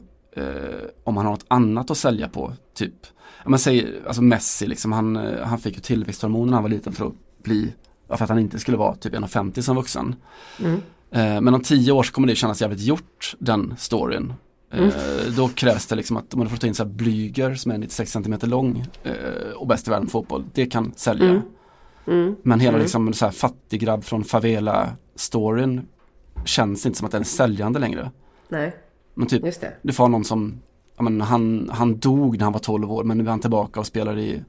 [1.05, 2.53] om man har något annat att sälja på.
[2.75, 2.95] Typ,
[3.45, 6.71] ja, man säger, alltså Messi liksom, han, eh, han fick ju tillväxthormoner när han var
[6.71, 7.75] liten för att bli,
[8.09, 10.15] för att han inte skulle vara typ 1,50 som vuxen.
[10.61, 10.81] Mm.
[11.11, 14.33] Eh, men om tio år så kommer det kännas jävligt gjort, den storyn.
[14.71, 14.89] Eh,
[15.37, 18.13] Då krävs det liksom att man får ta in så här blyger som är 96
[18.13, 21.29] cm lång eh, och bäst i världen på fotboll, det kan sälja.
[21.29, 21.41] Mm.
[22.07, 22.37] Mm.
[22.43, 22.83] Men hela Mm.
[22.83, 25.87] liksom så här fattiggrabb från favela-storyn
[26.45, 28.11] känns inte som att den är säljande längre.
[28.49, 28.77] Nej,
[29.19, 29.73] Men typ, det.
[29.83, 30.61] du får någon som,
[30.97, 33.81] ja, men han, han dog när han var 12 år men nu är han tillbaka
[33.81, 34.43] och spelar i,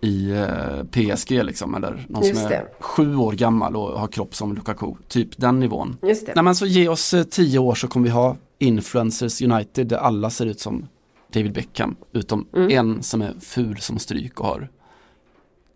[0.00, 1.74] i eh, PSG liksom.
[1.74, 2.66] Eller någon Just som är det.
[2.80, 4.94] sju år gammal och har kropp som Lukaku.
[5.08, 5.96] Typ den nivån.
[6.02, 6.32] Just det.
[6.34, 9.96] Nej men så ge oss eh, tio år så kommer vi ha Influencers United där
[9.96, 10.88] alla ser ut som
[11.32, 11.96] David Beckham.
[12.12, 12.70] Utom Mm.
[12.70, 14.68] en som är ful som stryk och har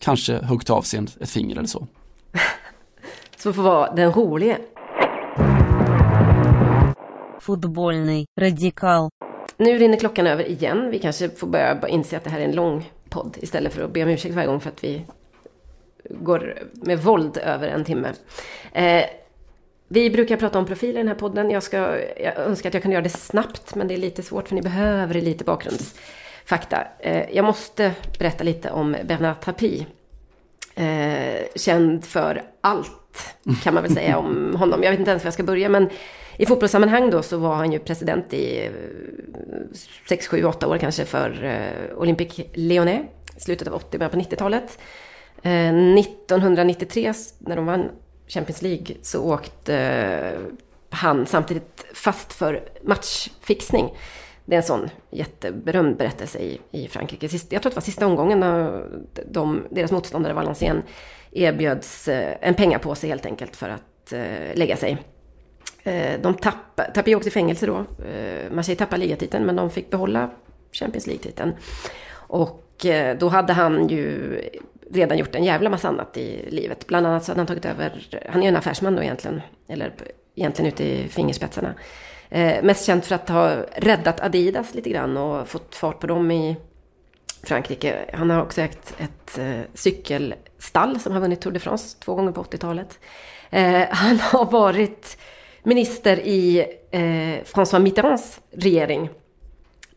[0.01, 1.87] kanske huggt av sig ett finger eller så.
[3.37, 4.59] Så får vara den rolige.
[7.45, 9.09] Fotbollny, radikal.
[9.57, 10.91] Nu rinner klockan över igen.
[10.91, 13.93] Vi kanske får börja inse att det här är en lång podd istället för att
[13.93, 15.05] be om ursäkt varje gång för att vi
[16.11, 18.09] går med våld över en timme.
[18.73, 19.05] Eh,
[19.89, 21.51] vi brukar prata om profiler i den här podden.
[21.51, 21.77] Jag, ska,
[22.21, 24.63] jag önskar att jag kunde göra det snabbt, men det är lite svårt för ni
[24.63, 26.87] behöver lite bakgrundsfakta.
[27.01, 29.87] Eh, jag måste berätta lite om Bernard Tapie.
[30.75, 34.83] Eh, känd för allt, kan man väl säga om honom.
[34.83, 35.89] Jag vet inte ens var jag ska börja, men
[36.37, 38.71] i fotbollssammanhang då så var han ju president i
[40.09, 43.03] 6, 7, 8 år kanske för eh, Olympic Olympique Lyonnais.
[43.37, 44.79] Slutet av 80, början på 90-talet.
[45.43, 47.91] 1993 eh, när de vann
[48.29, 50.41] Champions League så åkte eh,
[50.91, 53.97] han samtidigt fast för matchfixning.
[54.45, 57.29] Det är en sån jätteberömd berättelse i, i Frankrike.
[57.29, 58.87] Sist, jag tror att det var sista omgången när
[59.31, 60.85] de, deras motståndare Valenciennes
[61.33, 62.09] erbjöds
[62.41, 64.13] en pengapåse helt enkelt för att
[64.55, 64.99] lägga sig.
[65.85, 67.77] Eh, de tappade, Tapie åkte i fängelse då.
[67.79, 70.31] Eh, Marseille tappade ligatiteln men de fick behålla
[70.73, 71.55] Champions League-titeln.
[72.13, 74.41] Och eh, då hade han ju
[74.91, 76.87] redan gjort en jävla massa annat i livet.
[76.87, 79.93] Bland annat så hade han tagit över, han är ju en affärsman då egentligen, eller
[80.35, 81.75] egentligen ute i fingerspetsarna.
[82.63, 86.57] Mest känd för att ha räddat Adidas lite grann och fått fart på dem i
[87.43, 88.11] Frankrike.
[88.13, 89.39] Han har också ägt ett
[89.75, 92.99] cykelstall som har vunnit Tour de France två gånger på 80-talet.
[93.91, 95.17] Han har varit
[95.65, 96.61] minister i
[96.91, 99.11] eh, François Mitterrands regering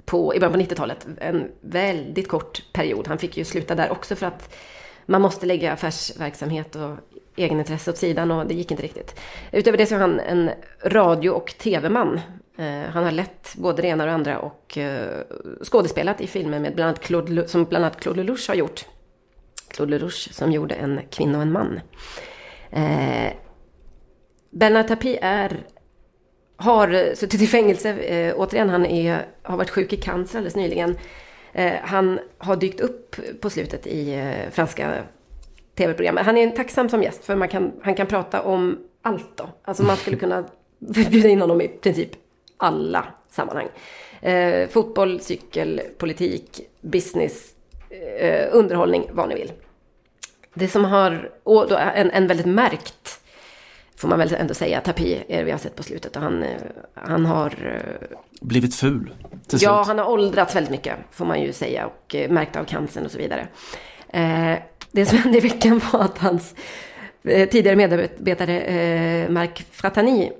[0.05, 1.07] på, i början på 90-talet.
[1.17, 3.07] En väldigt kort period.
[3.07, 4.55] Han fick ju sluta där också för att
[5.05, 6.95] man måste lägga affärsverksamhet och
[7.35, 9.19] egenintresse åt sidan och det gick inte riktigt.
[9.51, 10.51] Utöver det så är han en
[10.83, 12.19] radio och tv-man.
[12.57, 15.23] Eh, han har lett både det ena och det andra och eh,
[15.63, 18.85] skådespelat i filmer med bland annat Claude, som bland annat Claude Lelouch har gjort.
[19.69, 21.79] Claude Lelouch som gjorde En kvinna och en man.
[22.71, 23.33] Eh,
[24.49, 25.65] Bernard Tapie är,
[26.55, 27.89] har suttit i fängelse.
[27.89, 30.97] Eh, återigen, han är, har varit sjuk i cancer alldeles nyligen.
[31.53, 35.03] Eh, han har dykt upp på slutet i eh, franska
[35.75, 36.17] tv-program.
[36.17, 39.49] Han är en tacksam som gäst för man kan, han kan prata om allt då.
[39.63, 40.43] Alltså man skulle kunna
[40.79, 42.09] bjuda in honom i princip
[42.57, 43.67] alla sammanhang.
[44.21, 47.53] Eh, fotboll, cykel, politik, business,
[48.19, 49.51] eh, underhållning, vad ni vill.
[50.53, 53.19] Det som har, och då en, en väldigt märkt,
[53.97, 56.15] får man väl ändå säga, Tapi är det vi har sett på slutet.
[56.15, 56.49] Och han, eh,
[56.93, 59.13] han har eh, Blivit ful
[59.47, 59.87] till Ja, slut.
[59.87, 63.11] han har åldrats väldigt mycket, får man ju säga, och eh, märkt av cancern och
[63.11, 63.47] så vidare.
[64.09, 64.53] Eh,
[64.91, 66.55] det som hände i veckan var att hans
[67.23, 70.31] eh, tidigare medarbetare eh, Marc Fratani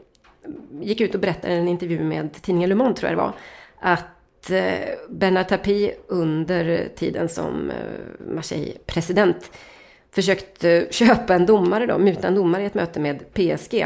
[0.82, 3.34] gick ut och berättade i en intervju med tidningen Le Monde, tror jag det var,
[3.80, 7.76] att eh, Bernard Tapie under tiden som eh,
[8.36, 9.52] Marseille-president
[10.18, 13.82] försökt eh, köpa en domare då, muta en domare i ett möte med PSG.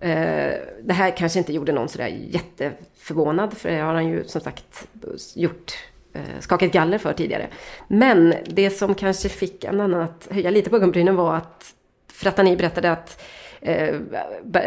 [0.00, 0.52] Eh,
[0.82, 4.88] det här kanske inte gjorde någon sådär jätteförvånad, för det har han ju som sagt
[5.34, 5.72] gjort,
[6.12, 7.46] eh, skakat galler för tidigare.
[7.88, 11.74] Men det som kanske fick en annan att höja lite på ögonbrynen var att
[12.12, 13.22] Frattani berättade att
[13.60, 13.94] eh,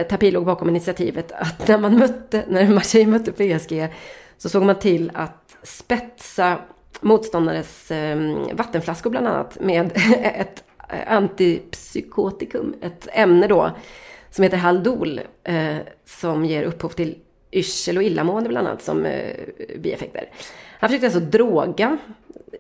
[0.10, 3.88] Tapi låg bakom initiativet att när man mötte, när Marseille mötte PSG
[4.38, 6.58] så såg man till att spetsa
[7.02, 8.18] motståndares eh,
[8.54, 9.92] vattenflaskor bland annat med
[10.24, 10.64] ett
[11.08, 13.72] antipsykotikum, ett ämne då
[14.32, 17.16] som heter Haldol eh, som ger upphov till
[17.52, 19.36] yrsel och illamående bland annat som eh,
[19.80, 20.30] bieffekter.
[20.80, 21.98] Han försökte alltså droga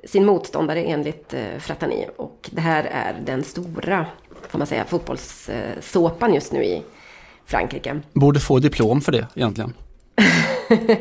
[0.04, 4.06] sin motståndare enligt eh, Fratani och det här är den stora,
[4.48, 6.84] får man säga, fotbollssåpan just nu i
[7.46, 8.02] Frankrike.
[8.14, 9.74] Borde få diplom för det egentligen.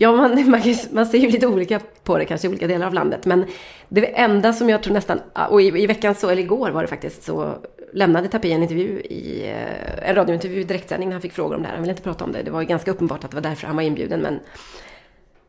[0.00, 0.60] Ja, man, man,
[0.90, 3.26] man ser ju lite olika på det kanske i olika delar av landet.
[3.26, 3.44] Men
[3.88, 5.20] det enda som jag tror nästan,
[5.50, 7.54] och i, i veckan så, eller igår var det faktiskt, så
[7.92, 11.62] lämnade Tapie en intervju i, eh, en radiointervju i direktsändning när han fick frågor om
[11.62, 11.74] det här.
[11.74, 12.42] Han ville inte prata om det.
[12.42, 14.20] Det var ju ganska uppenbart att det var därför han var inbjuden.
[14.20, 14.40] Men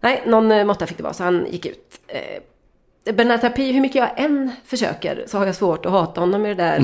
[0.01, 1.99] nej, någon eh, måtta fick det vara, så han gick ut.
[2.07, 6.41] Eh, Bernard Tapie, hur mycket jag än försöker så har jag svårt att hata honom
[6.41, 6.79] med det där,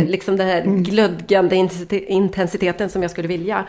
[0.06, 3.64] liksom den här glödgande intensitet- intensiteten som jag skulle vilja.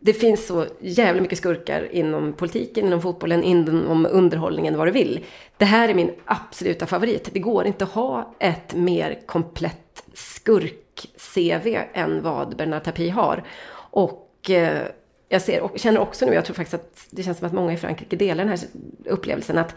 [0.00, 5.24] Det finns så jävla mycket skurkar inom politiken, inom fotbollen, inom underhållningen, vad du vill.
[5.56, 7.28] Det här är min absoluta favorit.
[7.32, 13.44] Det går inte att ha ett mer komplett skurk-CV än vad Bernard Tapie har.
[13.90, 14.82] Och eh,
[15.28, 17.72] jag ser, och känner också nu, jag tror faktiskt att det känns som att många
[17.72, 18.60] i Frankrike delar den här
[19.04, 19.74] upplevelsen att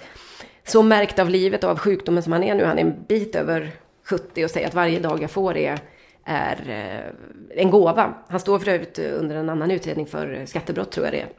[0.64, 3.36] så märkt av livet och av sjukdomen som han är nu, han är en bit
[3.36, 3.72] över
[4.04, 5.80] 70 och säger att varje dag jag får är,
[6.26, 8.14] är eh, en gåva.
[8.28, 11.30] Han står för övrigt under en annan utredning för skattebrott tror jag det är.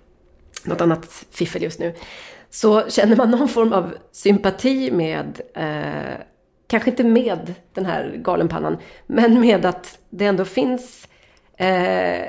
[0.65, 1.95] Något annat fiffel just nu.
[2.51, 6.25] Så känner man någon form av sympati med, eh,
[6.67, 8.77] kanske inte med den här galenpannan,
[9.07, 11.09] men med att det ändå finns
[11.57, 12.27] eh,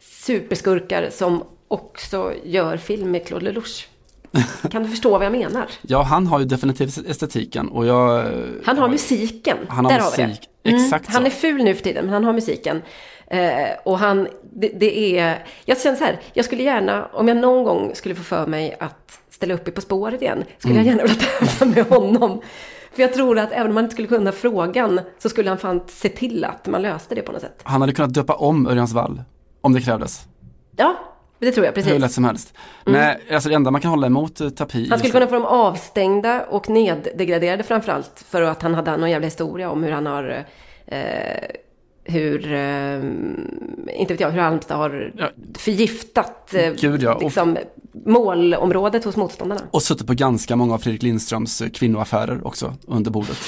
[0.00, 3.88] superskurkar som också gör film med Claude Lelouch.
[4.70, 5.66] Kan du förstå vad jag menar?
[5.82, 8.32] Ja, han har ju definitivt estetiken och jag...
[8.64, 9.56] Han har musiken.
[9.68, 10.38] Han har Där har vi det.
[10.72, 11.26] Musik, exakt Han så.
[11.26, 12.82] är ful nu för tiden, men han har musiken.
[13.26, 15.44] Eh, och han, det, det är...
[15.64, 18.76] Jag känner så här, jag skulle gärna, om jag någon gång skulle få för mig
[18.80, 20.86] att ställa upp i På spåret igen, skulle Mm.
[20.86, 22.40] jag gärna vilja tävla med honom.
[22.92, 25.80] För jag tror att även om man inte skulle kunna frågan, så skulle han fan
[25.86, 27.60] se till att man löste det på något sätt.
[27.62, 29.22] Han hade kunnat döpa om Örjans vall
[29.60, 30.20] om det krävdes.
[30.76, 30.96] Ja,
[31.38, 31.92] det tror jag precis.
[31.92, 32.54] Hur lätt som helst.
[32.86, 33.00] Mm.
[33.00, 34.90] Nej, alltså det enda man kan hålla emot eh, Tapie.
[34.90, 39.26] Han skulle kunna få dem avstängda och neddegraderade framförallt för att han hade någon jävla
[39.26, 40.44] historia om hur han har,
[40.86, 40.98] eh,
[42.04, 42.96] hur, eh,
[44.00, 45.12] inte vet jag, hur Halmstad har
[45.58, 47.18] förgiftat eh, Gud, ja.
[47.18, 47.58] Liksom,
[48.06, 49.60] målområdet hos motståndarna.
[49.70, 53.38] Och suttit på ganska många av Fredrik Lindströms eh, kvinnoaffärer också under bordet.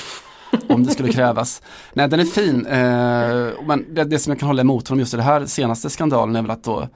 [0.68, 1.62] om det skulle krävas.
[1.92, 2.66] Nej, den är fin.
[2.66, 5.90] Eh, men det, det som jag kan hålla emot honom just i det här senaste
[5.90, 6.88] skandalen är väl att då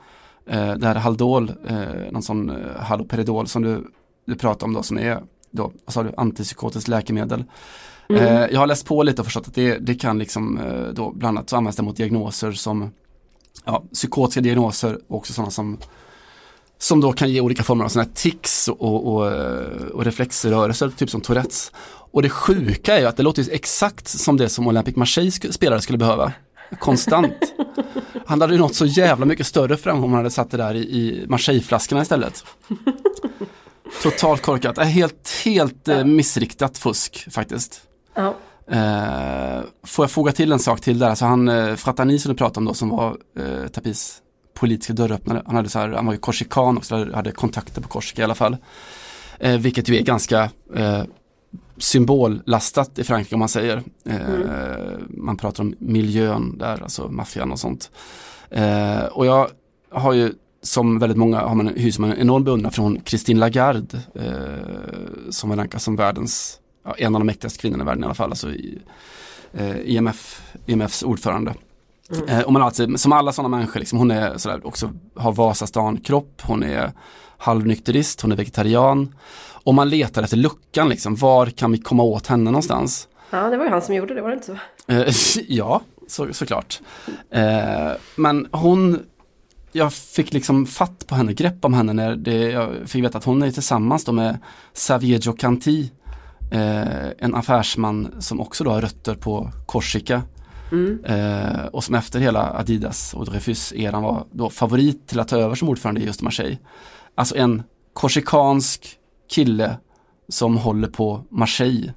[0.47, 3.85] eh, det här Haldol, eh, någon sån eh, Haloperidol som du,
[4.27, 7.45] du pratar om då som är då, sa du, antipsykotiskt läkemedel.
[8.09, 8.23] Mm.
[8.25, 11.13] Eh, jag har läst på lite och förstått att det, det kan liksom eh, då
[11.13, 12.91] bland annat så användas det mot diagnoser som
[13.65, 15.79] ja, psykotiska diagnoser och också sådana som
[16.79, 20.91] som då kan ge olika former av sådana här tics och, och, eh, och reflexrörelser,
[20.91, 21.73] typ som Tourettes.
[22.11, 25.31] Och det sjuka är ju att det låter ju exakt som det som Olympic Marseille
[25.31, 26.33] spelare skulle behöva.
[26.79, 27.55] Konstant.
[28.27, 30.75] Han hade ju nått så jävla mycket större framgång om han hade satt det där
[30.75, 32.45] i, i Marseilleflaskorna istället.
[34.03, 37.83] Totalt korkat, Äh, helt, helt eh, missriktat fusk faktiskt.
[38.15, 38.35] Ja.
[38.71, 42.39] Eh, får jag foga till en sak till där, alltså han, eh, Fratani som du
[42.39, 44.21] pratade om då som var eh, Tapis
[44.55, 47.89] politiska dörröppnare, han, hade så här, han var ju korsikan också, hade, hade kontakter på
[47.89, 48.57] Korsika i alla fall.
[49.39, 51.03] Eh, vilket ju är ganska eh,
[51.77, 53.83] symbollastat i Frankrike om man säger.
[54.05, 54.19] Eh,
[55.09, 57.91] Man pratar om miljön där, alltså maffian och sånt.
[58.51, 59.49] Eh, och jag
[59.91, 60.33] har ju
[60.63, 65.51] som väldigt många har man, hyser man en enorm beundran från Christine Lagarde eh, som
[65.51, 68.31] är rankad som världens, ja, en av de mäktigaste kvinnorna i världen i alla fall,
[68.31, 68.79] alltså i,
[69.53, 71.55] eh, IMF, IMFs ordförande.
[72.29, 76.43] Eh, och man alltså, som alla sådana människor, liksom, hon är sådär, också har Vasastan-kropp,
[76.43, 76.93] hon är
[77.39, 79.15] halvnykterist, hon är vegetarian.
[79.65, 83.09] Och man letar efter luckan, liksom, var kan vi komma åt henne någonstans?
[83.31, 84.57] ja, det var ju han som gjorde det, var det inte så?
[84.93, 86.81] Eh, ja, så, såklart.
[87.31, 89.03] Eh, men hon,
[89.73, 93.25] jag fick liksom fatt på henne, grepp om henne när det, jag fick veta att
[93.25, 94.39] hon är tillsammans med
[94.75, 95.91] Xavier Giocanti,
[96.53, 100.23] eh, en affärsman som också då har rötter på Korsika.
[101.05, 105.55] Eh, och som efter hela Adidas och Dreyfus-eran var då favorit till att ta över
[105.55, 106.59] som ordförande i just Marseille.
[107.15, 107.63] Alltså en
[107.93, 108.99] korsikansk
[109.29, 109.77] kille
[110.29, 111.93] som håller på Marseille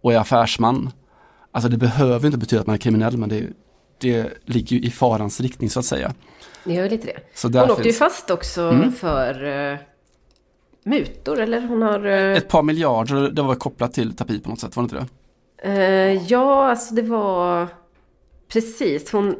[0.00, 0.90] och är affärsman.
[1.52, 3.46] Alltså det behöver inte betyda att man är kriminell men det,
[3.98, 6.12] det ligger ju i farans riktning så att säga.
[6.64, 7.18] Det gör lite det.
[7.34, 8.92] Så Hon åkte ju fast också Mm.
[8.92, 9.78] för uh,
[10.84, 12.06] mutor, eller hon har...
[12.06, 14.96] eh, Ett par miljarder, det var kopplat till Tapi på något sätt, var det inte
[14.96, 15.06] det?
[15.68, 17.68] Eh, ja, alltså det var
[18.48, 19.12] precis.
[19.12, 19.36] Hon,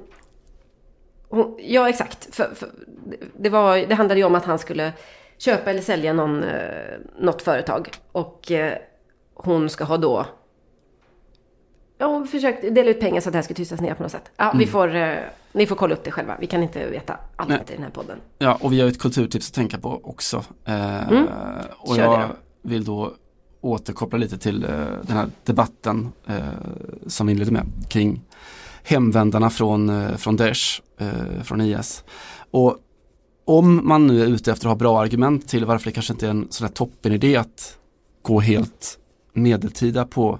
[1.28, 2.35] hon ja, exakt.
[2.35, 2.69] För, för,
[3.39, 4.93] det, var, det handlade ju om att han skulle
[5.44, 6.60] köpa eller sälja någon, eh,
[7.19, 7.90] något företag.
[8.12, 8.78] Och eh,
[9.35, 10.27] hon ska ha då
[11.98, 14.12] Ja, hon försökte dela ut pengar så att det här ska tystas ner på något
[14.12, 14.31] sätt.
[14.36, 15.16] Ja, vi får, eh,
[15.52, 16.36] ni får kolla upp det själva.
[16.40, 17.60] Vi kan inte veta allt Nej.
[17.69, 18.19] i den här podden.
[18.39, 20.44] Ja, och vi har ett kulturtips att tänka på också.
[20.64, 21.27] Eh, Mm.
[21.78, 22.69] Och Kör jag det då.
[22.69, 23.12] vill då
[23.60, 24.70] återkoppla lite till eh,
[25.02, 26.36] den här debatten eh,
[27.06, 28.20] som vi inledde med kring
[28.82, 30.82] hemvändarna från, från Daesh,
[31.43, 32.05] från IS.
[32.51, 32.77] Och
[33.44, 36.27] om man nu är ute efter att ha bra argument till varför det kanske inte
[36.27, 37.78] är en sån här toppenidé att
[38.23, 38.98] gå helt
[39.32, 40.39] medeltida på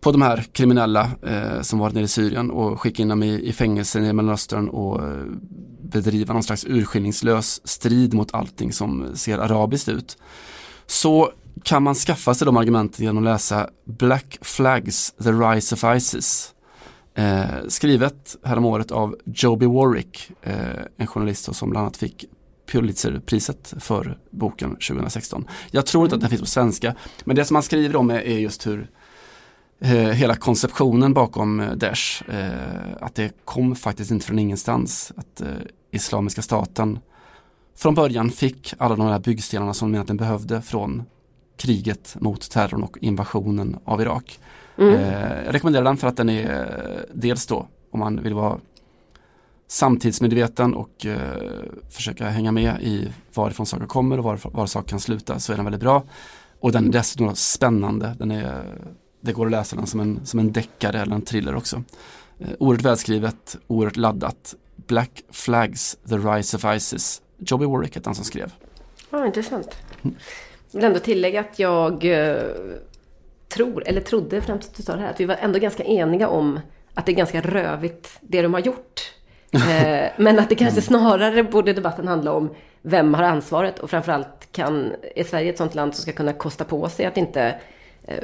[0.00, 3.48] på de här kriminella eh, som varit nere i Syrien och skicka in dem i,
[3.48, 5.24] i fängelser i Mellanöstern och eh,
[5.82, 10.18] bedriva någon slags urskillningslös strid mot allting som ser arabiskt ut.
[10.86, 11.32] Så
[11.62, 16.52] kan man skaffa sig de argumenten genom att läsa Black Flags, The Rise of ISIS.
[17.16, 20.54] Eh, skrivet häromåret av Joby Warwick, eh,
[20.96, 22.24] en journalist som bland annat fick
[22.72, 25.48] Pulitzerpriset för boken 2016.
[25.70, 26.94] Jag tror inte att den finns på svenska,
[27.24, 28.90] men det som han skriver om är, är just hur
[29.80, 35.12] eh, hela konceptionen bakom eh, Daesh, eh, att det kom faktiskt inte från ingenstans.
[35.16, 35.48] Att eh,
[35.92, 36.98] Islamiska staten
[37.76, 41.02] från början fick alla de här byggstenarna som de egentligen behövde från
[41.56, 44.40] kriget mot terrorn och invasionen av Irak.
[44.78, 44.94] Mm.
[44.94, 48.58] Eh, jag rekommenderar den för att den är eh, dels då om man vill vara
[49.68, 51.18] samtidsmedveten och eh,
[51.90, 55.56] försöka hänga med i varifrån saker kommer och var, var saker kan sluta så är
[55.56, 56.02] den väldigt bra.
[56.60, 58.16] Och den är dessutom spännande.
[58.18, 58.62] Den är,
[59.20, 61.82] det går att läsa den som en, som en deckare eller en thriller också.
[62.38, 64.54] Eh, oerhört välskrivet, oerhört laddat.
[64.86, 67.22] Black Flags, The Rise of Isis.
[67.38, 68.52] Joby Warwick hette han som skrev.
[69.10, 69.76] Ja, intressant.
[70.02, 70.12] Jag
[70.72, 72.04] vill ändå tillägga att jag
[73.56, 75.84] tror, eller trodde fram till att du sa det här, att vi var ändå ganska
[75.84, 76.60] eniga om
[76.94, 79.12] att det är ganska rövigt det de har gjort.
[79.56, 84.52] Eh, men att det kanske snarare borde debatten handla om vem har ansvaret och framförallt
[84.52, 87.60] kan, är Sverige ett sånt land som ska kunna kosta på sig att inte
[88.04, 88.16] eh,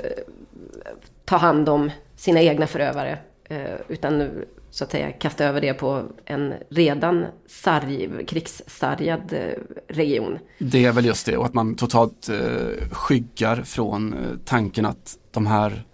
[1.25, 4.31] ta hand om sina egna förövare eh, utan
[4.73, 9.41] så att säga kasta över det på en redan sarg, krigssargad eh,
[9.89, 10.39] region.
[10.59, 15.19] Det är väl just det och att man totalt eh, skyggar från eh, tanken att
[15.31, 15.85] de här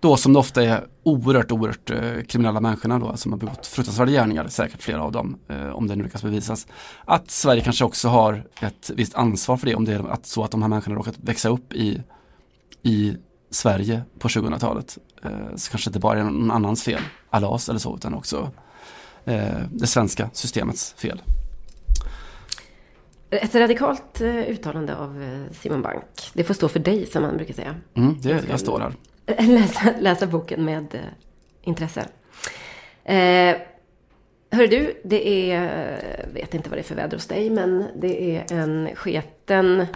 [0.00, 4.12] då som det ofta är oerhört, oerhört eh, kriminella människorna då, som har begått fruktansvärda
[4.12, 6.66] gärningar, säkert flera av dem, eh, om det nu lyckas bevisas.
[7.04, 10.44] Att Sverige kanske också har ett visst ansvar för det, om det är att, så
[10.44, 12.02] att de här människorna råkat växa upp i,
[12.82, 13.16] i
[13.50, 14.98] Sverige på 2000-talet.
[15.24, 18.50] Eh, så kanske inte bara är någon annans fel, Allahs eller så, utan också
[19.24, 21.22] eh, det svenska systemets fel.
[23.30, 26.30] Ett radikalt eh, uttalande av Simon Bank.
[26.32, 27.74] Det får stå för dig som man brukar säga.
[27.94, 28.92] Mm, det, jag står här.
[29.46, 30.98] Läsa, läsa boken med
[31.62, 32.08] intresse.
[33.04, 33.56] Eh,
[34.50, 38.36] hör du, det är, vet inte vad det är för väder hos dig, men det
[38.36, 39.86] är en sketen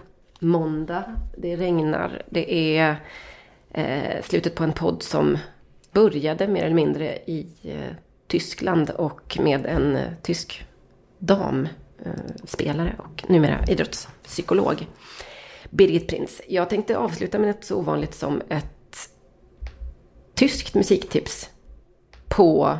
[0.40, 1.05] måndag.
[1.36, 2.22] Det regnar.
[2.30, 2.96] Det är
[3.78, 5.38] eh, slutet på en podd som
[5.92, 7.96] började mer eller mindre i eh,
[8.26, 10.66] Tyskland och med en eh, tysk
[11.18, 14.86] damspelare eh, och numera idrottspsykolog.
[15.70, 16.40] Birgit Prins.
[16.48, 19.10] Jag tänkte avsluta med något så ovanligt som ett
[20.34, 21.50] tyskt musiktips
[22.28, 22.78] på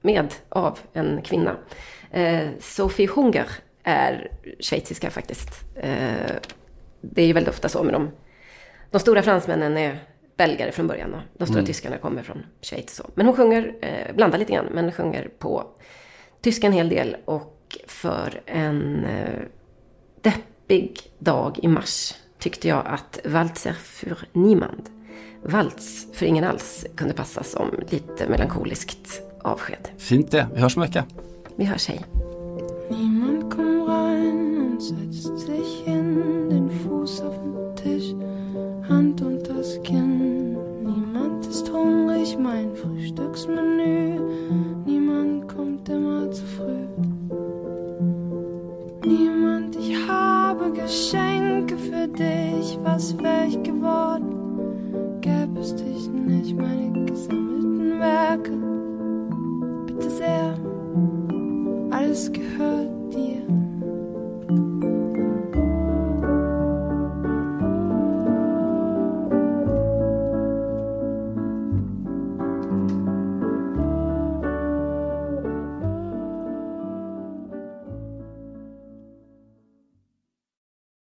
[0.00, 1.56] med av en kvinna.
[2.10, 3.48] Eh, Sophie Hunger
[3.82, 4.30] är
[4.60, 5.48] schweiziska faktiskt.
[5.74, 6.32] Eh,
[7.00, 8.10] det är ju väldigt ofta så med de,
[8.90, 9.98] de stora fransmännen är
[10.36, 11.66] belgare från början och de stora Mm.
[11.66, 12.94] tyskarna kommer från Schweiz.
[12.96, 13.10] Så.
[13.14, 15.66] Men hon sjunger, eh, blandar lite grann, men sjunger på
[16.40, 19.40] tyska en hel del och för en eh,
[20.20, 24.82] deppig dag i mars tyckte jag att Walzer für niemand,
[25.42, 29.88] Waltz för ingen alls, kunde passa som lite melankoliskt avsked.
[29.98, 30.46] Fint det.
[30.54, 31.04] Vi hörs om en vecka.
[31.56, 32.04] Vi hörs, hej.
[32.90, 37.35] Niemand kommt rein und setzt sich hin, den Fuß auf
[39.06, 40.56] Hand und das Kinn.
[40.82, 44.18] Niemand ist hungrig, mein Frühstücksmenü.
[44.84, 46.86] Niemand kommt immer zu früh.
[49.04, 52.76] Niemand, ich habe Geschenke für dich.
[52.82, 55.20] Was wär ich geworden?
[55.20, 58.52] Gäbe es dich nicht, meine gesammelten Werke.
[59.86, 60.58] Bitte sehr,
[61.90, 63.65] alles gehört dir.